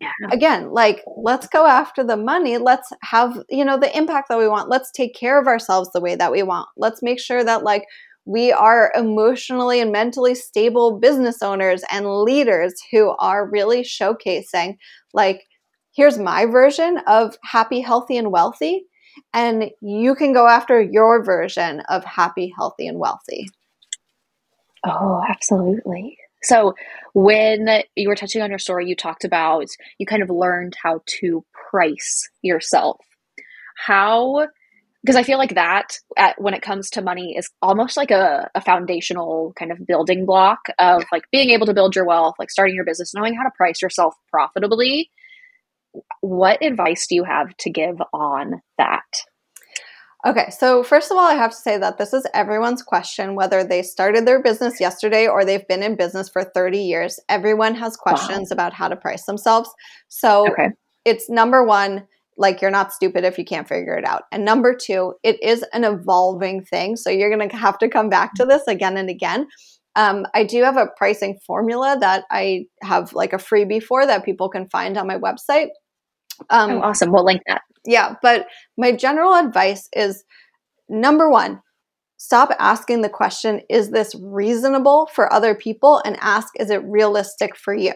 yeah. 0.00 0.08
again, 0.30 0.70
like 0.70 1.02
let's 1.16 1.46
go 1.48 1.66
after 1.66 2.04
the 2.04 2.16
money. 2.16 2.58
Let's 2.58 2.92
have, 3.02 3.42
you 3.48 3.64
know, 3.64 3.78
the 3.78 3.96
impact 3.96 4.28
that 4.28 4.38
we 4.38 4.48
want. 4.48 4.68
Let's 4.68 4.90
take 4.92 5.14
care 5.14 5.40
of 5.40 5.46
ourselves 5.46 5.90
the 5.92 6.00
way 6.00 6.14
that 6.16 6.30
we 6.30 6.42
want. 6.42 6.68
Let's 6.76 7.02
make 7.02 7.18
sure 7.18 7.42
that 7.42 7.64
like 7.64 7.86
we 8.26 8.52
are 8.52 8.92
emotionally 8.94 9.80
and 9.80 9.92
mentally 9.92 10.34
stable 10.34 10.98
business 10.98 11.42
owners 11.42 11.82
and 11.90 12.22
leaders 12.22 12.74
who 12.90 13.14
are 13.18 13.48
really 13.48 13.82
showcasing 13.82 14.76
like 15.14 15.46
here's 15.96 16.18
my 16.18 16.46
version 16.46 16.98
of 17.06 17.36
happy, 17.42 17.80
healthy, 17.80 18.16
and 18.16 18.30
wealthy. 18.30 18.84
And 19.32 19.70
you 19.80 20.14
can 20.14 20.32
go 20.34 20.46
after 20.46 20.80
your 20.80 21.24
version 21.24 21.80
of 21.88 22.04
happy, 22.04 22.52
healthy, 22.54 22.86
and 22.86 22.98
wealthy. 22.98 23.48
Oh, 24.84 25.22
absolutely. 25.28 26.18
So, 26.42 26.74
when 27.14 27.82
you 27.96 28.08
were 28.08 28.14
touching 28.14 28.42
on 28.42 28.50
your 28.50 28.58
story, 28.58 28.86
you 28.86 28.94
talked 28.94 29.24
about 29.24 29.66
you 29.98 30.06
kind 30.06 30.22
of 30.22 30.30
learned 30.30 30.76
how 30.80 31.00
to 31.20 31.44
price 31.70 32.28
yourself. 32.42 32.98
How 33.76 34.46
because 35.02 35.16
I 35.16 35.22
feel 35.22 35.38
like 35.38 35.54
that 35.54 36.00
at, 36.16 36.40
when 36.40 36.52
it 36.52 36.62
comes 36.62 36.90
to 36.90 37.02
money 37.02 37.36
is 37.38 37.48
almost 37.62 37.96
like 37.96 38.10
a, 38.10 38.50
a 38.56 38.60
foundational 38.60 39.52
kind 39.56 39.70
of 39.70 39.86
building 39.86 40.26
block 40.26 40.66
of 40.80 41.04
like 41.12 41.22
being 41.30 41.50
able 41.50 41.66
to 41.66 41.74
build 41.74 41.94
your 41.94 42.04
wealth, 42.04 42.34
like 42.40 42.50
starting 42.50 42.74
your 42.74 42.84
business, 42.84 43.14
knowing 43.14 43.32
how 43.32 43.44
to 43.44 43.52
price 43.56 43.80
yourself 43.80 44.16
profitably. 44.32 45.12
What 46.20 46.62
advice 46.62 47.06
do 47.08 47.14
you 47.14 47.24
have 47.24 47.56
to 47.58 47.70
give 47.70 47.96
on 48.12 48.60
that? 48.78 49.02
Okay, 50.26 50.50
so 50.50 50.82
first 50.82 51.12
of 51.12 51.16
all, 51.16 51.26
I 51.26 51.34
have 51.34 51.50
to 51.50 51.56
say 51.56 51.78
that 51.78 51.98
this 51.98 52.12
is 52.12 52.26
everyone's 52.34 52.82
question, 52.82 53.36
whether 53.36 53.62
they 53.62 53.82
started 53.82 54.26
their 54.26 54.42
business 54.42 54.80
yesterday 54.80 55.28
or 55.28 55.44
they've 55.44 55.66
been 55.68 55.84
in 55.84 55.94
business 55.94 56.28
for 56.28 56.42
30 56.42 56.78
years. 56.78 57.20
Everyone 57.28 57.76
has 57.76 57.96
questions 57.96 58.48
wow. 58.50 58.54
about 58.54 58.72
how 58.72 58.88
to 58.88 58.96
price 58.96 59.24
themselves. 59.24 59.70
So 60.08 60.48
okay. 60.50 60.70
it's 61.04 61.30
number 61.30 61.64
one, 61.64 62.08
like 62.36 62.60
you're 62.60 62.72
not 62.72 62.92
stupid 62.92 63.24
if 63.24 63.38
you 63.38 63.44
can't 63.44 63.68
figure 63.68 63.94
it 63.94 64.04
out. 64.04 64.22
And 64.32 64.44
number 64.44 64.74
two, 64.74 65.14
it 65.22 65.40
is 65.42 65.64
an 65.72 65.84
evolving 65.84 66.64
thing. 66.64 66.96
So 66.96 67.08
you're 67.08 67.34
going 67.34 67.48
to 67.48 67.56
have 67.56 67.78
to 67.78 67.88
come 67.88 68.08
back 68.08 68.34
to 68.34 68.44
this 68.44 68.66
again 68.66 68.96
and 68.96 69.08
again. 69.08 69.46
Um, 69.94 70.26
I 70.34 70.44
do 70.44 70.62
have 70.62 70.76
a 70.76 70.88
pricing 70.96 71.38
formula 71.46 71.96
that 72.00 72.24
I 72.30 72.66
have 72.82 73.14
like 73.14 73.32
a 73.32 73.38
freebie 73.38 73.82
for 73.82 74.04
that 74.04 74.24
people 74.24 74.50
can 74.50 74.68
find 74.68 74.98
on 74.98 75.06
my 75.06 75.18
website. 75.18 75.68
Um, 76.50 76.72
oh, 76.72 76.82
awesome. 76.82 77.12
We'll 77.12 77.24
link 77.24 77.42
that. 77.46 77.62
Yeah. 77.84 78.14
But 78.22 78.46
my 78.76 78.92
general 78.92 79.34
advice 79.34 79.88
is 79.94 80.24
number 80.88 81.30
one, 81.30 81.60
stop 82.16 82.50
asking 82.58 83.02
the 83.02 83.08
question, 83.08 83.60
is 83.68 83.90
this 83.90 84.14
reasonable 84.20 85.08
for 85.14 85.32
other 85.32 85.54
people? 85.54 86.02
And 86.04 86.16
ask, 86.20 86.48
is 86.58 86.70
it 86.70 86.82
realistic 86.84 87.56
for 87.56 87.74
you? 87.74 87.92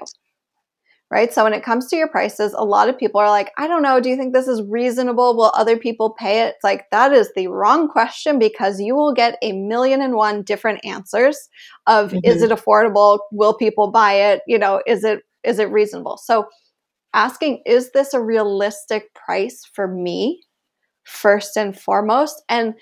right? 1.10 1.34
So 1.34 1.42
when 1.42 1.52
it 1.52 1.64
comes 1.64 1.88
to 1.88 1.96
your 1.96 2.08
prices, 2.08 2.54
a 2.56 2.64
lot 2.64 2.88
of 2.88 2.96
people 2.96 3.20
are 3.20 3.28
like, 3.28 3.50
I 3.58 3.66
don't 3.66 3.82
know, 3.82 4.00
do 4.00 4.08
you 4.08 4.16
think 4.16 4.32
this 4.32 4.46
is 4.46 4.62
reasonable? 4.68 5.36
Will 5.36 5.52
other 5.54 5.76
people 5.76 6.10
pay 6.10 6.42
it? 6.42 6.54
It's 6.54 6.64
like 6.64 6.88
that 6.90 7.12
is 7.12 7.30
the 7.34 7.48
wrong 7.48 7.88
question 7.88 8.38
because 8.38 8.80
you 8.80 8.94
will 8.94 9.12
get 9.12 9.36
a 9.42 9.52
million 9.52 10.02
and 10.02 10.14
one 10.14 10.42
different 10.42 10.84
answers 10.84 11.48
of 11.86 12.10
mm-hmm. 12.10 12.18
is 12.22 12.42
it 12.42 12.52
affordable? 12.52 13.18
Will 13.32 13.54
people 13.54 13.90
buy 13.90 14.12
it? 14.12 14.42
You 14.46 14.58
know, 14.58 14.80
is 14.86 15.02
it 15.02 15.20
is 15.42 15.58
it 15.58 15.70
reasonable? 15.70 16.16
So 16.16 16.46
asking 17.14 17.62
is 17.66 17.92
this 17.92 18.14
a 18.14 18.20
realistic 18.20 19.12
price 19.14 19.62
for 19.72 19.88
me 19.88 20.42
first 21.04 21.56
and 21.56 21.78
foremost 21.78 22.42
and 22.48 22.74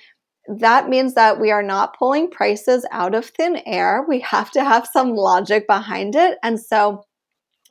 that 0.49 0.89
means 0.89 1.15
that 1.15 1.41
we 1.41 1.51
are 1.51 1.63
not 1.63 1.97
pulling 1.99 2.31
prices 2.31 2.87
out 2.91 3.15
of 3.15 3.27
thin 3.27 3.61
air. 3.67 4.05
We 4.09 4.21
have 4.21 4.51
to 4.53 4.65
have 4.65 4.89
some 4.91 5.11
logic 5.15 5.67
behind 5.67 6.17
it. 6.17 6.39
And 6.43 6.59
so 6.59 7.03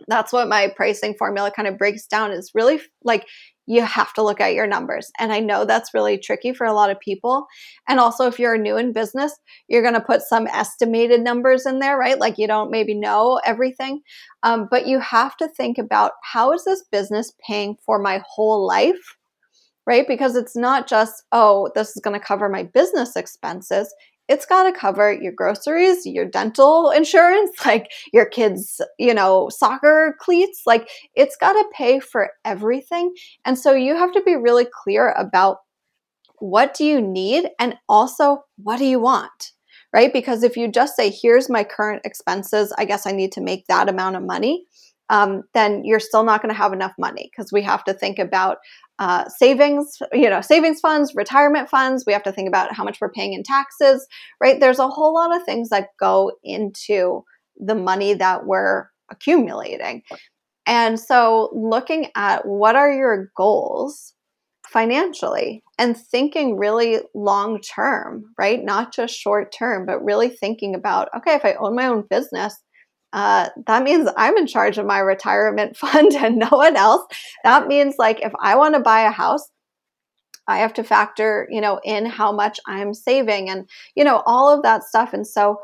that's 0.08 0.32
what 0.32 0.48
my 0.48 0.72
pricing 0.76 1.16
formula 1.18 1.52
kind 1.52 1.68
of 1.68 1.78
breaks 1.78 2.06
down 2.06 2.32
is 2.32 2.52
really 2.54 2.80
like 3.04 3.26
you 3.68 3.82
have 3.82 4.14
to 4.14 4.24
look 4.24 4.40
at 4.40 4.54
your 4.54 4.66
numbers. 4.66 5.12
And 5.20 5.32
I 5.32 5.42
know 5.42 5.66
that's 5.66 5.94
really 5.94 6.18
tricky 6.18 6.54
for 6.54 6.66
a 6.66 6.74
lot 6.74 6.90
of 6.90 7.00
people. 7.00 7.46
And 7.88 8.00
also, 8.00 8.26
if 8.26 8.40
you're 8.40 8.58
new 8.58 8.78
in 8.78 8.94
business, 8.94 9.38
you're 9.68 9.82
going 9.82 9.94
to 9.94 10.02
put 10.02 10.22
some 10.22 10.48
estimated 10.48 11.22
numbers 11.22 11.66
in 11.66 11.80
there, 11.80 11.98
right? 11.98 12.18
Like 12.18 12.38
you 12.38 12.48
don't 12.48 12.72
maybe 12.72 12.96
know 12.96 13.40
everything. 13.46 14.02
Um, 14.42 14.68
but 14.72 14.88
you 14.88 15.00
have 15.00 15.36
to 15.38 15.50
think 15.50 15.78
about 15.78 16.14
how 16.24 16.54
is 16.54 16.64
this 16.64 16.84
business 16.92 17.34
paying 17.46 17.76
for 17.86 18.00
my 18.00 18.24
whole 18.26 18.66
life? 18.66 19.18
Right? 19.86 20.08
Because 20.08 20.36
it's 20.36 20.56
not 20.56 20.88
just, 20.88 21.24
oh, 21.32 21.70
this 21.76 21.96
is 21.96 22.02
going 22.02 22.20
to 22.20 22.26
cover 22.26 22.50
my 22.50 22.64
business 22.64 23.16
expenses 23.16 23.94
it's 24.28 24.46
got 24.46 24.64
to 24.64 24.78
cover 24.78 25.12
your 25.12 25.32
groceries, 25.32 26.06
your 26.06 26.26
dental 26.26 26.92
insurance, 26.92 27.52
like 27.66 27.92
your 28.14 28.26
kids, 28.26 28.82
you 29.00 29.14
know, 29.14 29.50
soccer 29.50 30.16
cleats. 30.20 30.64
Like 30.66 30.90
it's 31.16 31.36
got 31.36 31.54
to 31.54 31.66
pay 31.74 32.00
for 32.00 32.30
everything. 32.46 33.14
And 33.46 33.58
so 33.58 33.74
you 33.74 33.96
have 33.96 34.12
to 34.14 34.22
be 34.22 34.36
really 34.36 34.68
clear 34.84 35.12
about 35.12 35.58
what 36.40 36.74
do 36.74 36.86
you 36.86 37.02
need 37.02 37.50
and 37.60 37.76
also 37.90 38.44
what 38.58 38.78
do 38.78 38.86
you 38.86 39.00
want? 39.00 39.52
Right? 39.94 40.12
Because 40.12 40.44
if 40.44 40.58
you 40.58 40.70
just 40.70 40.96
say, 40.96 41.10
here's 41.10 41.50
my 41.50 41.64
current 41.64 42.02
expenses, 42.06 42.74
I 42.78 42.86
guess 42.86 43.08
I 43.08 43.12
need 43.12 43.32
to 43.34 43.42
make 43.42 43.66
that 43.68 43.90
amount 43.90 44.18
of 44.18 44.24
money, 44.24 44.66
um, 45.10 45.44
then 45.54 45.84
you're 45.86 46.00
still 46.00 46.24
not 46.24 46.42
going 46.42 46.54
to 46.54 46.58
have 46.58 46.74
enough 46.74 46.94
money 47.00 47.30
because 47.32 47.52
we 47.52 47.62
have 47.62 47.84
to 47.86 47.94
think 47.94 48.20
about 48.20 48.58
uh, 49.00 49.28
savings, 49.30 49.98
you 50.12 50.30
know, 50.30 50.42
savings 50.42 50.80
funds, 50.80 51.14
retirement 51.16 51.70
funds. 51.70 52.04
We 52.06 52.14
have 52.14 52.24
to 52.24 52.32
think 52.32 52.48
about 52.48 52.74
how 52.74 52.84
much 52.84 53.00
we're 53.00 53.12
paying 53.12 53.34
in 53.34 53.44
taxes, 53.44 54.08
right? 54.42 54.60
There's 54.60 54.80
a 54.80 54.88
whole 54.88 55.14
lot 55.14 55.36
of 55.36 55.44
things 55.44 55.70
that 55.70 55.90
go 56.00 56.32
into 56.44 57.24
the 57.58 57.76
money 57.76 58.14
that 58.16 58.46
we're 58.46 58.88
accumulating. 59.10 60.04
And 60.66 61.00
so, 61.00 61.50
looking 61.54 62.10
at 62.16 62.46
what 62.46 62.76
are 62.76 62.92
your 62.92 63.32
goals 63.38 64.14
financially 64.68 65.64
and 65.80 65.96
thinking 65.96 66.58
really 66.58 67.00
long 67.16 67.62
term, 67.62 68.26
right? 68.38 68.64
Not 68.64 68.94
just 68.94 69.16
short 69.16 69.54
term, 69.58 69.86
but 69.86 70.04
really 70.04 70.30
thinking 70.30 70.76
about 70.76 71.08
okay, 71.16 71.36
if 71.36 71.46
I 71.46 71.54
own 71.54 71.76
my 71.76 71.88
own 71.88 72.04
business, 72.10 72.56
uh, 73.14 73.50
that 73.66 73.84
means 73.84 74.10
I'm 74.18 74.38
in 74.38 74.48
charge 74.48 74.78
of 74.78 74.86
my 74.86 75.00
retirement 75.00 75.78
fund 75.84 76.14
and 76.14 76.38
no 76.38 76.50
one 76.50 76.76
else. 76.76 77.06
That 77.44 77.68
means 77.68 77.96
like 77.98 78.22
if 78.22 78.34
I 78.42 78.56
want 78.56 78.76
to 78.76 78.82
buy 78.82 79.02
a 79.02 79.12
house, 79.12 79.50
I 80.48 80.60
have 80.60 80.74
to 80.76 80.84
factor, 80.84 81.48
you 81.52 81.60
know, 81.60 81.80
in 81.84 82.06
how 82.06 82.32
much 82.32 82.60
I'm 82.68 82.94
saving 82.94 83.50
and, 83.50 83.70
you 83.96 84.04
know, 84.04 84.24
all 84.26 84.54
of 84.54 84.64
that 84.64 84.84
stuff. 84.84 85.14
And 85.14 85.28
so 85.28 85.58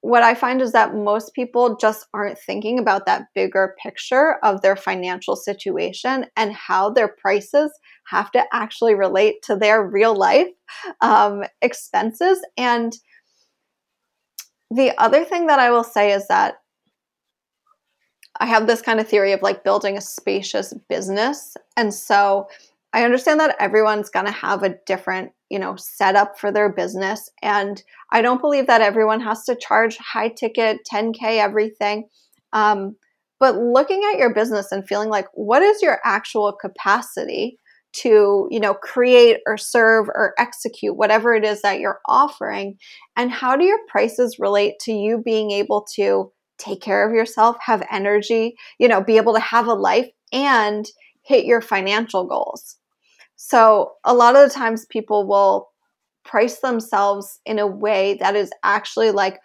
what 0.00 0.22
I 0.22 0.34
find 0.34 0.60
is 0.60 0.72
that 0.72 0.96
most 0.96 1.32
people 1.32 1.76
just 1.76 2.06
aren't 2.12 2.38
thinking 2.38 2.78
about 2.78 3.06
that 3.06 3.26
bigger 3.34 3.76
picture 3.80 4.36
of 4.42 4.60
their 4.60 4.74
financial 4.74 5.36
situation 5.36 6.26
and 6.36 6.52
how 6.52 6.90
their 6.90 7.08
prices 7.08 7.70
have 8.08 8.32
to 8.32 8.42
actually 8.52 8.94
relate 8.94 9.42
to 9.44 9.54
their 9.54 9.86
real 9.86 10.16
life 10.16 10.48
um, 11.02 11.44
expenses. 11.60 12.40
And 12.56 12.96
the 14.72 14.92
other 14.98 15.24
thing 15.24 15.46
that 15.46 15.60
I 15.60 15.70
will 15.70 15.84
say 15.84 16.12
is 16.12 16.26
that 16.28 16.54
I 18.42 18.46
have 18.46 18.66
this 18.66 18.82
kind 18.82 18.98
of 18.98 19.06
theory 19.06 19.30
of 19.30 19.40
like 19.40 19.62
building 19.62 19.96
a 19.96 20.00
spacious 20.00 20.74
business. 20.88 21.56
And 21.76 21.94
so 21.94 22.48
I 22.92 23.04
understand 23.04 23.38
that 23.38 23.54
everyone's 23.60 24.10
going 24.10 24.26
to 24.26 24.32
have 24.32 24.64
a 24.64 24.74
different, 24.84 25.30
you 25.48 25.60
know, 25.60 25.76
setup 25.76 26.36
for 26.40 26.50
their 26.50 26.68
business. 26.68 27.30
And 27.40 27.80
I 28.10 28.20
don't 28.20 28.40
believe 28.40 28.66
that 28.66 28.80
everyone 28.80 29.20
has 29.20 29.44
to 29.44 29.54
charge 29.54 29.96
high 29.98 30.28
ticket, 30.28 30.80
10K, 30.92 31.38
everything. 31.38 32.08
Um, 32.52 32.96
but 33.38 33.54
looking 33.54 34.02
at 34.12 34.18
your 34.18 34.34
business 34.34 34.72
and 34.72 34.84
feeling 34.84 35.08
like, 35.08 35.28
what 35.34 35.62
is 35.62 35.80
your 35.80 36.00
actual 36.04 36.52
capacity 36.52 37.60
to, 37.92 38.48
you 38.50 38.58
know, 38.58 38.74
create 38.74 39.38
or 39.46 39.56
serve 39.56 40.08
or 40.08 40.34
execute 40.36 40.96
whatever 40.96 41.32
it 41.32 41.44
is 41.44 41.62
that 41.62 41.78
you're 41.78 42.00
offering? 42.08 42.76
And 43.16 43.30
how 43.30 43.54
do 43.54 43.64
your 43.64 43.78
prices 43.86 44.40
relate 44.40 44.80
to 44.80 44.92
you 44.92 45.18
being 45.18 45.52
able 45.52 45.86
to 45.94 46.32
take 46.62 46.80
care 46.80 47.06
of 47.06 47.14
yourself, 47.14 47.56
have 47.60 47.86
energy, 47.90 48.56
you 48.78 48.88
know, 48.88 49.02
be 49.02 49.16
able 49.16 49.34
to 49.34 49.40
have 49.40 49.66
a 49.66 49.74
life 49.74 50.08
and 50.32 50.86
hit 51.22 51.44
your 51.44 51.60
financial 51.60 52.24
goals. 52.24 52.76
So, 53.36 53.94
a 54.04 54.14
lot 54.14 54.36
of 54.36 54.48
the 54.48 54.54
times 54.54 54.86
people 54.86 55.26
will 55.26 55.70
price 56.24 56.60
themselves 56.60 57.40
in 57.44 57.58
a 57.58 57.66
way 57.66 58.16
that 58.20 58.36
is 58.36 58.50
actually 58.62 59.10
like 59.10 59.40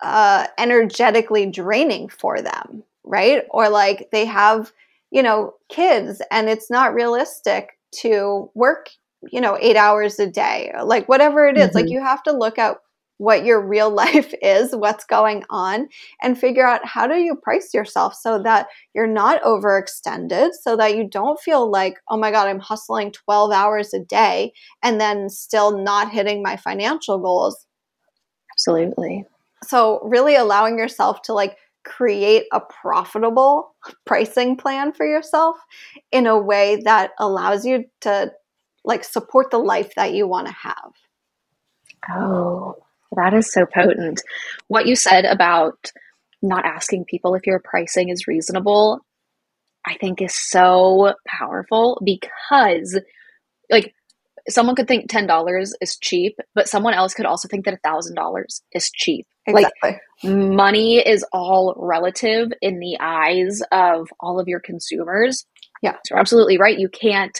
uh, 0.00 0.46
energetically 0.58 1.46
draining 1.46 2.08
for 2.08 2.40
them, 2.40 2.84
right? 3.04 3.44
Or 3.50 3.68
like 3.68 4.08
they 4.12 4.24
have, 4.26 4.72
you 5.10 5.22
know, 5.22 5.54
kids 5.68 6.22
and 6.30 6.48
it's 6.48 6.70
not 6.70 6.94
realistic 6.94 7.70
to 8.02 8.50
work, 8.54 8.90
you 9.30 9.40
know, 9.40 9.58
eight 9.60 9.76
hours 9.76 10.18
a 10.18 10.26
day, 10.26 10.72
like 10.82 11.08
whatever 11.08 11.46
it 11.46 11.58
is. 11.58 11.68
Mm-hmm. 11.68 11.76
Like 11.76 11.90
you 11.90 12.00
have 12.00 12.22
to 12.24 12.32
look 12.32 12.58
at 12.58 12.76
what 13.20 13.44
your 13.44 13.60
real 13.60 13.90
life 14.04 14.32
is, 14.40 14.74
what's 14.74 15.04
going 15.04 15.44
on, 15.50 15.88
and 16.22 16.38
figure 16.38 16.66
out 16.66 16.86
how 16.86 17.06
do 17.06 17.16
you 17.16 17.34
price 17.36 17.74
yourself 17.74 18.14
so 18.14 18.42
that 18.42 18.66
you're 18.94 19.06
not 19.06 19.42
overextended, 19.42 20.52
so 20.60 20.74
that 20.76 20.96
you 20.96 21.06
don't 21.06 21.38
feel 21.38 21.70
like, 21.70 21.98
oh 22.08 22.16
my 22.16 22.30
God, 22.30 22.48
I'm 22.48 22.58
hustling 22.58 23.12
12 23.12 23.52
hours 23.52 23.92
a 23.92 24.00
day 24.00 24.52
and 24.82 24.98
then 24.98 25.28
still 25.28 25.76
not 25.76 26.10
hitting 26.10 26.42
my 26.42 26.56
financial 26.56 27.18
goals. 27.18 27.66
Absolutely. 28.54 29.26
So, 29.62 30.00
really 30.02 30.34
allowing 30.34 30.78
yourself 30.78 31.20
to 31.22 31.34
like 31.34 31.58
create 31.84 32.44
a 32.52 32.60
profitable 32.60 33.74
pricing 34.06 34.56
plan 34.56 34.92
for 34.92 35.04
yourself 35.04 35.56
in 36.10 36.26
a 36.26 36.38
way 36.38 36.80
that 36.84 37.10
allows 37.18 37.66
you 37.66 37.84
to 38.00 38.32
like 38.82 39.04
support 39.04 39.50
the 39.50 39.58
life 39.58 39.94
that 39.96 40.14
you 40.14 40.26
want 40.26 40.46
to 40.46 40.54
have. 40.54 40.92
Oh, 42.10 42.76
that 43.16 43.34
is 43.34 43.52
so 43.52 43.66
potent. 43.66 44.20
What 44.68 44.86
you 44.86 44.96
said 44.96 45.24
about 45.24 45.92
not 46.42 46.64
asking 46.64 47.04
people 47.04 47.34
if 47.34 47.46
your 47.46 47.60
pricing 47.60 48.08
is 48.08 48.26
reasonable, 48.26 49.00
I 49.86 49.94
think 49.94 50.22
is 50.22 50.34
so 50.34 51.14
powerful 51.26 52.00
because, 52.04 52.98
like, 53.70 53.94
someone 54.48 54.74
could 54.74 54.88
think 54.88 55.10
$10 55.10 55.72
is 55.80 55.98
cheap, 55.98 56.38
but 56.54 56.68
someone 56.68 56.94
else 56.94 57.14
could 57.14 57.26
also 57.26 57.48
think 57.48 57.64
that 57.64 57.78
$1,000 57.84 58.44
is 58.72 58.90
cheap. 58.90 59.26
Exactly. 59.46 59.70
Like, 59.82 60.00
money 60.24 60.98
is 60.98 61.24
all 61.32 61.74
relative 61.76 62.52
in 62.62 62.78
the 62.78 62.96
eyes 63.00 63.62
of 63.72 64.08
all 64.20 64.40
of 64.40 64.48
your 64.48 64.60
consumers. 64.60 65.44
Yeah. 65.82 65.96
So, 66.06 66.16
absolutely 66.16 66.58
right. 66.58 66.78
You 66.78 66.88
can't 66.88 67.38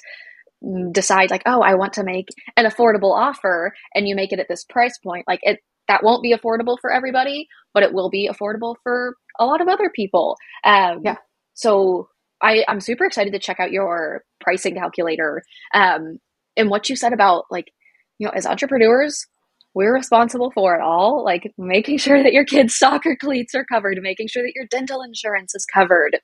decide 0.92 1.30
like 1.30 1.42
oh 1.46 1.62
i 1.62 1.74
want 1.74 1.92
to 1.92 2.04
make 2.04 2.28
an 2.56 2.66
affordable 2.66 3.14
offer 3.14 3.72
and 3.94 4.06
you 4.06 4.14
make 4.14 4.32
it 4.32 4.38
at 4.38 4.46
this 4.48 4.64
price 4.64 4.98
point 4.98 5.24
like 5.26 5.40
it 5.42 5.61
that 5.88 6.04
won't 6.04 6.22
be 6.22 6.34
affordable 6.34 6.76
for 6.80 6.92
everybody 6.92 7.48
but 7.72 7.82
it 7.82 7.92
will 7.92 8.11
be 8.11 8.28
affordable 8.28 8.76
for 8.82 9.14
a 9.38 9.46
lot 9.46 9.61
of 9.61 9.68
other 9.68 9.90
people. 9.94 10.36
Um, 10.64 11.00
yeah. 11.04 11.16
so 11.54 12.08
I, 12.42 12.64
i'm 12.68 12.80
super 12.80 13.04
excited 13.04 13.32
to 13.32 13.38
check 13.38 13.61
out 13.61 13.72
your 13.72 14.22
pricing 14.40 14.74
calculator. 14.74 15.42
Um, 15.74 16.18
and 16.56 16.70
what 16.70 16.88
you 16.88 16.96
said 16.96 17.12
about 17.12 17.44
like 17.50 17.72
you 18.18 18.26
know 18.26 18.32
as 18.34 18.46
entrepreneurs 18.46 19.26
we're 19.72 19.94
responsible 19.94 20.50
for 20.50 20.74
it 20.74 20.82
all 20.82 21.24
like 21.24 21.52
making 21.56 21.96
sure 21.98 22.22
that 22.22 22.32
your 22.32 22.44
kids 22.44 22.76
soccer 22.76 23.16
cleats 23.16 23.54
are 23.54 23.64
covered 23.64 23.98
making 24.02 24.26
sure 24.28 24.42
that 24.42 24.52
your 24.54 24.66
dental 24.70 25.02
insurance 25.02 25.54
is 25.54 25.66
covered. 25.72 26.18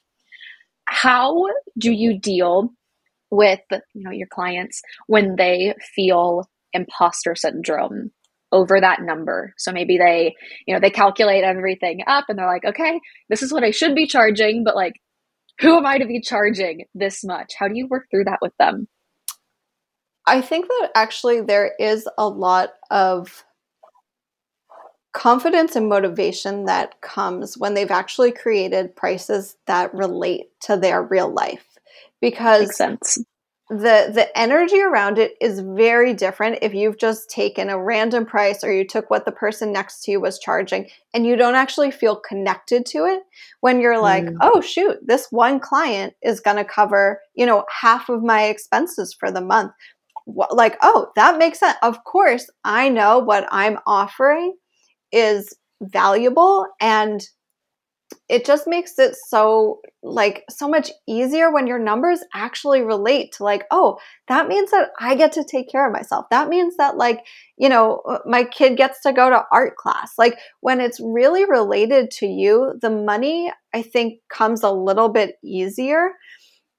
How 0.89 1.47
do 1.79 1.91
you 1.91 2.19
deal 2.19 2.71
with 3.31 3.61
you 3.71 4.03
know 4.03 4.11
your 4.11 4.29
clients 4.29 4.81
when 5.07 5.37
they 5.37 5.75
feel 5.95 6.49
imposter 6.73 7.35
syndrome 7.35 8.11
over 8.53 8.81
that 8.81 9.03
number. 9.03 9.53
So 9.59 9.73
maybe 9.73 9.99
they 9.99 10.35
you 10.67 10.75
know 10.75 10.81
they 10.81 10.91
calculate 10.91 11.45
everything 11.45 12.01
up 12.07 12.27
and 12.29 12.39
they're 12.39 12.47
like 12.47 12.65
okay 12.65 13.01
this 13.29 13.43
is 13.43 13.53
what 13.53 13.65
i 13.65 13.71
should 13.71 13.95
be 13.95 14.07
charging 14.07 14.63
but 14.65 14.77
like 14.77 14.95
who 15.61 15.77
am 15.77 15.87
i 15.87 15.99
to 15.99 16.07
be 16.07 16.21
charging 16.21 16.85
this 16.95 17.25
much? 17.25 17.55
How 17.59 17.69
do 17.69 17.75
you 17.77 17.87
work 17.89 18.07
through 18.11 18.25
that 18.25 18.41
with 18.43 18.53
them? 18.59 18.89
I 20.27 20.41
think 20.41 20.67
that 20.67 20.91
actually 20.95 21.41
there 21.41 21.73
is 21.79 22.09
a 22.19 22.29
lot 22.29 22.71
of 22.91 23.45
confidence 25.13 25.77
and 25.77 25.89
motivation 25.89 26.67
that 26.67 27.01
comes 27.01 27.57
when 27.57 27.73
they've 27.73 27.91
actually 27.91 28.33
created 28.33 28.95
prices 28.95 29.57
that 29.67 29.95
relate 29.95 30.49
to 30.61 30.77
their 30.77 31.03
real 31.03 31.33
life 31.33 31.76
because 32.21 32.77
the 33.69 34.11
the 34.15 34.29
energy 34.37 34.81
around 34.81 35.19
it 35.19 35.33
is 35.41 35.59
very 35.59 36.15
different 36.15 36.59
if 36.63 36.73
you've 36.73 36.99
just 36.99 37.29
taken 37.29 37.69
a 37.69 37.83
random 37.83 38.25
price 38.25 38.63
or 38.63 38.73
you 38.73 38.87
took 38.87 39.11
what 39.11 39.25
the 39.25 39.33
person 39.33 39.73
next 39.73 40.03
to 40.03 40.13
you 40.13 40.21
was 40.21 40.39
charging 40.39 40.89
and 41.13 41.27
you 41.27 41.35
don't 41.35 41.57
actually 41.57 41.91
feel 41.91 42.15
connected 42.15 42.87
to 42.87 42.99
it 42.99 43.23
when 43.61 43.81
you're 43.81 44.01
like 44.01 44.25
mm. 44.25 44.37
oh 44.41 44.61
shoot 44.61 44.97
this 45.05 45.27
one 45.31 45.59
client 45.59 46.15
is 46.23 46.39
going 46.39 46.57
to 46.57 46.65
cover 46.65 47.21
you 47.35 47.45
know 47.45 47.65
half 47.81 48.09
of 48.09 48.23
my 48.23 48.45
expenses 48.45 49.15
for 49.19 49.31
the 49.31 49.41
month. 49.41 49.73
Like 50.27 50.77
oh 50.83 51.09
that 51.17 51.39
makes 51.39 51.59
sense. 51.59 51.77
Of 51.83 52.05
course 52.05 52.49
i 52.65 52.89
know 52.89 53.19
what 53.19 53.49
i'm 53.51 53.79
offering 53.87 54.55
is 55.11 55.57
valuable 55.81 56.67
and 56.81 57.21
it 58.29 58.45
just 58.45 58.67
makes 58.67 58.99
it 58.99 59.17
so 59.29 59.81
like 60.03 60.45
so 60.49 60.69
much 60.69 60.91
easier 61.09 61.53
when 61.53 61.67
your 61.67 61.79
numbers 61.79 62.21
actually 62.35 62.83
relate 62.83 63.33
to 63.33 63.43
like 63.45 63.65
oh 63.71 63.99
that 64.29 64.49
means 64.49 64.71
that 64.71 64.91
i 65.01 65.15
get 65.15 65.33
to 65.33 65.45
take 65.45 65.71
care 65.71 65.87
of 65.87 65.93
myself. 65.93 66.27
That 66.31 66.49
means 66.49 66.77
that 66.77 66.97
like 66.97 67.25
you 67.57 67.69
know 67.69 68.03
uh, 68.09 68.19
my 68.27 68.45
kid 68.45 68.77
gets 68.77 69.01
to 69.03 69.13
go 69.13 69.31
to 69.31 69.45
art 69.53 69.77
class. 69.77 70.13
Like 70.19 70.39
when 70.61 70.81
it's 70.81 71.01
really 71.01 71.45
related 71.45 72.11
to 72.13 72.27
you 72.27 72.75
the 72.81 72.91
money 72.91 73.51
i 73.75 73.83
think 73.83 74.21
comes 74.29 74.63
a 74.63 74.71
little 74.71 75.09
bit 75.09 75.37
easier. 75.45 76.11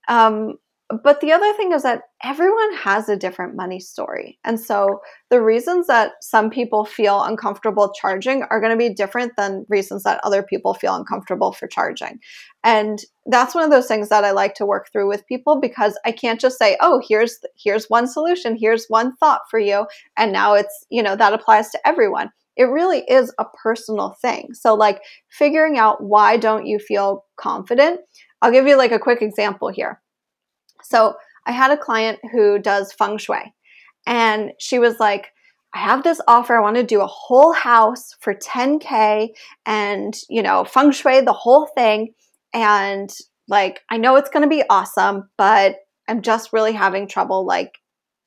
Um 0.07 0.55
but 1.03 1.19
the 1.19 1.33
other 1.33 1.51
thing 1.53 1.73
is 1.73 1.83
that 1.83 2.03
everyone 2.23 2.73
has 2.75 3.09
a 3.09 3.17
different 3.17 3.55
money 3.57 3.79
story. 3.79 4.39
And 4.45 4.57
so 4.57 5.01
the 5.29 5.41
reasons 5.41 5.87
that 5.87 6.13
some 6.21 6.49
people 6.49 6.85
feel 6.85 7.23
uncomfortable 7.23 7.91
charging 7.99 8.43
are 8.43 8.61
going 8.61 8.71
to 8.71 8.77
be 8.77 8.93
different 8.93 9.33
than 9.35 9.65
reasons 9.67 10.03
that 10.03 10.21
other 10.23 10.41
people 10.41 10.73
feel 10.73 10.95
uncomfortable 10.95 11.51
for 11.51 11.67
charging. 11.67 12.19
And 12.63 12.99
that's 13.25 13.53
one 13.53 13.65
of 13.65 13.69
those 13.69 13.87
things 13.87 14.07
that 14.09 14.23
I 14.23 14.31
like 14.31 14.53
to 14.55 14.65
work 14.65 14.89
through 14.91 15.09
with 15.09 15.27
people 15.27 15.59
because 15.59 15.99
I 16.05 16.13
can't 16.13 16.39
just 16.39 16.57
say, 16.57 16.77
"Oh, 16.79 17.01
here's 17.05 17.37
here's 17.61 17.89
one 17.89 18.07
solution, 18.07 18.55
here's 18.57 18.85
one 18.87 19.13
thought 19.17 19.41
for 19.49 19.59
you." 19.59 19.87
And 20.15 20.31
now 20.31 20.53
it's, 20.53 20.85
you 20.89 21.03
know, 21.03 21.17
that 21.17 21.33
applies 21.33 21.69
to 21.71 21.87
everyone. 21.87 22.31
It 22.55 22.63
really 22.63 23.03
is 23.09 23.33
a 23.39 23.45
personal 23.61 24.15
thing. 24.21 24.53
So 24.53 24.73
like 24.73 25.01
figuring 25.29 25.77
out 25.77 26.01
why 26.01 26.37
don't 26.37 26.65
you 26.65 26.79
feel 26.79 27.25
confident? 27.35 27.99
I'll 28.41 28.51
give 28.51 28.67
you 28.67 28.77
like 28.77 28.91
a 28.93 28.99
quick 28.99 29.21
example 29.21 29.67
here 29.67 30.01
so 30.83 31.15
I 31.45 31.51
had 31.51 31.71
a 31.71 31.77
client 31.77 32.19
who 32.31 32.59
does 32.59 32.91
feng 32.91 33.17
shui, 33.17 33.53
and 34.05 34.51
she 34.59 34.79
was 34.79 34.99
like, 34.99 35.27
I 35.73 35.79
have 35.79 36.03
this 36.03 36.21
offer. 36.27 36.55
I 36.57 36.61
want 36.61 36.77
to 36.77 36.83
do 36.83 37.01
a 37.01 37.07
whole 37.07 37.53
house 37.53 38.15
for 38.21 38.33
10K 38.33 39.29
and, 39.65 40.17
you 40.29 40.41
know, 40.41 40.63
feng 40.63 40.91
shui 40.91 41.21
the 41.21 41.33
whole 41.33 41.67
thing. 41.67 42.13
And 42.53 43.13
like, 43.47 43.81
I 43.89 43.97
know 43.97 44.15
it's 44.15 44.29
going 44.29 44.43
to 44.43 44.49
be 44.49 44.63
awesome, 44.69 45.29
but 45.37 45.75
I'm 46.07 46.21
just 46.21 46.53
really 46.53 46.71
having 46.71 47.07
trouble 47.07 47.45
like 47.45 47.77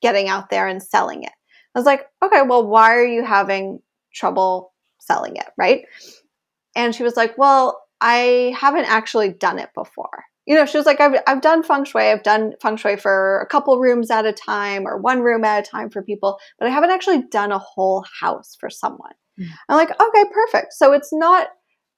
getting 0.03 0.29
out 0.29 0.51
there 0.51 0.69
and 0.69 0.83
selling 0.83 1.23
it. 1.23 1.33
I 1.75 1.79
was 1.79 1.87
like, 1.87 2.07
okay, 2.23 2.43
well, 2.43 2.67
why 2.67 2.95
are 2.95 3.07
you 3.07 3.25
having 3.25 3.81
trouble 4.15 4.73
selling 5.01 5.37
it? 5.37 5.47
Right. 5.57 5.87
And 6.77 6.95
she 6.95 7.03
was 7.03 7.17
like, 7.17 7.39
well, 7.39 7.83
I 8.01 8.55
haven't 8.59 8.87
actually 8.87 9.31
done 9.31 9.59
it 9.59 9.71
before 9.75 10.25
you 10.51 10.57
know, 10.57 10.67
she 10.67 10.77
was 10.77 10.85
like, 10.85 11.01
I've, 11.01 11.15
I've 11.29 11.43
done 11.43 11.63
feng 11.63 11.85
shui. 11.85 12.11
I've 12.11 12.25
done 12.25 12.55
feng 12.61 12.77
shui 12.77 12.97
for 12.97 13.39
a 13.39 13.47
couple 13.47 13.79
rooms 13.79 14.11
at 14.11 14.27
a 14.27 14.33
time 14.33 14.85
or 14.85 14.99
one 14.99 15.21
room 15.21 15.45
at 15.45 15.65
a 15.65 15.71
time 15.71 15.91
for 15.91 16.03
people, 16.03 16.41
but 16.59 16.67
I 16.67 16.73
haven't 16.73 16.91
actually 16.91 17.23
done 17.31 17.53
a 17.53 17.59
whole 17.61 18.05
house 18.21 18.57
for 18.59 18.69
someone. 18.69 19.13
Mm. 19.41 19.47
I'm 19.69 19.77
like, 19.77 19.91
okay, 19.91 20.25
perfect. 20.35 20.73
So 20.73 20.93
it's 20.93 21.13
not 21.13 21.51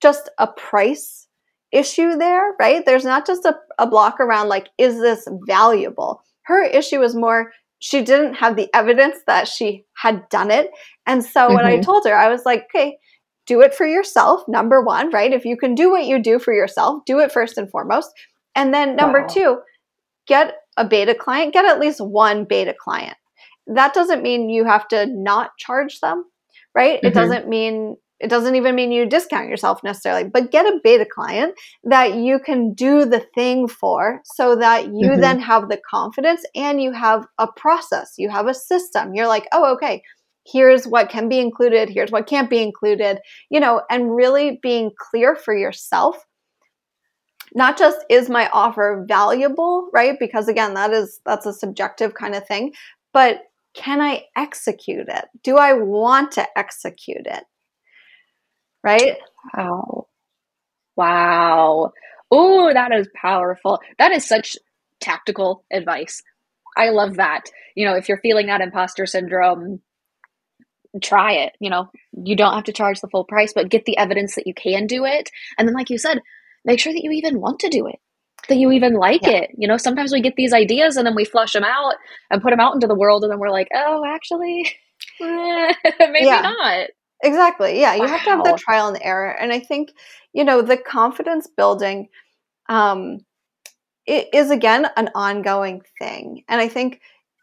just 0.03 0.29
a 0.37 0.49
price 0.49 1.29
issue 1.73 2.19
there, 2.19 2.53
right? 2.61 2.85
There's 2.85 3.07
not 3.07 3.27
just 3.27 3.47
a, 3.47 3.57
a 3.79 3.87
block 3.87 4.21
around 4.21 4.51
like, 4.51 4.69
is 4.77 5.01
this 5.01 5.27
valuable? 5.47 6.23
Her 6.43 6.63
issue 6.63 6.99
was 6.99 7.17
more, 7.17 7.53
she 7.79 8.03
didn't 8.03 8.35
have 8.35 8.57
the 8.57 8.69
evidence 8.75 9.17
that 9.27 9.49
she 9.49 9.87
had 9.97 10.29
done 10.29 10.51
it. 10.51 10.69
And 11.07 11.25
so 11.25 11.47
mm-hmm. 11.47 11.55
when 11.55 11.65
I 11.65 11.73
mm-hmm. 11.77 11.85
told 11.85 12.05
her, 12.05 12.15
I 12.15 12.29
was 12.29 12.45
like, 12.45 12.65
okay, 12.65 12.99
do 13.47 13.63
it 13.63 13.75
for 13.75 13.87
yourself, 13.87 14.43
number 14.47 14.83
one, 14.83 15.11
right? 15.11 15.33
If 15.33 15.47
you 15.47 15.57
can 15.57 15.75
do 15.75 15.91
what 15.91 16.05
you 16.05 16.23
do 16.23 16.39
for 16.39 16.53
yourself, 16.53 17.03
do 17.07 17.19
it 17.19 17.33
first 17.33 17.57
and 17.57 17.71
foremost. 17.71 18.11
And 18.55 18.73
then 18.73 18.97
number 18.97 19.23
wow. 19.23 19.27
two, 19.29 19.59
get 20.27 20.55
a 20.77 20.87
beta 20.87 21.15
client, 21.15 21.53
get 21.53 21.65
at 21.65 21.81
least 21.81 22.01
one 22.01 22.45
beta 22.45 22.75
client. 22.79 23.17
That 23.67 23.95
doesn't 23.95 24.23
mean 24.23 24.51
you 24.51 24.65
have 24.65 24.89
to 24.89 25.07
not 25.07 25.57
charge 25.59 26.01
them, 26.01 26.25
right? 26.75 26.99
Mm-hmm. 26.99 27.07
It 27.07 27.15
doesn't 27.15 27.49
mean 27.49 27.97
it 28.23 28.31
doesn't 28.31 28.55
even 28.55 28.77
mean 28.77 28.93
you 28.93 29.05
discount 29.05 29.49
yourself 29.49 29.83
necessarily, 29.83 30.23
but 30.23 30.53
get 30.53 30.65
a 30.65 30.79
beta 30.85 31.05
client 31.05 31.55
that 31.83 32.15
you 32.15 32.39
can 32.39 32.73
do 32.73 33.05
the 33.05 33.27
thing 33.35 33.67
for 33.67 34.21
so 34.37 34.55
that 34.55 34.87
you 34.87 35.09
mm-hmm. 35.09 35.21
then 35.21 35.41
have 35.41 35.69
the 35.69 35.81
confidence 35.91 36.45
and 36.55 36.81
you 36.81 36.93
have 36.93 37.27
a 37.39 37.49
process, 37.57 38.13
you 38.19 38.31
have 38.31 38.47
a 38.47 38.55
system. 38.55 39.13
You're 39.13 39.27
like, 39.27 39.49
oh, 39.53 39.73
okay, 39.75 40.05
here's 40.47 40.87
what 40.87 41.09
can 41.09 41.29
be 41.29 41.41
included, 41.41 41.91
here's 41.91 42.13
what 42.13 42.29
can't 42.29 42.49
be 42.49 42.63
included, 42.63 43.19
you 43.51 43.59
know, 43.59 43.83
and 43.91 44.15
really 44.15 44.61
being 44.63 44.93
clear 44.97 45.35
for 45.35 45.57
yourself 45.57 46.17
not 47.55 47.79
just 47.79 48.05
is 48.09 48.31
my 48.31 48.49
offer 48.53 49.05
valuable, 49.07 49.91
right? 49.93 50.19
Because 50.19 50.49
again, 50.49 50.75
that 50.75 50.93
is 50.93 51.21
that's 51.25 51.47
a 51.47 51.53
subjective 51.53 52.15
kind 52.15 52.35
of 52.35 52.47
thing, 52.47 52.73
but 53.13 53.43
can 53.75 54.01
I 54.01 54.25
execute 54.37 55.09
it? 55.09 55.25
Do 55.43 55.57
I 55.57 55.75
want 55.75 56.33
to 56.33 56.47
execute 56.57 57.27
it? 57.27 57.45
Right? 58.85 59.17
Wow. 59.57 60.09
Wow. 60.97 61.93
Oh, 62.31 62.73
that 62.73 62.93
is 62.93 63.09
powerful. 63.15 63.81
That 63.99 64.13
is 64.13 64.27
such 64.27 64.57
tactical 65.01 65.65
advice. 65.73 66.23
I 66.77 66.91
love 66.91 67.17
that. 67.17 67.45
You 67.75 67.87
know, 67.87 67.95
if 67.95 68.09
you're 68.09 68.19
feeling 68.19 68.47
that 68.47 68.61
imposter 68.61 69.07
syndrome, 69.07 69.81
try 71.03 71.33
it. 71.33 71.53
You 71.61 71.71
know, 71.71 71.91
you 72.13 72.37
don't 72.37 72.55
have 72.55 72.65
to 72.65 72.73
charge 72.73 73.01
the 73.01 73.09
full 73.09 73.25
price, 73.25 73.53
but 73.53 73.71
get 73.71 73.85
the 73.85 73.97
evidence 73.99 74.35
that 74.35 74.47
you 74.47 74.55
can 74.55 74.87
do 74.87 75.05
it. 75.05 75.31
And 75.59 75.67
then, 75.67 75.75
like 75.75 75.91
you 75.91 75.99
said, 75.99 76.21
make 76.65 76.81
sure 76.81 76.93
that 76.93 77.03
you 77.03 77.11
even 77.11 77.41
want 77.41 77.61
to 77.61 77.69
do 77.69 77.87
it 77.87 77.99
that 78.49 78.57
you 78.57 78.73
even 78.73 78.95
like 78.95 79.23
yeah. 79.23 79.43
it 79.43 79.51
you 79.57 79.69
know 79.69 79.77
sometimes 79.77 80.13
we 80.13 80.21
get 80.21 80.35
these 80.37 80.53
ideas 80.53 80.97
and 80.97 81.07
then 81.07 81.15
we 81.15 81.25
flush 81.25 81.53
them 81.53 81.65
out 81.65 81.95
and 82.31 82.43
put 82.43 82.51
them 82.51 82.61
out 82.61 82.75
into 82.75 82.87
the 82.87 82.95
world 82.95 83.23
and 83.23 83.31
then 83.31 83.39
we're 83.39 83.51
like 83.51 83.69
oh 83.75 84.05
actually 84.05 84.71
maybe 85.21 86.27
yeah. 86.27 86.41
not 86.43 86.89
exactly 87.23 87.81
yeah 87.81 87.95
you 87.95 88.03
wow. 88.03 88.09
have 88.09 88.25
to 88.25 88.31
have 88.31 88.45
the 88.45 88.59
trial 88.59 88.89
and 88.89 88.99
error 89.03 89.31
and 89.31 89.53
i 89.53 89.61
think 89.61 89.91
you 90.33 90.45
know 90.45 90.61
the 90.63 90.77
confidence 90.77 91.49
building 91.57 92.09
um 92.69 93.19
it 94.07 94.29
is 94.33 94.51
again 94.51 94.87
an 94.97 95.09
ongoing 95.15 95.81
thing 96.01 96.43
and 96.49 96.61
i 96.61 96.69
think 96.69 97.01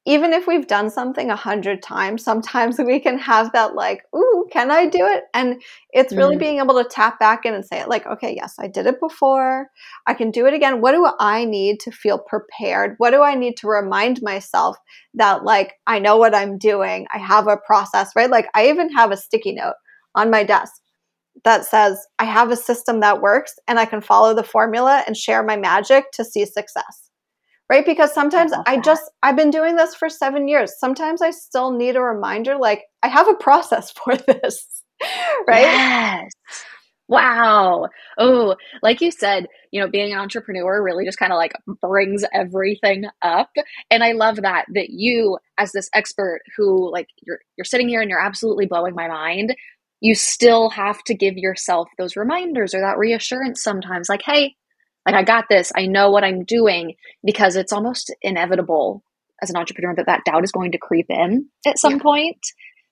even 0.10 0.34
if 0.34 0.48
we've 0.48 0.66
done 0.66 0.90
something 0.90 1.30
a 1.30 1.36
hundred 1.36 1.84
times, 1.84 2.24
sometimes 2.24 2.80
we 2.80 3.00
can 3.00 3.20
have 3.20 3.52
that 3.52 3.76
like, 3.76 4.02
ooh, 4.16 4.48
can 4.52 4.72
I 4.72 4.88
do 4.88 5.06
it? 5.06 5.26
And 5.36 5.62
it's 5.92 6.16
really 6.16 6.36
mm. 6.36 6.40
being 6.40 6.58
able 6.58 6.84
to 6.84 6.90
tap 6.90 7.20
back 7.20 7.46
in 7.46 7.54
and 7.54 7.64
say, 7.64 7.86
like, 7.86 8.08
okay, 8.08 8.34
yes, 8.36 8.56
I 8.60 8.68
did 8.68 8.88
it 8.88 9.00
before. 9.00 9.70
I 10.08 10.16
can 10.16 10.32
do 10.32 10.48
it 10.48 10.56
again. 10.56 10.82
What 10.82 10.94
do 10.94 11.08
I 11.20 11.46
need 11.46 11.80
to 11.82 11.92
feel 11.92 12.18
prepared? 12.18 12.96
What 12.98 13.12
do 13.12 13.22
I 13.22 13.36
need 13.36 13.56
to 13.58 13.68
remind 13.68 14.24
myself 14.24 14.78
that 15.14 15.44
like 15.44 15.76
I 15.86 16.00
know 16.00 16.18
what 16.18 16.34
I'm 16.34 16.58
doing? 16.58 17.06
I 17.14 17.20
have 17.20 17.48
a 17.48 17.58
process, 17.58 18.10
right? 18.16 18.32
Like 18.32 18.48
I 18.56 18.70
even 18.70 18.92
have 18.94 19.12
a 19.12 19.18
sticky 19.18 19.54
note 19.54 19.76
on 20.16 20.32
my 20.32 20.44
desk 20.44 20.74
that 21.44 21.66
says 21.66 22.04
I 22.18 22.26
have 22.26 22.50
a 22.50 22.56
system 22.56 23.02
that 23.02 23.22
works 23.22 23.54
and 23.68 23.78
I 23.78 23.86
can 23.86 24.02
follow 24.02 24.34
the 24.34 24.44
formula 24.44 25.04
and 25.06 25.16
share 25.16 25.44
my 25.44 25.56
magic 25.56 26.06
to 26.14 26.26
see 26.26 26.46
success 26.48 27.09
right? 27.70 27.86
Because 27.86 28.14
sometimes 28.14 28.54
I, 28.54 28.62
I 28.66 28.80
just, 28.82 29.04
I've 29.24 29.36
been 29.36 29.52
doing 29.52 29.76
this 29.76 29.96
for 29.96 30.10
seven 30.10 30.48
years. 30.48 30.74
Sometimes 30.80 31.22
I 31.22 31.32
still 31.32 31.72
need 31.72 31.96
a 31.96 32.02
reminder 32.02 32.58
like, 32.58 32.84
I 33.04 33.08
have 33.08 33.28
a 33.28 33.36
process 33.36 33.92
for 34.04 34.16
this, 34.18 34.66
right? 35.48 35.62
Yes. 35.62 36.32
Wow. 37.08 37.88
Oh, 38.20 38.56
like 38.84 39.02
you 39.02 39.10
said, 39.10 39.48
you 39.72 39.82
know, 39.82 39.90
being 39.90 40.14
an 40.14 40.20
entrepreneur 40.20 40.82
really 40.84 41.06
just 41.06 41.18
kind 41.18 41.34
of 41.34 41.38
like 41.38 41.54
brings 41.82 42.24
everything 42.34 43.06
up. 43.24 43.50
And 43.90 44.04
I 44.04 44.12
love 44.12 44.36
that 44.44 44.66
that 44.76 44.92
you 44.92 45.40
as 45.58 45.72
this 45.72 45.90
expert 45.96 46.42
who 46.56 46.92
like 46.92 47.08
you're 47.26 47.40
you're 47.58 47.66
sitting 47.66 47.90
here 47.90 48.02
and 48.02 48.12
you're 48.12 48.24
absolutely 48.24 48.68
blowing 48.68 48.94
my 48.94 49.08
mind, 49.08 49.56
you 50.02 50.14
still 50.14 50.70
have 50.70 51.04
to 51.06 51.16
give 51.16 51.36
yourself 51.36 51.90
those 51.98 52.16
reminders 52.16 52.76
or 52.76 52.82
that 52.82 53.00
reassurance 53.00 53.64
sometimes 53.64 54.08
like, 54.08 54.22
"Hey, 54.24 54.56
like 55.12 55.22
I 55.22 55.24
got 55.24 55.46
this. 55.50 55.72
I 55.76 55.86
know 55.86 56.12
what 56.12 56.24
I'm 56.24 56.44
doing." 56.44 56.96
Because 57.24 57.56
it's 57.56 57.74
almost 57.74 58.14
inevitable 58.22 59.04
as 59.42 59.50
an 59.50 59.58
entrepreneur 59.58 59.96
that 59.96 60.08
that 60.08 60.26
doubt 60.26 60.44
is 60.44 60.52
going 60.52 60.72
to 60.74 60.78
creep 60.78 61.08
in 61.10 61.48
at 61.66 61.80
some 61.80 61.94
yeah. 61.94 62.00
point. 62.00 62.46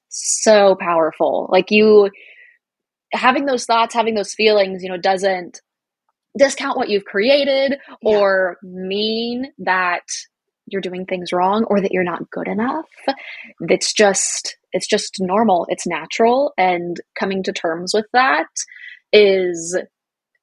So 0.09 0.75
powerful. 0.79 1.47
Like 1.51 1.71
you 1.71 2.09
having 3.13 3.45
those 3.45 3.65
thoughts, 3.65 3.93
having 3.93 4.15
those 4.15 4.33
feelings, 4.33 4.83
you 4.83 4.89
know, 4.89 4.97
doesn't 4.97 5.61
discount 6.37 6.77
what 6.77 6.89
you've 6.89 7.05
created 7.05 7.77
yeah. 8.01 8.17
or 8.17 8.57
mean 8.63 9.51
that 9.59 10.03
you're 10.67 10.81
doing 10.81 11.05
things 11.05 11.31
wrong 11.31 11.63
or 11.65 11.81
that 11.81 11.91
you're 11.91 12.03
not 12.03 12.29
good 12.29 12.47
enough. 12.47 12.85
It's 13.61 13.93
just 13.93 14.57
it's 14.73 14.87
just 14.87 15.17
normal, 15.19 15.65
it's 15.69 15.87
natural 15.87 16.53
and 16.57 16.97
coming 17.17 17.43
to 17.43 17.53
terms 17.53 17.93
with 17.93 18.05
that 18.13 18.47
is 19.13 19.77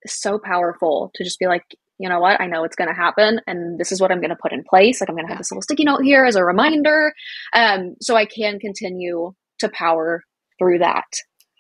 so 0.07 0.39
powerful 0.39 1.11
to 1.15 1.25
just 1.25 1.39
be 1.39 1.47
like, 1.47 1.63
you 1.99 2.09
know 2.09 2.21
what, 2.21 2.41
I 2.41 2.47
know 2.47 2.65
it's 2.65 2.77
going 2.77 2.89
to 2.89 2.95
happen 2.95 3.41
and 3.47 3.79
this 3.79 3.93
is 3.93 4.01
what 4.01 4.11
I'm 4.11 4.21
going 4.21 4.31
to 4.31 4.37
put 4.41 4.53
in 4.53 4.65
place. 4.69 5.01
Like 5.01 5.09
I'm 5.09 5.17
going 5.17 5.27
to 5.27 5.33
have 5.33 5.39
this 5.39 5.51
little 5.51 5.63
sticky 5.63 5.85
note 5.85 6.03
here 6.03 6.25
as 6.25 6.37
a 6.37 6.45
reminder 6.45 7.13
um 7.55 7.95
so 8.01 8.17
I 8.17 8.27
can 8.27 8.59
continue 8.59 9.33
to 9.61 9.69
power 9.69 10.23
through 10.59 10.79
that 10.79 11.07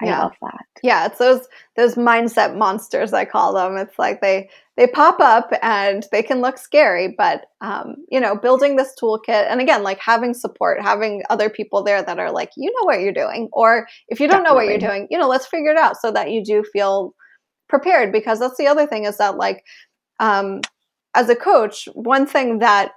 I 0.03 0.07
yeah. 0.07 0.23
love 0.23 0.33
that. 0.43 0.67
Yeah, 0.83 1.07
it's 1.07 1.19
those 1.19 1.47
those 1.77 1.95
mindset 1.95 2.57
monsters 2.57 3.13
I 3.13 3.25
call 3.25 3.55
them. 3.55 3.77
It's 3.77 3.99
like 3.99 4.21
they 4.21 4.51
they 4.77 4.89
pop 4.89 5.21
up 5.21 5.51
and 5.63 6.05
they 6.11 6.23
can 6.23 6.41
look 6.41 6.59
scary, 6.59 7.15
but 7.17 7.47
um, 7.61 7.97
you 8.11 8.19
know, 8.19 8.37
building 8.37 8.75
this 8.75 8.93
toolkit 9.01 9.49
and 9.49 9.61
again, 9.61 9.85
like 9.85 10.01
having 10.01 10.35
support, 10.35 10.83
having 10.83 11.23
other 11.31 11.49
people 11.49 11.85
there 11.85 12.03
that 12.03 12.19
are 12.19 12.33
like, 12.33 12.51
you 12.57 12.73
know 12.73 12.85
what 12.85 13.01
you're 13.01 13.13
doing, 13.13 13.49
or 13.53 13.87
if 14.09 14.19
you 14.19 14.27
don't 14.27 14.43
Definitely. 14.43 14.51
know 14.51 14.55
what 14.55 14.81
you're 14.81 14.91
doing, 14.91 15.07
you 15.11 15.19
know, 15.19 15.29
let's 15.29 15.47
figure 15.47 15.71
it 15.71 15.79
out 15.79 15.97
so 15.97 16.11
that 16.11 16.33
you 16.33 16.45
do 16.45 16.65
feel 16.73 17.15
prepared. 17.69 18.13
Because 18.13 18.39
that's 18.39 18.59
the 18.59 18.67
other 18.67 18.87
thing 18.87 19.05
is 19.05 19.19
that 19.19 19.37
like, 19.37 19.65
um, 20.21 20.61
as 21.15 21.29
a 21.29 21.37
coach, 21.37 21.89
one 21.95 22.27
thing 22.27 22.59
that 22.59 22.93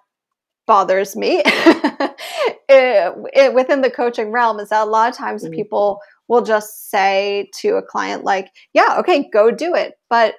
bothers 0.68 1.16
me 1.16 1.42
it, 1.46 3.14
it, 3.34 3.54
within 3.54 3.82
the 3.82 3.90
coaching 3.90 4.32
realm 4.32 4.60
is 4.60 4.70
that 4.70 4.86
a 4.86 4.90
lot 4.90 5.10
of 5.10 5.16
times 5.16 5.44
mm-hmm. 5.44 5.54
people 5.54 6.00
will 6.28 6.42
just 6.42 6.92
say 6.92 7.50
to 7.54 7.78
a 7.78 7.82
client 7.82 8.26
like 8.26 8.50
yeah 8.74 8.98
okay 9.00 9.30
go 9.32 9.50
do 9.50 9.74
it 9.74 9.94
but 10.10 10.36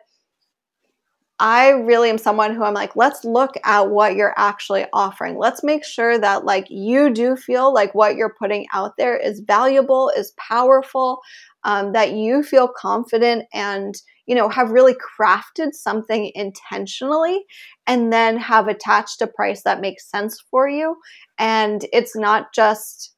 I 1.41 1.69
really 1.71 2.11
am 2.11 2.19
someone 2.19 2.53
who 2.53 2.65
I'm 2.65 2.75
like, 2.75 2.97
let's 2.97 3.25
look 3.25 3.55
at 3.63 3.91
what 3.91 4.17
you're 4.17 4.35
actually 4.37 4.87
offering. 4.93 5.39
Let's 5.39 5.63
make 5.63 5.85
sure 5.85 6.19
that 6.19 6.45
like 6.45 6.67
you 6.69 7.15
do 7.15 7.37
feel 7.37 7.73
like 7.73 7.95
what 7.95 8.17
you're 8.17 8.35
putting 8.37 8.67
out 8.75 8.97
there 8.99 9.17
is 9.17 9.39
valuable, 9.39 10.11
is 10.17 10.33
powerful, 10.37 11.21
um, 11.63 11.93
that 11.93 12.13
you 12.13 12.43
feel 12.43 12.67
confident 12.67 13.45
and 13.53 13.95
you 14.29 14.37
know 14.37 14.49
have 14.49 14.71
really 14.71 14.95
crafted 14.95 15.75
something 15.75 16.31
intentionally, 16.37 17.45
and 17.89 18.13
then 18.13 18.37
have 18.37 18.69
attached 18.69 19.21
a 19.23 19.27
price 19.27 19.63
that 19.65 19.81
makes 19.81 20.09
sense 20.09 20.41
for 20.51 20.69
you. 20.69 20.97
And 21.39 21.85
it's 21.93 22.15
not 22.15 22.55
just 22.55 23.15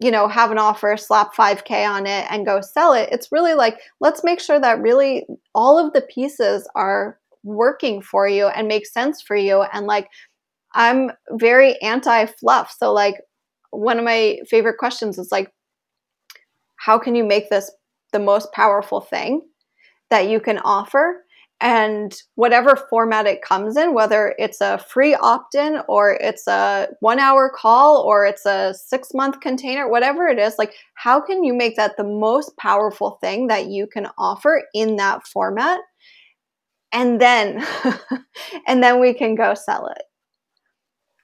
you 0.00 0.10
know, 0.10 0.26
have 0.28 0.50
an 0.50 0.58
offer, 0.58 0.96
slap 0.96 1.34
5K 1.34 1.86
on 1.86 2.06
it 2.06 2.26
and 2.30 2.46
go 2.46 2.62
sell 2.62 2.94
it. 2.94 3.10
It's 3.12 3.30
really 3.30 3.52
like, 3.52 3.78
let's 4.00 4.24
make 4.24 4.40
sure 4.40 4.58
that 4.58 4.80
really 4.80 5.26
all 5.54 5.78
of 5.78 5.92
the 5.92 6.00
pieces 6.00 6.66
are 6.74 7.18
working 7.44 8.00
for 8.00 8.26
you 8.26 8.46
and 8.46 8.66
make 8.66 8.86
sense 8.86 9.20
for 9.20 9.36
you. 9.36 9.62
And 9.74 9.86
like, 9.86 10.08
I'm 10.72 11.10
very 11.32 11.80
anti 11.82 12.26
fluff. 12.26 12.74
So, 12.76 12.92
like, 12.92 13.16
one 13.72 13.98
of 13.98 14.04
my 14.04 14.38
favorite 14.48 14.78
questions 14.78 15.18
is 15.18 15.30
like, 15.30 15.52
how 16.76 16.98
can 16.98 17.14
you 17.14 17.24
make 17.24 17.50
this 17.50 17.70
the 18.12 18.18
most 18.18 18.52
powerful 18.52 19.00
thing 19.02 19.42
that 20.10 20.28
you 20.28 20.40
can 20.40 20.58
offer? 20.58 21.24
and 21.60 22.22
whatever 22.36 22.74
format 22.74 23.26
it 23.26 23.42
comes 23.42 23.76
in, 23.76 23.92
whether 23.92 24.34
it's 24.38 24.60
a 24.62 24.78
free 24.78 25.14
opt 25.14 25.54
in 25.54 25.80
or 25.88 26.12
it's 26.12 26.46
a 26.46 26.88
one 27.00 27.18
hour 27.18 27.52
call 27.54 27.98
or 27.98 28.24
it's 28.24 28.46
a 28.46 28.74
six 28.74 29.12
month 29.12 29.40
container, 29.40 29.88
whatever 29.88 30.26
it 30.26 30.38
is, 30.38 30.54
like 30.58 30.72
how 30.94 31.20
can 31.20 31.44
you 31.44 31.52
make 31.52 31.76
that 31.76 31.96
the 31.96 32.04
most 32.04 32.56
powerful 32.56 33.18
thing 33.20 33.48
that 33.48 33.66
you 33.66 33.86
can 33.86 34.08
offer 34.16 34.62
in 34.72 34.96
that 34.96 35.26
format? 35.26 35.80
And 36.92 37.20
then, 37.20 37.64
and 38.66 38.82
then 38.82 38.98
we 38.98 39.12
can 39.12 39.34
go 39.34 39.54
sell 39.54 39.88
it. 39.88 40.02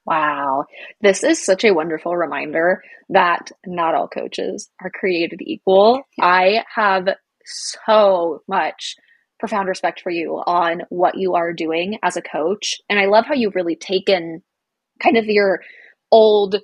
Wow. 0.04 0.66
This 1.00 1.24
is 1.24 1.44
such 1.44 1.64
a 1.64 1.72
wonderful 1.72 2.16
reminder 2.16 2.82
that 3.08 3.50
not 3.66 3.94
all 3.94 4.06
coaches 4.06 4.70
are 4.80 4.90
created 4.90 5.40
equal. 5.42 6.02
I 6.20 6.62
have 6.72 7.08
so 7.46 8.42
much 8.48 8.94
profound 9.38 9.68
respect 9.68 10.00
for 10.00 10.10
you 10.10 10.42
on 10.46 10.82
what 10.88 11.16
you 11.16 11.34
are 11.34 11.52
doing 11.52 11.98
as 12.02 12.16
a 12.16 12.22
coach. 12.22 12.76
And 12.88 12.98
I 12.98 13.06
love 13.06 13.26
how 13.26 13.34
you've 13.34 13.54
really 13.54 13.76
taken 13.76 14.42
kind 15.02 15.16
of 15.16 15.26
your 15.26 15.60
old 16.10 16.56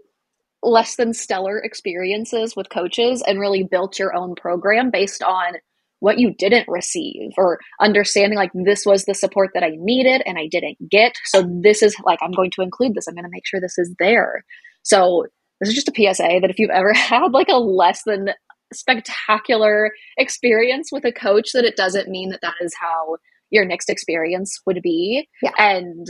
less 0.62 0.97
than 0.97 1.12
stellar 1.12 1.59
experiences 1.59 2.55
with 2.57 2.70
coaches 2.70 3.22
and 3.26 3.41
really 3.41 3.64
built 3.64 3.99
your 3.99 4.14
own 4.14 4.35
program 4.35 4.91
based 4.91 5.22
on 5.22 5.55
what 5.99 6.18
you 6.18 6.35
didn't 6.37 6.66
receive 6.68 7.30
or 7.37 7.61
understanding 7.80 8.37
like 8.37 8.51
this 8.55 8.85
was 8.85 9.05
the 9.05 9.14
support 9.14 9.51
that 9.55 9.62
I 9.62 9.70
needed 9.76 10.22
and 10.26 10.37
I 10.37 10.49
didn't 10.49 10.78
get. 10.91 11.12
So 11.26 11.49
this 11.62 11.83
is 11.83 11.95
like 12.05 12.18
I'm 12.22 12.33
going 12.33 12.51
to 12.57 12.62
include 12.62 12.95
this. 12.95 13.07
I'm 13.07 13.14
going 13.14 13.24
to 13.24 13.30
make 13.30 13.47
sure 13.47 13.61
this 13.61 13.78
is 13.78 13.95
there. 13.99 14.45
So 14.83 15.26
this 15.61 15.68
is 15.68 15.76
just 15.76 15.89
a 15.89 15.93
PSA 15.95 16.41
that 16.41 16.51
if 16.51 16.59
you've 16.59 16.70
ever 16.70 16.93
had 16.95 17.33
like 17.33 17.49
a 17.49 17.59
less 17.59 18.03
than 18.05 18.30
spectacular 18.73 19.91
experience 20.16 20.91
with 20.93 21.05
a 21.05 21.12
coach 21.12 21.51
that 21.55 21.64
it 21.64 21.77
doesn't 21.77 22.09
mean 22.09 22.31
that 22.31 22.41
that 22.43 22.55
is 22.61 22.75
how 22.81 23.16
your 23.51 23.64
next 23.64 23.91
experience 23.91 24.59
would 24.66 24.81
be. 24.83 25.29
Yeah. 25.43 25.51
And 25.59 26.07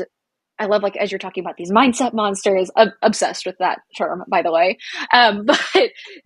I 0.58 0.66
love 0.66 0.82
like 0.82 0.96
as 0.96 1.10
you're 1.10 1.18
talking 1.18 1.42
about 1.42 1.56
these 1.56 1.72
mindset 1.72 2.14
monsters, 2.14 2.70
I'm 2.76 2.92
obsessed 3.02 3.46
with 3.46 3.56
that 3.58 3.80
term, 3.98 4.22
by 4.30 4.42
the 4.42 4.52
way. 4.52 4.78
Um, 5.12 5.44
but 5.46 5.60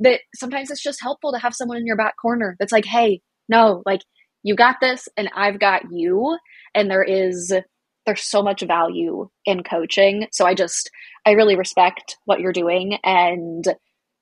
that 0.00 0.20
sometimes 0.34 0.70
it's 0.70 0.82
just 0.82 1.02
helpful 1.02 1.32
to 1.32 1.38
have 1.38 1.54
someone 1.54 1.78
in 1.78 1.86
your 1.86 1.96
back 1.96 2.14
corner 2.20 2.56
that's 2.58 2.72
like, 2.72 2.84
hey, 2.84 3.22
no, 3.48 3.82
like 3.86 4.02
you 4.42 4.54
got 4.54 4.76
this 4.80 5.08
and 5.16 5.30
I've 5.34 5.58
got 5.58 5.82
you. 5.90 6.36
And 6.74 6.90
there 6.90 7.02
is 7.02 7.52
there's 8.04 8.22
so 8.22 8.42
much 8.42 8.62
value 8.62 9.28
in 9.44 9.64
coaching. 9.64 10.28
So 10.32 10.46
I 10.46 10.54
just 10.54 10.90
I 11.26 11.32
really 11.32 11.56
respect 11.56 12.16
what 12.24 12.40
you're 12.40 12.52
doing 12.52 12.98
and 13.02 13.64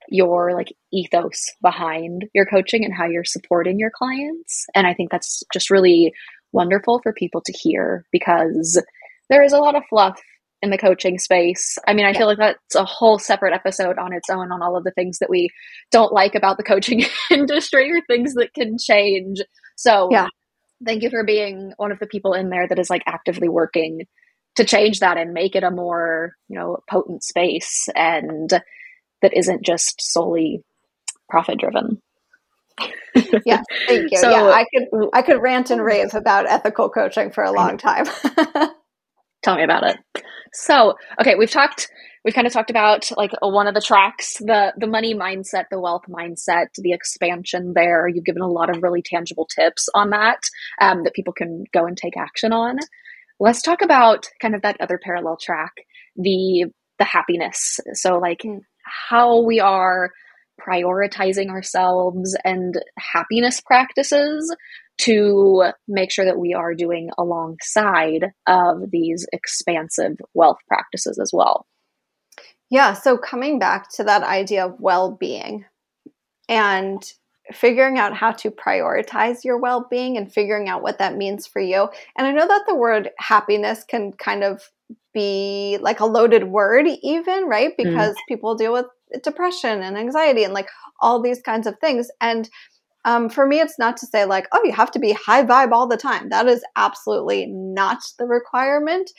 your 0.09 0.55
like 0.55 0.69
ethos 0.93 1.45
behind 1.63 2.27
your 2.35 2.47
coaching 2.47 2.85
and 2.85 2.95
how 2.95 3.07
you're 3.07 3.25
supporting 3.25 3.79
your 3.79 3.91
clients. 3.95 4.67
And 4.75 4.87
I 4.87 4.95
think 4.95 5.11
that's 5.11 5.43
just 5.53 5.71
really 5.71 6.13
wonderful 6.53 7.01
for 7.03 7.13
people 7.13 7.43
to 7.45 7.53
hear 7.53 8.05
because 8.13 8.81
there 9.29 9.43
is 9.43 9.53
a 9.53 9.59
lot 9.59 9.77
of 9.77 9.83
fluff 9.89 10.21
in 10.63 10.71
the 10.71 10.79
coaching 10.79 11.19
space. 11.19 11.77
I 11.87 11.93
mean, 11.93 12.07
I 12.07 12.11
yeah. 12.11 12.19
feel 12.19 12.27
like 12.27 12.39
that's 12.39 12.75
a 12.75 12.85
whole 12.85 13.19
separate 13.19 13.55
episode 13.55 13.99
on 13.99 14.13
its 14.13 14.31
own 14.31 14.51
on 14.51 14.63
all 14.63 14.77
of 14.77 14.85
the 14.85 14.93
things 14.93 15.19
that 15.19 15.29
we 15.29 15.51
don't 15.91 16.13
like 16.13 16.35
about 16.35 16.57
the 16.57 16.63
coaching 16.63 17.05
industry 17.31 17.93
or 17.93 18.01
things 18.07 18.35
that 18.35 18.55
can 18.55 18.77
change. 18.79 19.41
So, 19.77 20.09
yeah. 20.11 20.29
Thank 20.85 21.03
you 21.03 21.11
for 21.11 21.25
being 21.25 21.73
one 21.77 21.93
of 21.93 21.99
the 21.99 22.07
people 22.07 22.35
in 22.35 22.51
there 22.51 22.67
that 22.69 22.79
is 22.79 22.91
like 22.91 23.03
actively 23.07 23.49
working 23.49 24.03
to 24.57 24.65
change 24.65 25.01
that 25.01 25.17
and 25.17 25.33
make 25.33 25.55
it 25.55 25.63
a 25.63 25.71
more, 25.71 26.35
you 26.49 26.59
know, 26.59 26.79
potent 26.91 27.23
space 27.23 27.89
and 27.95 28.51
that 29.25 29.35
isn't 29.35 29.65
just 29.65 30.03
solely 30.03 30.63
profit 31.31 31.59
driven. 31.59 32.03
yeah, 33.47 33.63
thank 33.89 34.13
you. 34.13 34.19
So, 34.19 34.31
yeah, 34.31 34.45
I 34.45 34.67
could 34.73 35.09
I 35.15 35.23
could 35.23 35.41
rant 35.41 35.71
and 35.71 35.83
rave 35.83 36.15
about 36.15 36.47
ethical 36.47 36.91
coaching 36.91 37.31
for 37.31 37.43
a 37.43 37.51
long 37.51 37.79
time. 37.79 38.05
tell 39.43 39.57
me 39.57 39.65
about 39.65 39.85
it. 39.85 39.97
So, 40.53 40.95
okay, 41.19 41.37
we've 41.37 41.51
talked 41.51 41.89
we've 42.23 42.35
kind 42.35 42.47
of 42.47 42.53
talked 42.53 42.69
about 42.69 43.11
like 43.17 43.31
one 43.41 43.67
of 43.67 43.73
the 43.73 43.81
tracks, 43.81 44.37
the 44.41 44.75
the 44.77 44.87
money 44.87 45.15
mindset, 45.15 45.65
the 45.71 45.81
wealth 45.81 46.05
mindset, 46.07 46.67
the 46.77 46.93
expansion 46.93 47.73
there. 47.75 48.07
You've 48.07 48.27
given 48.27 48.43
a 48.43 48.51
lot 48.51 48.69
of 48.69 48.83
really 48.83 49.03
tangible 49.03 49.47
tips 49.47 49.89
on 49.95 50.11
that 50.11 50.41
um, 50.83 51.05
that 51.05 51.15
people 51.15 51.33
can 51.33 51.65
go 51.73 51.87
and 51.87 51.97
take 51.97 52.19
action 52.19 52.53
on. 52.53 52.77
Let's 53.41 53.63
talk 53.63 53.81
about 53.81 54.29
kind 54.43 54.55
of 54.55 54.61
that 54.63 54.77
other 54.81 55.01
parallel 55.03 55.39
track, 55.41 55.73
the 56.15 56.67
the 56.99 57.05
happiness. 57.05 57.81
So 57.95 58.19
like 58.19 58.43
mm 58.45 58.61
how 58.85 59.41
we 59.43 59.61
are 59.61 60.11
prioritizing 60.61 61.51
ourselves 61.51 62.37
and 62.45 62.81
happiness 62.99 63.61
practices 63.61 64.55
to 64.97 65.73
make 65.89 66.13
sure 66.13 66.25
that 66.25 66.39
we 66.39 66.55
are 66.55 66.75
doing 66.75 67.11
alongside 67.19 68.27
of 68.47 68.91
these 68.91 69.27
expansive 69.33 70.17
wealth 70.35 70.59
practices 70.69 71.19
as 71.21 71.31
well. 71.33 71.67
Yeah, 72.71 72.93
so 72.93 73.19
coming 73.19 73.59
back 73.59 73.91
to 73.95 74.05
that 74.05 74.23
idea 74.23 74.67
of 74.67 74.81
well-being 74.81 75.65
and 76.49 77.03
figuring 77.53 77.99
out 77.99 78.15
how 78.15 78.33
to 78.33 78.51
prioritize 78.51 79.45
your 79.45 79.59
well-being 79.59 80.17
and 80.17 80.33
figuring 80.33 80.69
out 80.69 80.83
what 80.83 80.99
that 80.99 81.17
means 81.17 81.47
for 81.47 81.61
you. 81.61 81.89
And 82.17 82.27
I 82.27 82.31
know 82.31 82.47
that 82.47 82.65
the 82.67 82.75
word 82.75 83.11
happiness 83.19 83.85
can 83.85 84.13
kind 84.13 84.43
of 84.43 84.63
be 85.15 85.79
like 85.81 86.01
a 86.01 86.07
loaded 86.07 86.45
word 86.45 86.87
even, 87.03 87.47
right? 87.47 87.71
Mm. 87.73 87.77
Because 87.77 88.15
mm. 88.15 88.29
people 88.29 88.55
deal 88.55 88.73
with 88.73 88.87
depression 89.23 89.83
and 89.83 89.97
anxiety 89.97 90.45
and 90.45 90.53
like 90.53 90.69
all 91.01 91.23
these 91.23 91.41
kinds 91.41 91.67
of 91.67 91.79
things 91.81 92.09
and 92.21 92.49
um, 93.05 93.29
for 93.29 93.47
me, 93.47 93.61
it's 93.61 93.79
not 93.79 93.97
to 93.99 94.07
say 94.07 94.25
like, 94.25 94.47
oh, 94.53 94.63
you 94.65 94.73
have 94.73 94.91
to 94.93 94.99
be 94.99 95.13
high 95.13 95.45
vibe 95.45 95.73
all 95.73 95.87
the 95.87 95.97
time. 95.97 96.31
That 96.31 96.47
is 96.47 96.65
absolutely 96.75 97.47
not 97.47 97.99
the 98.19 98.25
requirement. 98.25 99.11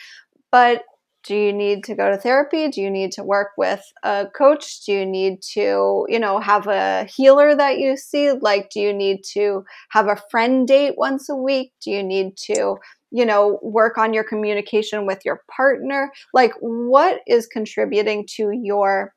But 0.52 0.84
do 1.24 1.36
you 1.36 1.52
need 1.52 1.84
to 1.86 1.96
go 1.96 2.10
to 2.10 2.18
therapy? 2.18 2.70
Do 2.70 2.82
you 2.82 2.89
need 2.89 3.12
to 3.14 3.24
work 3.24 3.50
with 3.58 3.84
a 4.04 4.28
coach? 4.36 4.86
Do 4.86 4.93
you 4.93 5.06
need 5.06 5.41
to, 5.54 6.06
you 6.08 6.20
know, 6.20 6.39
have 6.39 6.68
a 6.68 7.06
healer 7.06 7.56
that 7.56 7.80
you 7.80 7.98
see? 7.98 8.32
Like, 8.32 8.70
do 8.70 8.80
you 8.80 8.93
need 8.93 9.24
to 9.34 9.66
have 9.89 10.08
a 10.08 10.22
friend 10.30 10.68
date 10.68 10.93
once 10.98 11.28
a 11.30 11.36
week? 11.36 11.74
Do 11.84 11.89
you 11.89 12.04
need 12.04 12.38
to, 12.46 12.78
you 13.16 13.26
know, 13.26 13.59
work 13.61 13.97
on 13.97 14.13
your 14.13 14.26
communication 14.26 15.05
with 15.05 15.20
your 15.24 15.41
partner? 15.55 16.11
Like, 16.34 16.51
what 16.59 17.22
is 17.26 17.47
contributing 17.47 18.28
to 18.36 18.51
your 18.51 19.13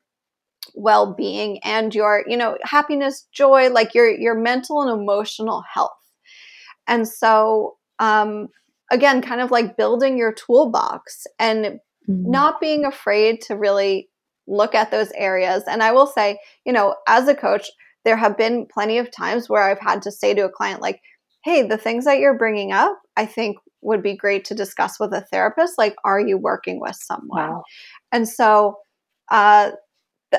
well-being 0.75 1.59
and 1.63 1.95
your 1.95 2.23
you 2.27 2.37
know 2.37 2.55
happiness 2.61 3.27
joy 3.33 3.69
like 3.69 3.95
your 3.95 4.07
your 4.07 4.35
mental 4.35 4.81
and 4.81 5.01
emotional 5.01 5.63
health 5.73 5.89
and 6.85 7.07
so 7.07 7.75
um 7.97 8.47
again 8.91 9.19
kind 9.19 9.41
of 9.41 9.49
like 9.49 9.77
building 9.77 10.15
your 10.15 10.33
toolbox 10.33 11.25
and 11.39 11.65
mm-hmm. 11.65 12.29
not 12.29 12.61
being 12.61 12.85
afraid 12.85 13.41
to 13.41 13.55
really 13.55 14.09
look 14.47 14.75
at 14.75 14.91
those 14.91 15.11
areas 15.15 15.63
and 15.67 15.81
i 15.81 15.91
will 15.91 16.07
say 16.07 16.37
you 16.65 16.73
know 16.73 16.93
as 17.07 17.27
a 17.27 17.33
coach 17.33 17.71
there 18.05 18.17
have 18.17 18.37
been 18.37 18.67
plenty 18.71 18.99
of 18.99 19.09
times 19.09 19.49
where 19.49 19.63
i've 19.63 19.79
had 19.79 20.03
to 20.03 20.11
say 20.11 20.35
to 20.35 20.45
a 20.45 20.51
client 20.51 20.81
like 20.81 20.99
hey 21.43 21.63
the 21.63 21.77
things 21.77 22.05
that 22.05 22.19
you're 22.19 22.37
bringing 22.37 22.71
up 22.71 22.99
i 23.17 23.25
think 23.25 23.57
would 23.81 24.03
be 24.03 24.15
great 24.15 24.45
to 24.45 24.53
discuss 24.53 24.99
with 24.99 25.13
a 25.13 25.21
therapist 25.21 25.75
like 25.77 25.95
are 26.03 26.19
you 26.19 26.37
working 26.37 26.79
with 26.79 26.95
someone 26.95 27.49
wow. 27.49 27.63
and 28.11 28.27
so 28.27 28.77
uh, 29.31 29.71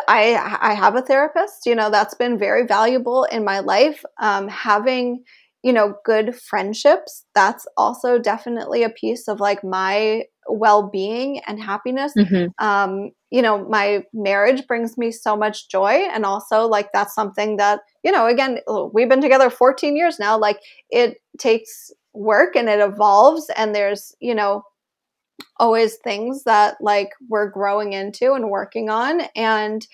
I 0.09 0.59
I 0.61 0.75
have 0.75 0.95
a 0.95 1.03
therapist. 1.03 1.67
You 1.67 1.75
know, 1.75 1.91
that's 1.91 2.15
been 2.15 2.39
very 2.39 2.67
valuable 2.67 3.25
in 3.25 3.45
my 3.45 3.61
life. 3.61 4.05
Um, 4.21 4.49
having 4.49 5.25
you 5.63 5.73
know 5.73 5.95
good 6.05 6.35
friendships 6.35 7.27
that's 7.35 7.67
also 7.77 8.19
definitely 8.19 8.83
a 8.83 8.89
piece 8.89 9.29
of 9.29 9.41
like 9.41 9.63
my 9.63 10.25
well-being 10.49 11.41
and 11.47 11.63
happiness 11.63 12.15
mm-hmm. 12.19 12.47
um 12.65 13.11
you 13.31 13.43
know 13.43 13.69
my 13.69 14.03
marriage 14.15 14.67
brings 14.67 14.97
me 14.97 15.11
so 15.11 15.37
much 15.37 15.69
joy 15.69 16.03
and 16.15 16.25
also 16.25 16.67
like 16.67 16.89
that's 16.95 17.15
something 17.15 17.59
that 17.59 17.81
you 18.03 18.11
know 18.11 18.27
again 18.27 18.59
we've 18.95 19.11
been 19.11 19.21
together 19.21 19.51
14 19.51 19.97
years 19.97 20.19
now 20.19 20.39
like 20.39 20.59
it 20.89 21.19
takes 21.39 21.91
work 22.13 22.57
and 22.57 22.69
it 22.69 22.81
evolves 22.81 23.51
and 23.57 23.75
there's 23.75 24.15
you 24.21 24.35
know 24.35 24.63
always 25.59 25.97
things 25.97 26.45
that 26.45 26.77
like 26.81 27.11
we're 27.29 27.51
growing 27.51 27.93
into 27.93 28.33
and 28.33 28.51
working 28.51 28.91
on. 28.91 29.23
And 29.37 29.87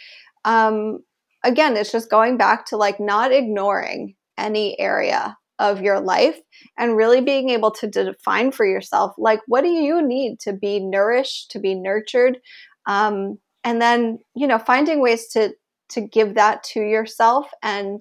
um 0.44 1.00
again 1.44 1.76
it's 1.76 1.92
just 1.92 2.10
going 2.10 2.36
back 2.36 2.66
to 2.66 2.76
like 2.76 2.98
not 3.00 3.32
ignoring 3.32 4.14
any 4.38 4.78
area 4.78 5.36
of 5.58 5.80
your 5.80 6.00
life 6.00 6.38
and 6.78 6.96
really 6.96 7.20
being 7.20 7.48
able 7.50 7.70
to 7.70 7.86
define 7.86 8.52
for 8.52 8.66
yourself 8.66 9.14
like 9.16 9.40
what 9.46 9.62
do 9.62 9.70
you 9.70 10.06
need 10.06 10.38
to 10.38 10.52
be 10.52 10.78
nourished 10.78 11.50
to 11.50 11.58
be 11.58 11.74
nurtured? 11.74 12.38
Um, 12.86 13.38
and 13.64 13.82
then 13.82 14.18
you 14.34 14.46
know 14.46 14.58
finding 14.58 15.00
ways 15.00 15.28
to 15.28 15.52
to 15.90 16.00
give 16.00 16.34
that 16.34 16.62
to 16.64 16.80
yourself. 16.80 17.48
And 17.62 18.00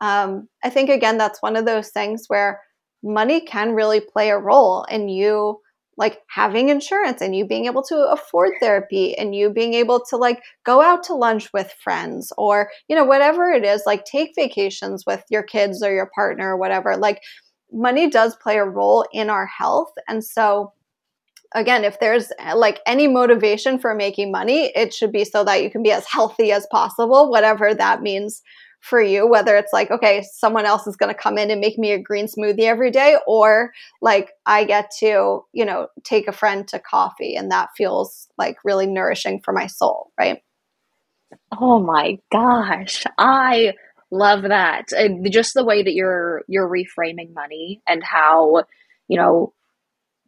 um, 0.00 0.48
i 0.62 0.68
think 0.68 0.90
again 0.90 1.16
that's 1.16 1.40
one 1.42 1.56
of 1.56 1.64
those 1.64 1.88
things 1.88 2.24
where 2.28 2.60
money 3.06 3.40
can 3.40 3.72
really 3.72 4.00
play 4.00 4.30
a 4.30 4.38
role 4.38 4.84
in 4.84 5.08
you 5.08 5.60
like 5.98 6.20
having 6.28 6.68
insurance 6.68 7.22
and 7.22 7.34
you 7.34 7.46
being 7.46 7.64
able 7.64 7.82
to 7.82 7.96
afford 8.10 8.52
therapy 8.60 9.16
and 9.16 9.34
you 9.34 9.48
being 9.48 9.72
able 9.72 10.04
to 10.04 10.16
like 10.16 10.42
go 10.64 10.82
out 10.82 11.02
to 11.02 11.14
lunch 11.14 11.50
with 11.54 11.72
friends 11.82 12.32
or 12.36 12.70
you 12.88 12.96
know 12.96 13.04
whatever 13.04 13.50
it 13.50 13.64
is 13.64 13.82
like 13.86 14.04
take 14.04 14.32
vacations 14.36 15.04
with 15.06 15.24
your 15.30 15.42
kids 15.42 15.82
or 15.82 15.92
your 15.92 16.10
partner 16.14 16.52
or 16.52 16.56
whatever 16.58 16.96
like 16.96 17.22
money 17.72 18.10
does 18.10 18.36
play 18.36 18.58
a 18.58 18.64
role 18.64 19.04
in 19.12 19.28
our 19.30 19.46
health. 19.46 19.92
And 20.08 20.24
so 20.24 20.72
again 21.54 21.84
if 21.84 22.00
there's 22.00 22.32
eh, 22.40 22.54
like 22.54 22.80
any 22.86 23.06
motivation 23.06 23.78
for 23.78 23.94
making 23.94 24.32
money 24.32 24.72
it 24.74 24.92
should 24.92 25.12
be 25.12 25.24
so 25.24 25.44
that 25.44 25.62
you 25.62 25.70
can 25.70 25.82
be 25.82 25.92
as 25.92 26.04
healthy 26.10 26.50
as 26.50 26.66
possible 26.72 27.30
whatever 27.30 27.72
that 27.72 28.02
means 28.02 28.42
for 28.80 29.02
you, 29.02 29.28
whether 29.28 29.56
it's 29.56 29.72
like, 29.72 29.90
okay, 29.90 30.24
someone 30.32 30.64
else 30.64 30.86
is 30.86 30.96
going 30.96 31.12
to 31.12 31.20
come 31.20 31.38
in 31.38 31.50
and 31.50 31.60
make 31.60 31.78
me 31.78 31.92
a 31.92 31.98
green 31.98 32.26
smoothie 32.26 32.60
every 32.60 32.90
day, 32.90 33.16
or 33.26 33.72
like 34.00 34.30
I 34.44 34.64
get 34.64 34.90
to, 35.00 35.44
you 35.52 35.64
know, 35.64 35.88
take 36.04 36.28
a 36.28 36.32
friend 36.32 36.66
to 36.68 36.78
coffee 36.78 37.34
and 37.34 37.50
that 37.50 37.70
feels 37.76 38.28
like 38.38 38.58
really 38.64 38.86
nourishing 38.86 39.40
for 39.40 39.52
my 39.52 39.66
soul, 39.66 40.12
right? 40.18 40.42
Oh 41.58 41.80
my 41.80 42.18
gosh. 42.30 43.04
I 43.18 43.74
love 44.10 44.42
that. 44.42 44.92
And 44.92 45.30
just 45.32 45.54
the 45.54 45.64
way 45.64 45.82
that 45.82 45.94
you're 45.94 46.42
you're 46.46 46.68
reframing 46.68 47.34
money 47.34 47.82
and 47.86 48.02
how, 48.04 48.64
you 49.08 49.18
know, 49.18 49.52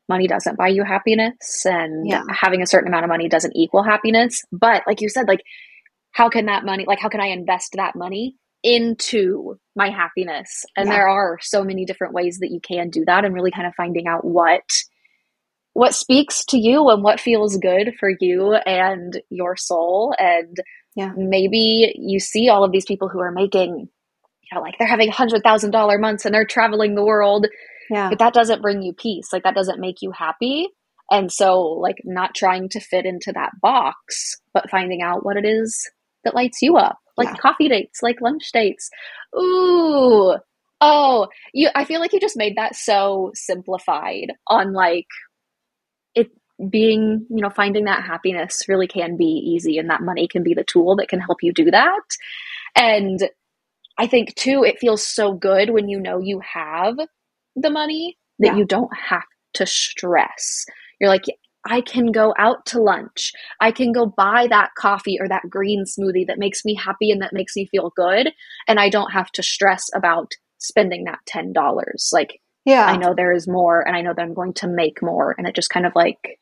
money 0.08 0.26
doesn't 0.26 0.56
buy 0.56 0.68
you 0.68 0.84
happiness 0.84 1.64
and 1.64 2.08
yeah. 2.08 2.22
having 2.30 2.62
a 2.62 2.66
certain 2.66 2.88
amount 2.88 3.04
of 3.04 3.10
money 3.10 3.28
doesn't 3.28 3.54
equal 3.54 3.82
happiness, 3.82 4.42
but 4.50 4.82
like 4.86 5.00
you 5.00 5.08
said 5.08 5.28
like 5.28 5.42
how 6.18 6.28
can 6.28 6.46
that 6.46 6.64
money 6.64 6.84
like 6.86 7.00
how 7.00 7.08
can 7.08 7.20
I 7.20 7.28
invest 7.28 7.74
that 7.76 7.94
money 7.96 8.36
into 8.62 9.58
my 9.76 9.90
happiness. 9.90 10.64
And 10.76 10.88
yeah. 10.88 10.94
there 10.94 11.08
are 11.08 11.38
so 11.40 11.62
many 11.62 11.84
different 11.84 12.14
ways 12.14 12.38
that 12.40 12.50
you 12.50 12.60
can 12.60 12.90
do 12.90 13.04
that 13.06 13.24
and 13.24 13.34
really 13.34 13.50
kind 13.50 13.66
of 13.66 13.74
finding 13.76 14.06
out 14.06 14.24
what 14.24 14.68
what 15.74 15.94
speaks 15.94 16.44
to 16.46 16.58
you 16.58 16.88
and 16.88 17.04
what 17.04 17.20
feels 17.20 17.56
good 17.56 17.92
for 18.00 18.10
you 18.20 18.54
and 18.54 19.20
your 19.30 19.56
soul 19.56 20.12
and 20.18 20.56
yeah. 20.96 21.12
maybe 21.16 21.94
you 21.96 22.18
see 22.18 22.48
all 22.48 22.64
of 22.64 22.72
these 22.72 22.86
people 22.86 23.08
who 23.08 23.20
are 23.20 23.30
making 23.30 23.88
you 24.42 24.54
know 24.54 24.60
like 24.60 24.74
they're 24.78 24.88
having 24.88 25.10
$100,000 25.10 26.00
months 26.00 26.24
and 26.24 26.34
they're 26.34 26.46
traveling 26.46 26.94
the 26.94 27.04
world. 27.04 27.46
Yeah. 27.90 28.10
But 28.10 28.18
that 28.18 28.34
doesn't 28.34 28.60
bring 28.60 28.82
you 28.82 28.92
peace. 28.92 29.32
Like 29.32 29.44
that 29.44 29.54
doesn't 29.54 29.80
make 29.80 30.02
you 30.02 30.10
happy. 30.10 30.68
And 31.10 31.32
so 31.32 31.60
like 31.60 32.02
not 32.04 32.34
trying 32.34 32.68
to 32.70 32.80
fit 32.80 33.06
into 33.06 33.32
that 33.32 33.52
box, 33.62 34.36
but 34.52 34.68
finding 34.68 35.00
out 35.00 35.24
what 35.24 35.36
it 35.36 35.46
is 35.46 35.88
that 36.24 36.34
lights 36.34 36.62
you 36.62 36.76
up 36.76 36.98
like 37.18 37.28
yeah. 37.28 37.34
coffee 37.34 37.68
dates, 37.68 38.02
like 38.02 38.20
lunch 38.22 38.50
dates. 38.52 38.90
Ooh, 39.36 40.36
oh, 40.80 41.28
you. 41.52 41.68
I 41.74 41.84
feel 41.84 42.00
like 42.00 42.14
you 42.14 42.20
just 42.20 42.36
made 42.36 42.56
that 42.56 42.76
so 42.76 43.32
simplified 43.34 44.32
on 44.46 44.72
like 44.72 45.08
it 46.14 46.30
being, 46.70 47.26
you 47.28 47.42
know, 47.42 47.50
finding 47.50 47.84
that 47.84 48.04
happiness 48.04 48.68
really 48.68 48.86
can 48.86 49.16
be 49.16 49.24
easy, 49.24 49.76
and 49.76 49.90
that 49.90 50.00
money 50.00 50.28
can 50.28 50.44
be 50.44 50.54
the 50.54 50.64
tool 50.64 50.96
that 50.96 51.08
can 51.08 51.20
help 51.20 51.38
you 51.42 51.52
do 51.52 51.70
that. 51.70 52.02
And 52.74 53.28
I 53.98 54.06
think 54.06 54.34
too, 54.36 54.62
it 54.64 54.78
feels 54.78 55.06
so 55.06 55.32
good 55.34 55.70
when 55.70 55.88
you 55.88 56.00
know 56.00 56.20
you 56.20 56.40
have 56.40 56.96
the 57.56 57.70
money 57.70 58.16
that 58.38 58.52
yeah. 58.52 58.56
you 58.56 58.64
don't 58.64 58.96
have 58.96 59.24
to 59.54 59.66
stress. 59.66 60.64
You're 61.00 61.10
like, 61.10 61.24
I 61.68 61.82
can 61.82 62.10
go 62.10 62.34
out 62.38 62.64
to 62.66 62.82
lunch. 62.82 63.32
I 63.60 63.70
can 63.70 63.92
go 63.92 64.06
buy 64.06 64.46
that 64.48 64.70
coffee 64.76 65.18
or 65.20 65.28
that 65.28 65.48
green 65.50 65.84
smoothie 65.84 66.26
that 66.26 66.38
makes 66.38 66.64
me 66.64 66.74
happy 66.74 67.10
and 67.10 67.20
that 67.22 67.32
makes 67.32 67.54
me 67.54 67.66
feel 67.66 67.92
good. 67.94 68.32
And 68.66 68.80
I 68.80 68.88
don't 68.88 69.12
have 69.12 69.30
to 69.32 69.42
stress 69.42 69.88
about 69.94 70.32
spending 70.58 71.04
that 71.04 71.20
$10. 71.32 71.54
Like, 72.12 72.40
yeah, 72.64 72.86
I 72.86 72.96
know 72.96 73.14
there 73.14 73.32
is 73.32 73.46
more 73.46 73.86
and 73.86 73.96
I 73.96 74.00
know 74.00 74.14
that 74.14 74.22
I'm 74.22 74.34
going 74.34 74.54
to 74.54 74.66
make 74.66 75.02
more. 75.02 75.34
And 75.36 75.46
it 75.46 75.54
just 75.54 75.70
kind 75.70 75.86
of 75.86 75.92
like 75.94 76.40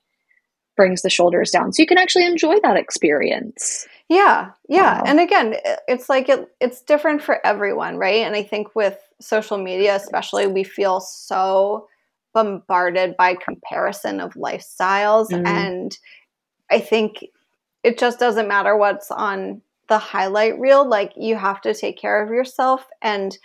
brings 0.77 1.03
the 1.03 1.11
shoulders 1.11 1.51
down 1.51 1.72
so 1.72 1.83
you 1.83 1.87
can 1.87 1.99
actually 1.99 2.27
enjoy 2.27 2.57
that 2.62 2.77
experience. 2.77 3.87
Yeah. 4.09 4.51
Yeah. 4.68 4.99
Wow. 4.99 5.03
And 5.07 5.20
again, 5.20 5.57
it's 5.89 6.09
like 6.09 6.29
it, 6.29 6.49
it's 6.61 6.83
different 6.83 7.22
for 7.22 7.45
everyone, 7.45 7.97
right? 7.97 8.22
And 8.22 8.37
I 8.37 8.45
think 8.45 8.77
with 8.77 8.97
social 9.20 9.59
media, 9.59 9.97
especially, 9.97 10.47
we 10.47 10.62
feel 10.62 11.01
so 11.01 11.89
bombarded 12.37 13.16
by 13.16 13.34
comparison 13.34 14.20
of 14.20 14.34
lifestyles. 14.34 15.30
Mm-hmm. 15.30 15.47
and 15.47 15.99
i 16.70 16.78
think 16.78 17.24
it 17.82 17.99
just 17.99 18.18
doesn't 18.18 18.49
matter 18.49 18.76
what's 18.76 19.11
on 19.11 19.62
the 19.89 19.99
highlight 19.99 20.59
reel 20.59 20.89
like 20.89 21.12
you 21.16 21.37
have 21.37 21.61
to 21.62 21.74
take 21.74 21.99
care 21.99 22.22
of 22.22 22.30
yourself. 22.30 22.84
And 23.03 23.37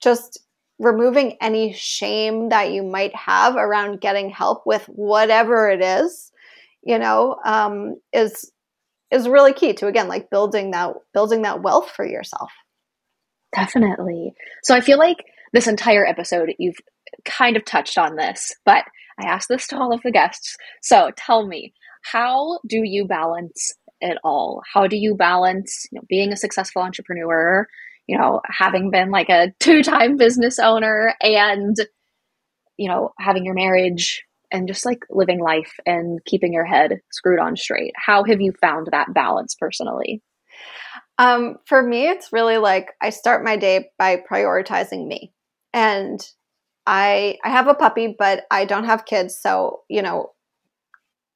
just 0.00 0.38
removing 0.78 1.36
any 1.40 1.72
shame 1.72 2.48
that 2.48 2.72
you 2.72 2.82
might 2.82 3.14
have 3.14 3.56
around 3.56 4.00
getting 4.00 4.30
help 4.30 4.62
with 4.66 4.84
whatever 4.86 5.70
it 5.70 5.80
is 5.80 6.32
you 6.82 6.98
know 6.98 7.36
um, 7.44 8.00
is 8.12 8.50
is 9.12 9.28
really 9.28 9.52
key 9.52 9.74
to 9.74 9.86
again 9.86 10.08
like 10.08 10.30
building 10.30 10.72
that 10.72 10.94
building 11.12 11.42
that 11.42 11.62
wealth 11.62 11.90
for 11.90 12.06
yourself. 12.06 12.50
Definitely. 13.54 14.32
So 14.64 14.74
i 14.74 14.80
feel 14.80 14.98
like 14.98 15.18
this 15.52 15.68
entire 15.68 16.06
episode 16.06 16.54
you've 16.58 16.80
kind 17.24 17.56
of 17.56 17.64
touched 17.64 17.98
on 17.98 18.16
this, 18.16 18.52
but 18.64 18.84
I 19.18 19.26
asked 19.26 19.48
this 19.48 19.66
to 19.68 19.76
all 19.76 19.92
of 19.92 20.02
the 20.02 20.12
guests. 20.12 20.56
So 20.82 21.10
tell 21.16 21.46
me, 21.46 21.72
how 22.02 22.58
do 22.66 22.82
you 22.82 23.06
balance 23.06 23.72
it 24.00 24.18
all? 24.24 24.62
How 24.72 24.86
do 24.86 24.96
you 24.96 25.14
balance 25.14 25.86
you 25.90 25.98
know, 25.98 26.04
being 26.08 26.32
a 26.32 26.36
successful 26.36 26.82
entrepreneur, 26.82 27.66
you 28.06 28.18
know, 28.18 28.40
having 28.46 28.90
been 28.90 29.10
like 29.10 29.28
a 29.28 29.52
two 29.60 29.82
time 29.82 30.16
business 30.16 30.58
owner 30.58 31.14
and, 31.20 31.76
you 32.76 32.88
know, 32.88 33.12
having 33.18 33.44
your 33.44 33.54
marriage 33.54 34.24
and 34.50 34.68
just 34.68 34.84
like 34.84 35.00
living 35.08 35.40
life 35.40 35.72
and 35.86 36.18
keeping 36.26 36.52
your 36.52 36.66
head 36.66 37.00
screwed 37.10 37.40
on 37.40 37.56
straight? 37.56 37.92
How 37.96 38.24
have 38.24 38.40
you 38.40 38.52
found 38.60 38.88
that 38.90 39.14
balance 39.14 39.54
personally? 39.58 40.22
Um, 41.18 41.56
for 41.66 41.82
me, 41.82 42.08
it's 42.08 42.32
really 42.32 42.58
like 42.58 42.88
I 43.00 43.10
start 43.10 43.44
my 43.44 43.56
day 43.56 43.90
by 43.98 44.16
prioritizing 44.16 45.06
me. 45.06 45.32
And 45.72 46.20
I 46.86 47.38
I 47.44 47.50
have 47.50 47.68
a 47.68 47.74
puppy, 47.74 48.14
but 48.18 48.44
I 48.50 48.64
don't 48.64 48.84
have 48.84 49.04
kids, 49.04 49.38
so 49.40 49.80
you 49.88 50.02
know, 50.02 50.32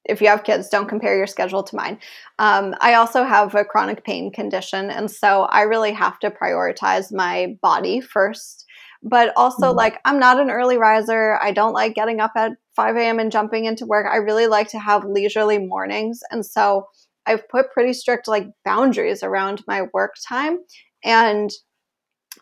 if 0.05 0.21
you 0.21 0.29
have 0.29 0.45
kids, 0.45 0.69
don't 0.69 0.89
compare 0.89 1.17
your 1.17 1.27
schedule 1.27 1.63
to 1.63 1.77
mine. 1.77 1.99
Um, 2.39 2.75
I 2.81 2.95
also 2.95 3.25
have 3.25 3.55
a 3.55 3.65
chronic 3.65 4.05
pain 4.05 4.33
condition, 4.33 4.91
and 4.91 5.11
so 5.11 5.43
I 5.43 5.63
really 5.63 5.93
have 5.93 6.19
to 6.21 6.31
prioritize 6.31 7.13
my 7.13 7.57
body 7.63 8.01
first. 8.01 8.65
But 9.03 9.33
also, 9.37 9.69
mm-hmm. 9.69 9.77
like, 9.77 10.01
I'm 10.05 10.19
not 10.19 10.41
an 10.41 10.51
early 10.51 10.79
riser. 10.79 11.39
I 11.41 11.53
don't 11.53 11.75
like 11.75 11.95
getting 11.95 12.19
up 12.21 12.33
at 12.35 12.53
5 12.75 12.97
a.m. 12.97 13.19
and 13.19 13.31
jumping 13.31 13.67
into 13.67 13.87
work. 13.87 14.07
I 14.11 14.17
really 14.17 14.47
like 14.47 14.69
to 14.71 14.79
have 14.79 15.05
leisurely 15.05 15.59
mornings, 15.59 16.21
and 16.31 16.45
so 16.45 16.87
I've 17.27 17.49
put 17.49 17.73
pretty 17.73 17.93
strict 17.93 18.29
like 18.29 18.49
boundaries 18.65 19.23
around 19.23 19.63
my 19.67 19.83
work 19.93 20.15
time, 20.29 20.59
and 21.05 21.51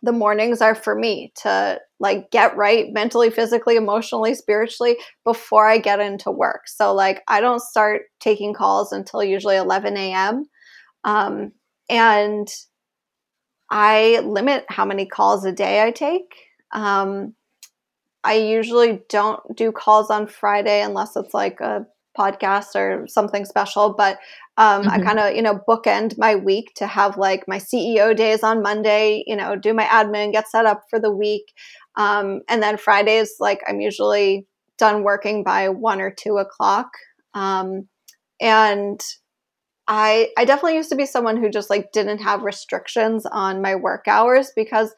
the 0.04 0.12
mornings 0.12 0.60
are 0.60 0.74
for 0.74 0.94
me 0.94 1.32
to 1.42 1.80
like 1.98 2.30
get 2.30 2.56
right 2.56 2.92
mentally, 2.92 3.30
physically, 3.30 3.76
emotionally, 3.76 4.34
spiritually 4.34 4.98
before 5.24 5.66
I 5.66 5.78
get 5.78 5.98
into 5.98 6.30
work. 6.30 6.68
So 6.68 6.94
like 6.94 7.22
I 7.26 7.40
don't 7.40 7.62
start 7.62 8.02
taking 8.20 8.52
calls 8.52 8.92
until 8.92 9.24
usually 9.24 9.56
11 9.56 9.96
a.m. 9.96 10.44
Um, 11.04 11.52
and 11.88 12.46
I 13.70 14.20
limit 14.20 14.66
how 14.68 14.84
many 14.84 15.06
calls 15.06 15.46
a 15.46 15.52
day 15.52 15.82
I 15.82 15.90
take. 15.90 16.34
Um, 16.72 17.34
I 18.22 18.34
usually 18.34 19.00
don't 19.08 19.40
do 19.56 19.72
calls 19.72 20.10
on 20.10 20.26
Friday 20.26 20.82
unless 20.82 21.16
it's 21.16 21.32
like 21.32 21.60
a 21.60 21.86
podcast 22.16 22.74
or 22.74 23.06
something 23.08 23.44
special, 23.44 23.94
but 23.94 24.18
um, 24.56 24.82
mm-hmm. 24.82 24.90
I 24.90 25.00
kind 25.00 25.18
of, 25.18 25.34
you 25.34 25.42
know, 25.42 25.60
bookend 25.68 26.16
my 26.18 26.36
week 26.36 26.72
to 26.76 26.86
have 26.86 27.16
like 27.18 27.44
my 27.48 27.58
CEO 27.58 28.16
days 28.16 28.42
on 28.42 28.62
Monday, 28.62 29.24
you 29.26 29.36
know, 29.36 29.56
do 29.56 29.74
my 29.74 29.84
admin, 29.84 30.32
get 30.32 30.48
set 30.48 30.66
up 30.66 30.84
for 30.88 31.00
the 31.00 31.10
week. 31.10 31.52
Um, 31.96 32.42
and 32.48 32.62
then 32.62 32.76
Fridays, 32.76 33.36
like 33.40 33.62
I'm 33.66 33.80
usually 33.80 34.46
done 34.78 35.02
working 35.02 35.44
by 35.44 35.68
one 35.68 36.00
or 36.00 36.10
two 36.10 36.38
o'clock. 36.38 36.88
Um, 37.34 37.88
and 38.40 39.00
I, 39.86 40.30
I 40.38 40.44
definitely 40.44 40.76
used 40.76 40.90
to 40.90 40.96
be 40.96 41.06
someone 41.06 41.36
who 41.36 41.50
just 41.50 41.70
like 41.70 41.92
didn't 41.92 42.18
have 42.18 42.42
restrictions 42.42 43.26
on 43.26 43.60
my 43.60 43.74
work 43.74 44.04
hours 44.08 44.50
because 44.56 44.94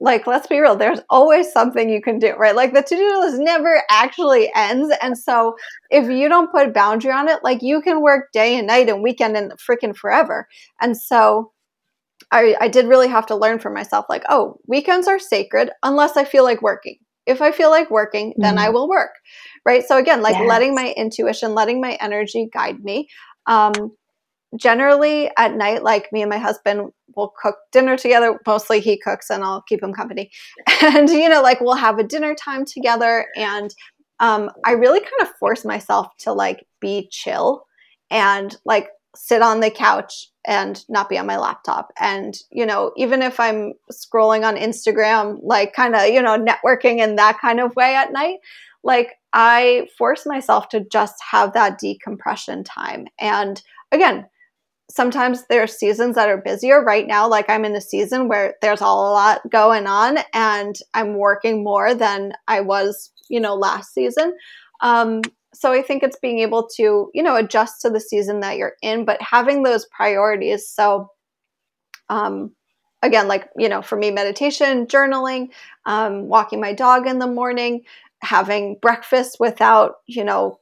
like 0.00 0.26
let's 0.26 0.46
be 0.46 0.58
real 0.58 0.76
there's 0.76 1.00
always 1.10 1.50
something 1.52 1.90
you 1.90 2.00
can 2.00 2.18
do 2.18 2.34
right? 2.36 2.54
Like 2.54 2.72
the 2.72 2.82
to-do 2.82 3.20
list 3.20 3.38
never 3.40 3.82
actually 3.90 4.50
ends 4.54 4.94
and 5.02 5.18
so 5.18 5.56
if 5.90 6.08
you 6.08 6.28
don't 6.28 6.50
put 6.50 6.68
a 6.68 6.72
boundary 6.72 7.12
on 7.12 7.28
it 7.28 7.40
like 7.42 7.62
you 7.62 7.80
can 7.82 8.02
work 8.02 8.30
day 8.32 8.56
and 8.56 8.66
night 8.66 8.88
and 8.88 9.02
weekend 9.02 9.36
and 9.36 9.52
freaking 9.52 9.96
forever. 9.96 10.46
And 10.80 10.96
so 10.96 11.52
I, 12.30 12.54
I 12.60 12.68
did 12.68 12.86
really 12.86 13.08
have 13.08 13.26
to 13.26 13.36
learn 13.36 13.58
for 13.58 13.70
myself 13.70 14.06
like 14.08 14.24
oh 14.28 14.58
weekends 14.66 15.08
are 15.08 15.18
sacred 15.18 15.70
unless 15.82 16.16
i 16.16 16.24
feel 16.24 16.44
like 16.44 16.62
working. 16.62 16.98
If 17.26 17.42
i 17.42 17.50
feel 17.50 17.70
like 17.70 17.90
working 17.90 18.34
then 18.36 18.56
mm. 18.56 18.60
i 18.60 18.70
will 18.70 18.88
work. 18.88 19.12
Right? 19.64 19.84
So 19.84 19.98
again 19.98 20.22
like 20.22 20.36
yes. 20.36 20.48
letting 20.48 20.74
my 20.74 20.94
intuition 20.96 21.54
letting 21.54 21.80
my 21.80 21.98
energy 22.00 22.48
guide 22.52 22.80
me 22.80 23.08
um, 23.48 23.72
generally 24.56 25.30
at 25.36 25.54
night, 25.54 25.82
like 25.82 26.10
me 26.12 26.22
and 26.22 26.30
my 26.30 26.38
husband 26.38 26.92
will 27.16 27.32
cook 27.40 27.56
dinner 27.72 27.96
together. 27.96 28.40
Mostly 28.46 28.80
he 28.80 28.98
cooks 28.98 29.30
and 29.30 29.42
I'll 29.44 29.62
keep 29.62 29.82
him 29.82 29.92
company. 29.92 30.30
And, 30.80 31.08
you 31.08 31.28
know, 31.28 31.42
like 31.42 31.60
we'll 31.60 31.74
have 31.74 31.98
a 31.98 32.04
dinner 32.04 32.34
time 32.36 32.64
together. 32.64 33.26
And 33.36 33.74
um, 34.20 34.50
I 34.64 34.72
really 34.72 35.00
kind 35.00 35.22
of 35.22 35.28
force 35.40 35.64
myself 35.64 36.08
to 36.20 36.32
like 36.32 36.64
be 36.80 37.08
chill 37.10 37.64
and 38.10 38.56
like 38.64 38.90
sit 39.16 39.42
on 39.42 39.60
the 39.60 39.70
couch 39.70 40.30
and 40.46 40.84
not 40.88 41.08
be 41.08 41.18
on 41.18 41.26
my 41.26 41.36
laptop. 41.36 41.92
And, 41.98 42.36
you 42.50 42.64
know, 42.64 42.92
even 42.96 43.22
if 43.22 43.40
I'm 43.40 43.72
scrolling 43.92 44.46
on 44.46 44.56
Instagram, 44.56 45.38
like 45.42 45.72
kind 45.72 45.96
of, 45.96 46.06
you 46.06 46.22
know, 46.22 46.38
networking 46.38 46.98
in 46.98 47.16
that 47.16 47.38
kind 47.40 47.60
of 47.60 47.74
way 47.74 47.94
at 47.94 48.12
night, 48.12 48.38
like 48.84 49.14
I 49.32 49.88
force 49.98 50.24
myself 50.24 50.68
to 50.70 50.80
just 50.80 51.16
have 51.30 51.52
that 51.54 51.78
decompression 51.78 52.64
time. 52.64 53.06
And 53.18 53.60
again, 53.92 54.26
sometimes 54.90 55.46
there 55.46 55.62
are 55.62 55.66
seasons 55.66 56.14
that 56.14 56.28
are 56.28 56.38
busier. 56.38 56.82
Right 56.82 57.06
now 57.06 57.28
like 57.28 57.48
i'm 57.48 57.64
in 57.64 57.72
the 57.72 57.80
season 57.80 58.28
where 58.28 58.54
there's 58.62 58.80
a 58.80 58.86
lot 58.86 59.40
going 59.50 59.86
on 59.86 60.18
and 60.32 60.76
i'm 60.94 61.14
working 61.16 61.62
more 61.62 61.94
than 61.94 62.32
i 62.46 62.60
was 62.60 63.10
you 63.28 63.40
know 63.40 63.54
last 63.54 63.92
season. 63.92 64.36
Um, 64.80 65.22
so 65.54 65.72
i 65.72 65.82
think 65.82 66.02
it's 66.02 66.18
being 66.18 66.38
able 66.40 66.68
to 66.76 67.10
you 67.14 67.22
know 67.22 67.36
adjust 67.36 67.80
to 67.82 67.90
the 67.90 68.00
season 68.00 68.40
that 68.40 68.56
you're 68.56 68.74
in 68.82 69.04
but 69.04 69.20
having 69.20 69.62
those 69.62 69.86
priorities. 69.86 70.68
So 70.68 71.10
um, 72.08 72.52
again 73.02 73.28
like 73.28 73.48
you 73.56 73.68
know 73.68 73.82
for 73.82 73.96
me 73.96 74.10
meditation 74.10 74.86
journaling 74.86 75.48
um, 75.86 76.28
walking 76.28 76.60
my 76.60 76.72
dog 76.72 77.06
in 77.06 77.18
the 77.18 77.26
morning 77.26 77.82
having 78.20 78.76
breakfast 78.82 79.36
without 79.38 79.96
you 80.06 80.24
know 80.24 80.58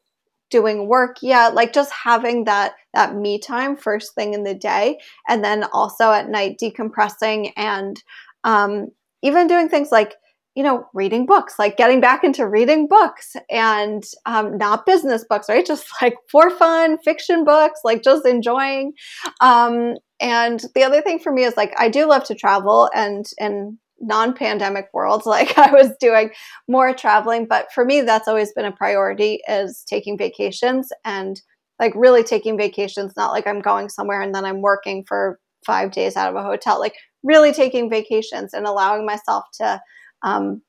doing 0.51 0.88
work. 0.88 1.16
Yet 1.22 1.55
like 1.55 1.72
just 1.72 1.92
having 1.92 2.44
that 2.44 2.74
that 2.94 3.14
me 3.16 3.38
time 3.38 3.76
first 3.76 4.14
thing 4.14 4.34
in 4.34 4.44
the 4.44 4.55
day 4.55 4.99
and 5.28 5.44
then 5.44 5.64
also 5.72 6.11
at 6.11 6.28
night 6.28 6.59
decompressing 6.62 7.53
and 7.57 8.03
um, 8.44 8.88
even 9.22 9.47
doing 9.47 9.68
things 9.68 9.90
like 9.90 10.14
you 10.55 10.62
know 10.62 10.86
reading 10.94 11.26
books 11.26 11.59
like 11.59 11.76
getting 11.76 12.01
back 12.01 12.24
into 12.24 12.49
reading 12.49 12.86
books 12.88 13.34
and 13.51 14.05
um, 14.24 14.57
not 14.57 14.86
business 14.86 15.24
books 15.28 15.49
right? 15.49 15.66
Just 15.66 15.86
like 16.01 16.14
for 16.30 16.51
fun 16.51 16.99
fiction 17.05 17.44
books 17.44 17.80
like 17.84 18.03
just 18.03 18.26
enjoying. 18.26 18.92
Um, 19.40 19.94
and 20.20 20.62
the 20.74 20.82
other 20.82 21.03
thing 21.03 21.18
for 21.18 21.30
me 21.32 21.44
is 21.44 21.57
like 21.57 21.74
i 21.78 21.88
do 21.88 22.09
love 22.09 22.24
to 22.24 22.34
travel 22.34 22.90
and 22.94 23.26
and 23.38 23.78
non-pandemic 24.01 24.88
world 24.92 25.22
like 25.26 25.57
i 25.59 25.70
was 25.72 25.90
doing 26.01 26.30
more 26.68 26.92
traveling 26.94 27.47
but 27.47 27.66
for 27.74 27.84
me 27.84 28.01
that's 28.03 28.28
always 28.28 28.53
been 28.53 28.64
a 28.64 28.72
priority 28.72 29.40
is 29.49 29.84
taking 29.88 30.18
vacations 30.18 30.90
and 31.05 31.40
like 31.78 31.92
really 31.94 32.22
taking 32.22 32.57
vacations 32.57 33.12
not 33.16 33.32
like 33.32 33.47
i'm 33.47 33.61
going 33.61 33.88
somewhere 33.88 34.20
and 34.20 34.34
then 34.34 34.44
i'm 34.44 34.61
working 34.61 35.05
for 35.07 35.38
five 35.64 35.90
days 35.90 36.16
out 36.16 36.28
of 36.28 36.36
a 36.36 36.42
hotel 36.42 36.78
like 36.78 36.94
really 37.22 37.53
taking 37.53 37.90
vacations 37.90 38.55
and 38.55 38.66
allowing 38.66 39.05
myself 39.05 39.44
to 39.53 39.80
um, 40.22 40.62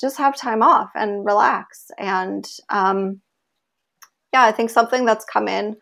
just 0.00 0.16
have 0.16 0.36
time 0.36 0.62
off 0.62 0.90
and 0.94 1.24
relax 1.24 1.90
and 1.98 2.48
um, 2.70 3.20
yeah 4.32 4.42
i 4.44 4.52
think 4.52 4.70
something 4.70 5.04
that's 5.04 5.24
come 5.24 5.48
in 5.48 5.76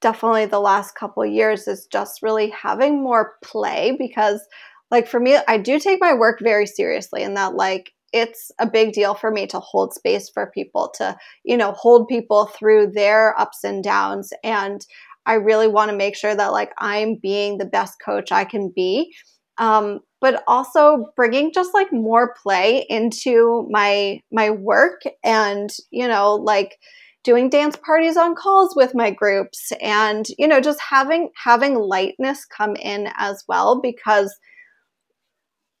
definitely 0.00 0.44
the 0.44 0.60
last 0.60 0.94
couple 0.94 1.24
years 1.24 1.66
is 1.66 1.86
just 1.90 2.22
really 2.22 2.50
having 2.50 3.02
more 3.02 3.36
play 3.42 3.96
because 3.98 4.46
like 4.94 5.08
for 5.08 5.18
me, 5.18 5.36
I 5.48 5.58
do 5.58 5.80
take 5.80 6.00
my 6.00 6.14
work 6.14 6.38
very 6.40 6.66
seriously 6.66 7.24
and 7.24 7.36
that 7.36 7.56
like 7.56 7.92
it's 8.12 8.52
a 8.60 8.66
big 8.66 8.92
deal 8.92 9.14
for 9.14 9.32
me 9.32 9.44
to 9.48 9.58
hold 9.58 9.92
space 9.92 10.30
for 10.32 10.52
people 10.54 10.92
to, 10.98 11.16
you 11.42 11.56
know, 11.56 11.72
hold 11.72 12.06
people 12.06 12.46
through 12.46 12.92
their 12.92 13.36
ups 13.36 13.64
and 13.64 13.82
downs 13.82 14.32
and 14.44 14.86
I 15.26 15.34
really 15.34 15.66
want 15.66 15.90
to 15.90 15.96
make 15.96 16.14
sure 16.14 16.32
that 16.32 16.52
like 16.52 16.70
I'm 16.78 17.16
being 17.16 17.58
the 17.58 17.64
best 17.64 17.94
coach 18.04 18.30
I 18.30 18.44
can 18.44 18.72
be. 18.72 19.12
Um, 19.58 19.98
but 20.20 20.44
also 20.46 21.06
bringing 21.16 21.52
just 21.52 21.74
like 21.74 21.92
more 21.92 22.36
play 22.40 22.86
into 22.88 23.66
my 23.70 24.20
my 24.30 24.50
work 24.50 25.02
and 25.24 25.70
you 25.90 26.06
know 26.06 26.36
like 26.36 26.78
doing 27.24 27.50
dance 27.50 27.76
parties 27.84 28.16
on 28.16 28.36
calls 28.36 28.76
with 28.76 28.94
my 28.94 29.10
groups 29.10 29.72
and 29.80 30.26
you 30.38 30.46
know 30.46 30.60
just 30.60 30.80
having 30.80 31.30
having 31.42 31.74
lightness 31.74 32.44
come 32.44 32.76
in 32.76 33.08
as 33.16 33.42
well 33.48 33.80
because 33.80 34.36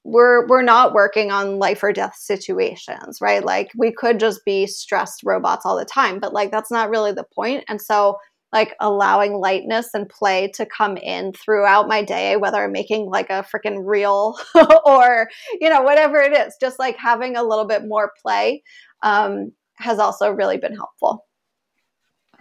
we're 0.04 0.46
we're 0.48 0.62
not 0.62 0.92
working 0.92 1.30
on 1.30 1.58
life 1.58 1.82
or 1.82 1.92
death 1.92 2.14
situations 2.16 3.18
right 3.20 3.42
like 3.44 3.70
we 3.76 3.90
could 3.90 4.20
just 4.20 4.44
be 4.44 4.66
stressed 4.66 5.22
robots 5.24 5.64
all 5.64 5.76
the 5.76 5.84
time 5.84 6.20
but 6.20 6.32
like 6.32 6.50
that's 6.50 6.70
not 6.70 6.90
really 6.90 7.12
the 7.12 7.24
point. 7.34 7.64
and 7.68 7.80
so 7.80 8.16
like 8.52 8.76
allowing 8.80 9.32
lightness 9.32 9.88
and 9.94 10.08
play 10.08 10.48
to 10.54 10.64
come 10.66 10.96
in 10.98 11.32
throughout 11.32 11.88
my 11.88 12.02
day 12.02 12.36
whether 12.36 12.62
i'm 12.62 12.72
making 12.72 13.06
like 13.06 13.30
a 13.30 13.44
freaking 13.44 13.80
reel 13.84 14.36
or 14.84 15.28
you 15.60 15.70
know 15.70 15.82
whatever 15.82 16.18
it 16.18 16.36
is 16.36 16.54
just 16.60 16.78
like 16.78 16.96
having 16.98 17.34
a 17.36 17.42
little 17.42 17.66
bit 17.66 17.86
more 17.86 18.12
play 18.22 18.62
um, 19.02 19.52
has 19.74 19.98
also 19.98 20.30
really 20.30 20.58
been 20.58 20.74
helpful 20.74 21.24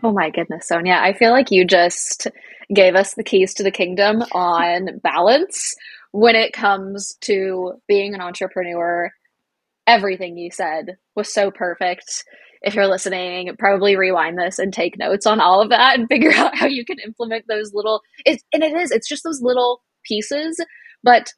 Oh 0.05 0.11
my 0.11 0.32
goodness, 0.32 0.68
Sonya. 0.68 0.99
I 0.99 1.14
feel 1.14 1.32
like 1.32 1.49
you 1.49 1.64
just 1.64 2.28
gave 2.74 2.93
us 2.93 3.14
the 3.14 3.24
keys 3.24 3.53
to 3.53 3.64
the 3.64 3.72
kingdom 3.72 4.22
on 4.34 4.99
balance 5.01 5.76
when 6.14 6.36
it 6.36 6.53
comes 6.53 7.18
to 7.22 7.74
being 7.88 8.14
an 8.14 8.22
entrepreneur 8.22 9.11
everything 9.88 10.38
you 10.38 10.51
said 10.51 10.97
was 11.16 11.34
so 11.34 11.51
perfect. 11.51 12.24
If 12.61 12.76
you're 12.76 12.88
listening, 12.88 13.53
probably 13.59 13.97
rewind 13.97 14.38
this 14.38 14.59
and 14.59 14.72
take 14.72 14.97
notes 14.97 15.26
on 15.26 15.41
all 15.41 15.61
of 15.61 15.70
that 15.70 15.99
and 15.99 16.07
figure 16.11 16.32
out 16.32 16.55
how 16.55 16.68
you 16.68 16.86
can 16.86 16.99
implement 16.99 17.45
those 17.49 17.74
little 17.74 18.01
it, 18.26 18.41
and 18.53 18.64
it 18.64 18.74
is, 18.74 18.91
it's 18.91 19.09
just 19.09 19.24
those 19.24 19.41
little 19.41 19.82
pieces, 20.05 20.64
but 21.03 21.34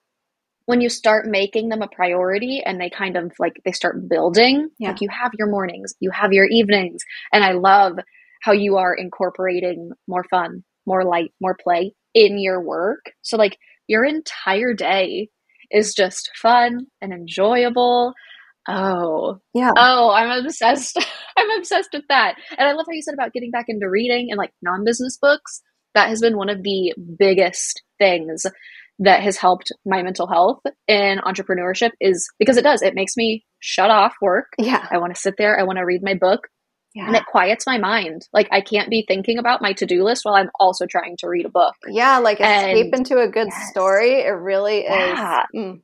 when 0.68 0.82
you 0.82 0.90
start 0.90 1.28
making 1.28 1.70
them 1.70 1.84
a 1.84 1.88
priority 1.88 2.62
and 2.66 2.82
they 2.82 2.90
kind 2.90 3.16
of 3.16 3.32
like 3.38 3.54
they 3.66 3.72
start 3.72 4.10
building, 4.10 4.68
yeah. 4.80 4.90
like 4.90 5.02
you 5.02 5.10
have 5.10 5.32
your 5.38 5.48
mornings, 5.48 5.94
you 6.00 6.10
have 6.12 6.34
your 6.34 6.46
evenings, 6.46 7.02
and 7.32 7.44
I 7.44 7.52
love 7.52 7.98
how 8.42 8.52
you 8.52 8.78
are 8.78 8.94
incorporating 8.94 9.92
more 10.08 10.26
fun, 10.30 10.64
more 10.86 11.04
light, 11.04 11.34
more 11.40 11.56
play 11.64 11.94
in 12.16 12.40
your 12.40 12.62
work. 12.62 13.12
So 13.22 13.38
like 13.38 13.58
your 13.88 14.06
entire 14.06 14.74
day 14.74 15.30
is 15.72 15.94
just 15.94 16.32
fun 16.42 16.88
and 17.02 17.14
enjoyable. 17.14 18.14
Oh, 18.68 19.40
yeah. 19.54 19.72
Oh, 19.78 20.12
I'm 20.12 20.44
obsessed. 20.44 20.98
I'm 21.38 21.52
obsessed 21.58 21.90
with 21.94 22.06
that. 22.10 22.36
And 22.58 22.68
I 22.68 22.74
love 22.74 22.86
how 22.88 22.94
you 22.94 23.02
said 23.02 23.14
about 23.14 23.34
getting 23.34 23.52
back 23.52 23.66
into 23.68 23.90
reading 23.90 24.28
and 24.32 24.38
like 24.38 24.52
non 24.62 24.84
business 24.84 25.18
books. 25.22 25.62
That 25.94 26.10
has 26.10 26.20
been 26.20 26.36
one 26.36 26.50
of 26.50 26.64
the 26.64 26.94
biggest 27.18 27.82
things 28.00 28.46
that 29.00 29.22
has 29.22 29.38
helped 29.38 29.72
my 29.86 30.02
mental 30.02 30.28
health 30.28 30.60
in 30.88 31.20
entrepreneurship 31.20 31.92
is 32.00 32.30
because 32.40 32.58
it 32.58 32.64
does. 32.64 32.82
It 32.82 32.96
makes 32.96 33.16
me 33.18 33.46
shut 33.60 33.90
off 33.90 34.16
work. 34.22 34.48
Yeah. 34.58 34.86
I 34.90 34.98
want 34.98 35.14
to 35.14 35.20
sit 35.20 35.36
there. 35.38 35.60
I 35.60 35.64
want 35.64 35.78
to 35.78 35.86
read 35.86 36.02
my 36.04 36.14
book. 36.14 36.48
Yeah. 36.96 37.08
And 37.08 37.16
it 37.18 37.26
quiets 37.26 37.68
my 37.68 37.78
mind. 37.78 38.28
Like 38.32 38.48
I 38.52 38.62
can't 38.62 38.90
be 38.90 39.04
thinking 39.06 39.38
about 39.38 39.62
my 39.62 39.74
to-do 39.74 40.02
list 40.04 40.24
while 40.24 40.36
I'm 40.36 40.50
also 40.60 40.86
trying 40.86 41.18
to 41.18 41.28
read 41.28 41.46
a 41.46 41.50
book. 41.50 41.76
Yeah, 41.88 42.20
like 42.20 42.40
escape 42.40 42.86
and, 42.86 42.96
into 42.96 43.20
a 43.20 43.28
good 43.28 43.50
yes. 43.52 43.70
story. 43.70 44.22
It 44.22 44.30
really 44.30 44.84
yeah. 44.84 45.44
is. 45.54 45.60
Mm, 45.60 45.82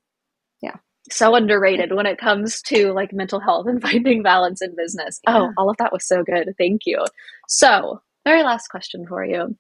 yeah. 0.62 0.76
So 1.12 1.36
underrated 1.36 1.94
when 1.94 2.06
it 2.06 2.18
comes 2.18 2.62
to 2.68 2.94
like 2.94 3.12
mental 3.12 3.42
health 3.42 3.68
and 3.68 3.82
finding 3.90 4.24
balance 4.24 4.62
in 4.62 4.74
business. 4.78 5.20
Oh, 5.28 5.34
yeah. 5.34 5.48
Oh, 5.50 5.54
all 5.58 5.70
of 5.70 5.78
that 5.78 5.92
was 5.92 6.08
so 6.08 6.24
good. 6.24 6.56
Thank 6.58 6.84
you. 6.86 7.04
So, 7.50 8.02
very 8.24 8.44
last 8.44 8.70
question 8.70 9.06
for 9.06 9.26
you. 9.26 9.58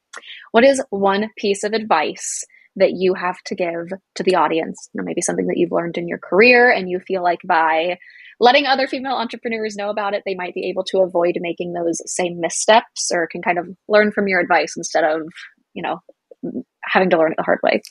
What 0.51 0.63
is 0.63 0.81
one 0.89 1.31
piece 1.37 1.63
of 1.63 1.73
advice 1.73 2.45
that 2.77 2.93
you 2.93 3.13
have 3.13 3.41
to 3.47 3.55
give 3.55 3.91
to 4.15 4.23
the 4.23 4.35
audience? 4.35 4.89
You 4.93 4.99
know, 4.99 5.05
maybe 5.05 5.21
something 5.21 5.47
that 5.47 5.57
you've 5.57 5.73
learned 5.73 5.97
in 5.97 6.07
your 6.07 6.19
career 6.19 6.71
and 6.71 6.89
you 6.89 6.99
feel 6.99 7.23
like 7.23 7.39
by 7.43 7.97
letting 8.41 8.65
other 8.65 8.87
female 8.87 9.13
entrepreneurs 9.13 9.75
know 9.75 9.91
about 9.91 10.15
it, 10.15 10.23
they 10.25 10.33
might 10.33 10.55
be 10.55 10.67
able 10.67 10.83
to 10.83 10.97
avoid 10.99 11.37
making 11.39 11.73
those 11.73 12.01
same 12.11 12.41
missteps 12.41 13.11
or 13.13 13.27
can 13.27 13.41
kind 13.41 13.59
of 13.59 13.67
learn 13.87 14.11
from 14.11 14.27
your 14.27 14.39
advice 14.41 14.75
instead 14.75 15.03
of, 15.03 15.21
you 15.75 15.83
know, 15.83 15.99
having 16.83 17.11
to 17.11 17.17
learn 17.17 17.31
it 17.31 17.37
the 17.37 17.43
hard 17.43 17.59
way. 17.61 17.81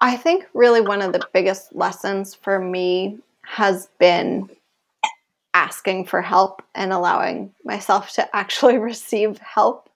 I 0.00 0.16
think 0.16 0.46
really 0.54 0.80
one 0.80 1.02
of 1.02 1.12
the 1.12 1.20
biggest 1.34 1.74
lessons 1.74 2.34
for 2.34 2.58
me 2.58 3.18
has 3.42 3.88
been 3.98 4.48
asking 5.52 6.06
for 6.06 6.22
help 6.22 6.62
and 6.74 6.90
allowing 6.90 7.52
myself 7.64 8.12
to 8.12 8.26
actually 8.36 8.78
receive 8.78 9.36
help 9.38 9.90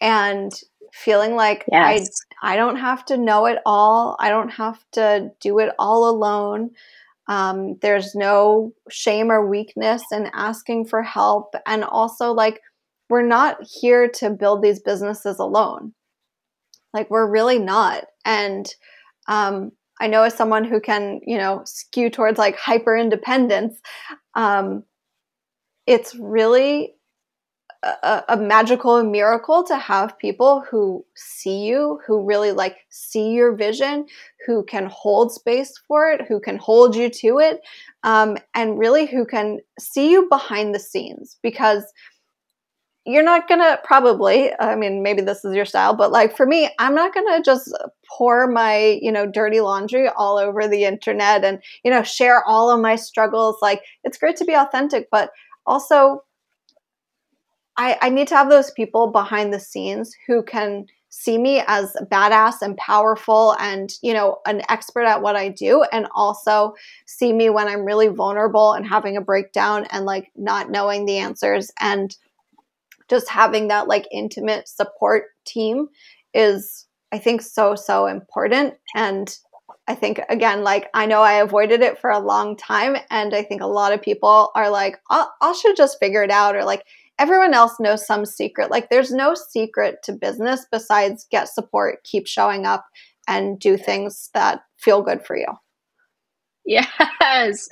and 0.00 0.52
feeling 0.92 1.34
like 1.34 1.64
yes. 1.72 2.08
I 2.42 2.52
I 2.52 2.56
don't 2.56 2.76
have 2.76 3.04
to 3.06 3.16
know 3.16 3.46
it 3.46 3.58
all. 3.64 4.16
I 4.20 4.28
don't 4.28 4.50
have 4.50 4.78
to 4.92 5.30
do 5.40 5.58
it 5.58 5.74
all 5.78 6.08
alone. 6.08 6.70
Um, 7.28 7.78
there's 7.80 8.14
no 8.14 8.72
shame 8.90 9.30
or 9.30 9.46
weakness 9.46 10.02
in 10.12 10.30
asking 10.34 10.86
for 10.86 11.02
help, 11.02 11.54
and 11.66 11.82
also 11.84 12.32
like 12.32 12.60
we're 13.08 13.26
not 13.26 13.58
here 13.80 14.08
to 14.08 14.30
build 14.30 14.62
these 14.62 14.80
businesses 14.80 15.38
alone. 15.38 15.94
Like 16.92 17.10
we're 17.10 17.30
really 17.30 17.58
not, 17.58 18.04
and 18.24 18.66
um, 19.28 19.72
I 20.00 20.08
know 20.08 20.24
as 20.24 20.34
someone 20.34 20.64
who 20.64 20.80
can 20.80 21.20
you 21.26 21.38
know 21.38 21.62
skew 21.64 22.10
towards 22.10 22.38
like 22.38 22.56
hyper 22.58 22.96
independence, 22.96 23.80
um, 24.34 24.84
it's 25.86 26.14
really 26.16 26.94
a, 27.82 28.24
a, 28.28 28.36
magical 28.36 29.02
miracle 29.02 29.64
to 29.64 29.76
have 29.76 30.18
people 30.18 30.64
who 30.70 31.04
see 31.14 31.64
you, 31.64 32.00
who 32.06 32.24
really 32.24 32.52
like 32.52 32.76
see 32.90 33.30
your 33.30 33.54
vision, 33.54 34.06
who 34.46 34.64
can 34.64 34.86
hold 34.86 35.32
space 35.32 35.72
for 35.88 36.10
it, 36.10 36.22
who 36.28 36.40
can 36.40 36.58
hold 36.58 36.94
you 36.94 37.08
to 37.10 37.38
it, 37.38 37.60
um, 38.04 38.36
and 38.54 38.78
really 38.78 39.06
who 39.06 39.24
can 39.24 39.58
see 39.78 40.10
you 40.10 40.28
behind 40.28 40.74
the 40.74 40.80
scenes 40.80 41.38
because 41.42 41.84
you're 43.04 43.24
not 43.24 43.48
gonna 43.48 43.80
probably 43.82 44.52
i 44.60 44.76
mean 44.76 45.02
maybe 45.02 45.20
this 45.20 45.44
is 45.44 45.56
your 45.56 45.64
style 45.64 45.92
but 45.92 46.12
like 46.12 46.36
for 46.36 46.46
me 46.46 46.70
i'm 46.78 46.94
not 46.94 47.12
gonna 47.12 47.42
just 47.42 47.68
pour 48.16 48.46
my 48.46 48.98
you 49.00 49.10
know 49.10 49.26
dirty 49.26 49.60
laundry 49.60 50.08
all 50.16 50.38
over 50.38 50.68
the 50.68 50.84
internet 50.84 51.44
and 51.44 51.60
you 51.84 51.90
know 51.90 52.02
share 52.02 52.44
all 52.44 52.70
of 52.70 52.80
my 52.80 52.96
struggles. 52.96 53.56
Like 53.62 53.82
it's 54.04 54.18
great 54.18 54.36
to 54.36 54.44
be 54.44 54.54
authentic 54.54 55.08
but 55.10 55.30
also 55.66 56.22
I, 57.76 57.98
I 58.02 58.10
need 58.10 58.28
to 58.28 58.36
have 58.36 58.50
those 58.50 58.70
people 58.70 59.08
behind 59.08 59.52
the 59.52 59.60
scenes 59.60 60.14
who 60.26 60.42
can 60.42 60.86
see 61.08 61.36
me 61.36 61.62
as 61.66 61.94
badass 62.10 62.62
and 62.62 62.74
powerful 62.78 63.54
and 63.60 63.92
you 64.02 64.14
know 64.14 64.38
an 64.46 64.62
expert 64.70 65.04
at 65.04 65.20
what 65.20 65.36
i 65.36 65.46
do 65.46 65.84
and 65.92 66.06
also 66.14 66.72
see 67.04 67.34
me 67.34 67.50
when 67.50 67.68
i'm 67.68 67.84
really 67.84 68.08
vulnerable 68.08 68.72
and 68.72 68.86
having 68.86 69.18
a 69.18 69.20
breakdown 69.20 69.86
and 69.90 70.06
like 70.06 70.30
not 70.36 70.70
knowing 70.70 71.04
the 71.04 71.18
answers. 71.18 71.70
And 71.80 72.16
just 73.10 73.28
having 73.28 73.68
that 73.68 73.88
like 73.88 74.06
intimate 74.10 74.68
support 74.68 75.24
team 75.44 75.88
is 76.32 76.86
i 77.12 77.18
think 77.18 77.42
so 77.42 77.74
so 77.74 78.06
important. 78.06 78.74
And 78.94 79.36
i 79.86 79.94
think 79.94 80.20
again 80.30 80.62
like 80.64 80.88
i 80.94 81.04
know 81.04 81.20
i 81.20 81.34
avoided 81.34 81.82
it 81.82 81.98
for 81.98 82.08
a 82.08 82.18
long 82.18 82.56
time 82.56 82.96
and 83.10 83.34
i 83.34 83.42
think 83.42 83.60
a 83.60 83.66
lot 83.66 83.92
of 83.92 84.00
people 84.00 84.50
are 84.54 84.70
like 84.70 84.98
i, 85.10 85.26
I 85.42 85.52
should 85.52 85.76
just 85.76 85.98
figure 85.98 86.22
it 86.22 86.30
out 86.30 86.54
or 86.54 86.64
like 86.64 86.84
everyone 87.22 87.54
else 87.54 87.78
knows 87.78 88.04
some 88.04 88.26
secret. 88.26 88.68
Like 88.68 88.90
there's 88.90 89.12
no 89.12 89.34
secret 89.34 89.98
to 90.02 90.12
business 90.12 90.66
besides 90.72 91.24
get 91.30 91.48
support, 91.48 92.02
keep 92.02 92.26
showing 92.26 92.66
up, 92.66 92.84
and 93.28 93.60
do 93.60 93.76
things 93.76 94.28
that 94.34 94.62
feel 94.76 95.02
good 95.02 95.24
for 95.24 95.36
you. 95.36 95.46
Yes. 96.64 97.68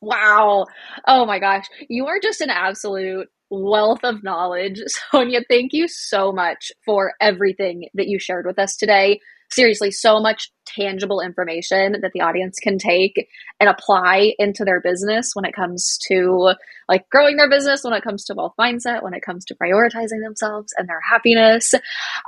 Wow. 0.00 0.66
Oh 1.06 1.26
my 1.26 1.38
gosh. 1.38 1.66
You 1.88 2.06
are 2.06 2.20
just 2.22 2.40
an 2.40 2.50
absolute 2.50 3.28
wealth 3.50 4.00
of 4.04 4.22
knowledge. 4.22 4.80
Sonya, 4.86 5.42
thank 5.48 5.72
you 5.72 5.86
so 5.86 6.32
much 6.32 6.72
for 6.84 7.12
everything 7.20 7.88
that 7.94 8.08
you 8.08 8.18
shared 8.18 8.46
with 8.46 8.58
us 8.58 8.76
today 8.76 9.20
seriously 9.54 9.90
so 9.90 10.20
much 10.20 10.50
tangible 10.66 11.20
information 11.20 11.96
that 12.02 12.12
the 12.12 12.20
audience 12.20 12.58
can 12.62 12.78
take 12.78 13.28
and 13.60 13.68
apply 13.68 14.34
into 14.38 14.64
their 14.64 14.80
business 14.80 15.30
when 15.34 15.44
it 15.44 15.54
comes 15.54 15.98
to 16.08 16.54
like 16.88 17.08
growing 17.10 17.36
their 17.36 17.48
business, 17.48 17.84
when 17.84 17.94
it 17.94 18.02
comes 18.02 18.24
to 18.24 18.34
wealth 18.34 18.54
mindset, 18.58 19.02
when 19.02 19.14
it 19.14 19.22
comes 19.24 19.44
to 19.46 19.54
prioritizing 19.54 20.22
themselves 20.22 20.72
and 20.76 20.88
their 20.88 21.00
happiness. 21.00 21.72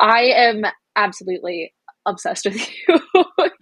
I 0.00 0.22
am 0.34 0.64
absolutely 0.96 1.72
obsessed 2.06 2.46
with 2.46 2.68
you. 2.88 3.00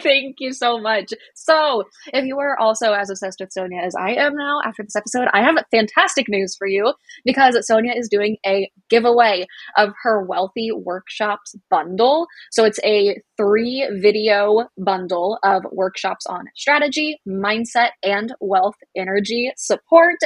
Thank 0.05 0.37
you 0.39 0.53
so 0.53 0.79
much. 0.79 1.15
So, 1.35 1.85
if 2.13 2.27
you 2.27 2.39
are 2.39 2.59
also 2.59 2.93
as 2.93 3.09
obsessed 3.09 3.41
with 3.41 3.53
Sonya 3.53 3.81
as 3.81 3.95
I 3.99 4.11
am 4.11 4.37
now 4.37 4.61
after 4.63 4.83
this 4.83 4.95
episode, 4.95 5.29
I 5.33 5.43
have 5.43 5.57
fantastic 5.71 6.29
news 6.29 6.55
for 6.57 6.67
you 6.67 6.93
because 7.25 7.57
Sonya 7.67 7.95
is 7.97 8.11
doing 8.11 8.37
a 8.47 8.71
giveaway 8.91 9.47
of 9.79 9.95
her 10.03 10.23
Wealthy 10.23 10.71
Workshops 10.73 11.55
bundle. 11.71 12.27
So, 12.53 12.65
it's 12.65 12.79
a 12.85 13.17
three 13.39 13.89
video 14.03 14.67
bundle 14.77 15.39
of 15.43 15.65
workshops 15.73 16.27
on 16.27 16.45
strategy, 16.55 17.19
mindset, 17.27 17.91
and 18.03 18.35
wealth 18.41 18.77
energy 18.95 19.53
support. 19.57 20.17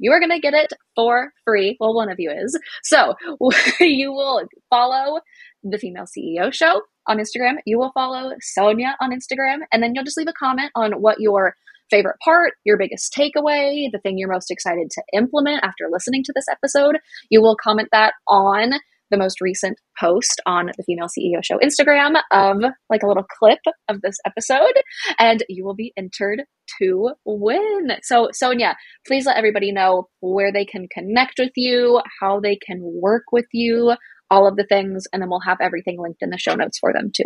You 0.00 0.10
are 0.10 0.18
going 0.18 0.32
to 0.32 0.40
get 0.40 0.54
it 0.54 0.72
for 0.96 1.32
free. 1.44 1.76
Well, 1.78 1.94
one 1.94 2.10
of 2.10 2.18
you 2.18 2.32
is. 2.32 2.58
So, 2.82 3.14
you 3.80 4.12
will 4.12 4.48
follow 4.68 5.20
the 5.62 5.78
Female 5.78 6.06
CEO 6.06 6.52
Show 6.52 6.82
on 7.08 7.18
Instagram. 7.18 7.54
You 7.66 7.78
will 7.78 7.92
follow 7.92 8.32
Sonya 8.40 8.96
on 9.00 9.10
Instagram, 9.10 9.58
and 9.72 9.82
then 9.82 9.92
you'll 9.94 10.04
just 10.04 10.18
leave 10.18 10.28
a 10.28 10.32
comment 10.32 10.70
on 10.76 10.92
what 10.92 11.20
your 11.20 11.54
favorite 11.90 12.16
part, 12.22 12.52
your 12.64 12.76
biggest 12.78 13.14
takeaway, 13.14 13.86
the 13.90 13.98
thing 14.02 14.18
you're 14.18 14.30
most 14.30 14.50
excited 14.50 14.90
to 14.90 15.02
implement 15.14 15.64
after 15.64 15.88
listening 15.90 16.22
to 16.24 16.32
this 16.34 16.46
episode. 16.50 16.98
You 17.30 17.40
will 17.40 17.56
comment 17.62 17.88
that 17.92 18.12
on 18.28 18.74
the 19.10 19.16
most 19.16 19.40
recent 19.40 19.78
post 19.98 20.40
on 20.46 20.66
the 20.66 20.84
Female 20.84 21.06
CEO 21.06 21.42
Show 21.42 21.58
Instagram 21.58 22.20
of 22.30 22.58
like 22.90 23.02
a 23.02 23.06
little 23.06 23.24
clip 23.38 23.60
of 23.88 24.00
this 24.02 24.16
episode, 24.26 24.74
and 25.18 25.42
you 25.48 25.64
will 25.64 25.74
be 25.74 25.92
entered 25.96 26.42
to 26.80 27.10
win. 27.24 27.88
So, 28.02 28.28
Sonya, 28.32 28.76
please 29.06 29.26
let 29.26 29.36
everybody 29.36 29.72
know 29.72 30.08
where 30.20 30.52
they 30.52 30.64
can 30.64 30.86
connect 30.92 31.38
with 31.38 31.52
you, 31.56 32.00
how 32.20 32.40
they 32.40 32.56
can 32.56 32.80
work 32.82 33.24
with 33.32 33.46
you, 33.52 33.94
all 34.30 34.46
of 34.46 34.56
the 34.56 34.64
things, 34.64 35.06
and 35.12 35.22
then 35.22 35.30
we'll 35.30 35.40
have 35.40 35.58
everything 35.60 36.00
linked 36.00 36.22
in 36.22 36.30
the 36.30 36.38
show 36.38 36.54
notes 36.54 36.78
for 36.78 36.92
them 36.92 37.10
too. 37.14 37.24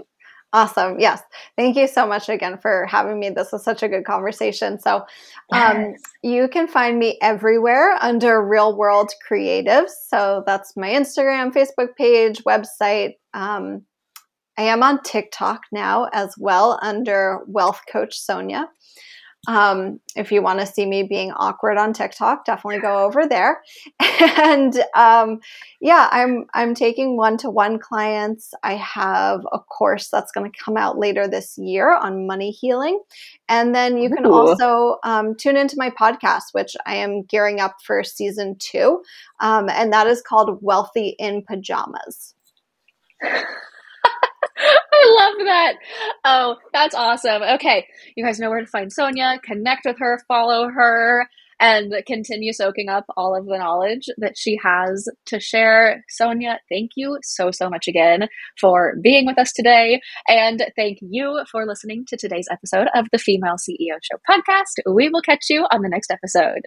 Awesome. 0.54 1.00
Yes. 1.00 1.22
Thank 1.56 1.76
you 1.76 1.86
so 1.86 2.06
much 2.06 2.28
again 2.28 2.58
for 2.58 2.84
having 2.86 3.18
me. 3.18 3.30
This 3.30 3.52
was 3.52 3.64
such 3.64 3.82
a 3.82 3.88
good 3.88 4.04
conversation. 4.04 4.78
So, 4.78 4.96
um, 5.50 5.92
yes. 5.92 6.00
you 6.22 6.46
can 6.48 6.68
find 6.68 6.98
me 6.98 7.18
everywhere 7.22 7.96
under 8.02 8.46
Real 8.46 8.76
World 8.76 9.10
Creatives. 9.26 9.92
So, 10.08 10.42
that's 10.46 10.76
my 10.76 10.90
Instagram, 10.90 11.54
Facebook 11.54 11.96
page, 11.96 12.42
website. 12.44 13.12
Um, 13.32 13.86
I 14.58 14.64
am 14.64 14.82
on 14.82 15.02
TikTok 15.02 15.62
now 15.72 16.08
as 16.12 16.34
well 16.38 16.78
under 16.82 17.40
Wealth 17.46 17.80
Coach 17.90 18.18
Sonya. 18.18 18.68
Um, 19.48 19.98
if 20.14 20.30
you 20.30 20.40
want 20.40 20.60
to 20.60 20.66
see 20.66 20.86
me 20.86 21.02
being 21.02 21.32
awkward 21.32 21.76
on 21.76 21.92
TikTok, 21.92 22.44
definitely 22.44 22.80
go 22.80 23.04
over 23.04 23.26
there. 23.26 23.62
And 24.38 24.74
um, 24.94 25.40
yeah, 25.80 26.08
I'm 26.10 26.46
I'm 26.54 26.74
taking 26.74 27.16
one 27.16 27.36
to 27.38 27.50
one 27.50 27.78
clients. 27.78 28.54
I 28.62 28.74
have 28.74 29.40
a 29.52 29.58
course 29.58 30.08
that's 30.08 30.30
going 30.32 30.50
to 30.50 30.58
come 30.64 30.76
out 30.76 30.96
later 30.96 31.26
this 31.26 31.58
year 31.58 31.94
on 31.94 32.26
money 32.26 32.50
healing, 32.50 33.00
and 33.48 33.74
then 33.74 33.98
you 33.98 34.10
can 34.10 34.26
Ooh. 34.26 34.32
also 34.32 34.98
um, 35.02 35.34
tune 35.34 35.56
into 35.56 35.76
my 35.76 35.90
podcast, 35.90 36.52
which 36.52 36.76
I 36.86 36.96
am 36.96 37.22
gearing 37.22 37.60
up 37.60 37.76
for 37.84 38.04
season 38.04 38.56
two, 38.58 39.02
um, 39.40 39.68
and 39.68 39.92
that 39.92 40.06
is 40.06 40.22
called 40.22 40.58
Wealthy 40.62 41.16
in 41.18 41.42
Pajamas. 41.42 42.34
I 44.92 45.16
love 45.20 45.46
that. 45.46 45.74
Oh, 46.24 46.56
that's 46.72 46.94
awesome. 46.94 47.42
Okay, 47.42 47.86
you 48.16 48.24
guys 48.24 48.38
know 48.38 48.50
where 48.50 48.60
to 48.60 48.66
find 48.66 48.92
Sonya. 48.92 49.40
Connect 49.44 49.84
with 49.84 49.98
her, 49.98 50.20
follow 50.28 50.68
her, 50.68 51.26
and 51.60 51.94
continue 52.06 52.52
soaking 52.52 52.88
up 52.88 53.04
all 53.16 53.36
of 53.36 53.46
the 53.46 53.56
knowledge 53.56 54.06
that 54.18 54.36
she 54.36 54.58
has 54.62 55.08
to 55.26 55.38
share. 55.38 56.04
Sonya, 56.08 56.58
thank 56.68 56.90
you 56.96 57.18
so, 57.22 57.50
so 57.50 57.70
much 57.70 57.86
again 57.88 58.28
for 58.60 58.94
being 59.00 59.26
with 59.26 59.38
us 59.38 59.52
today. 59.52 60.00
And 60.28 60.64
thank 60.76 60.98
you 61.00 61.44
for 61.50 61.64
listening 61.64 62.04
to 62.08 62.16
today's 62.16 62.48
episode 62.50 62.88
of 62.94 63.06
the 63.12 63.18
Female 63.18 63.56
CEO 63.56 63.96
Show 64.02 64.18
podcast. 64.28 64.92
We 64.92 65.08
will 65.08 65.22
catch 65.22 65.46
you 65.48 65.66
on 65.70 65.82
the 65.82 65.88
next 65.88 66.10
episode. 66.10 66.62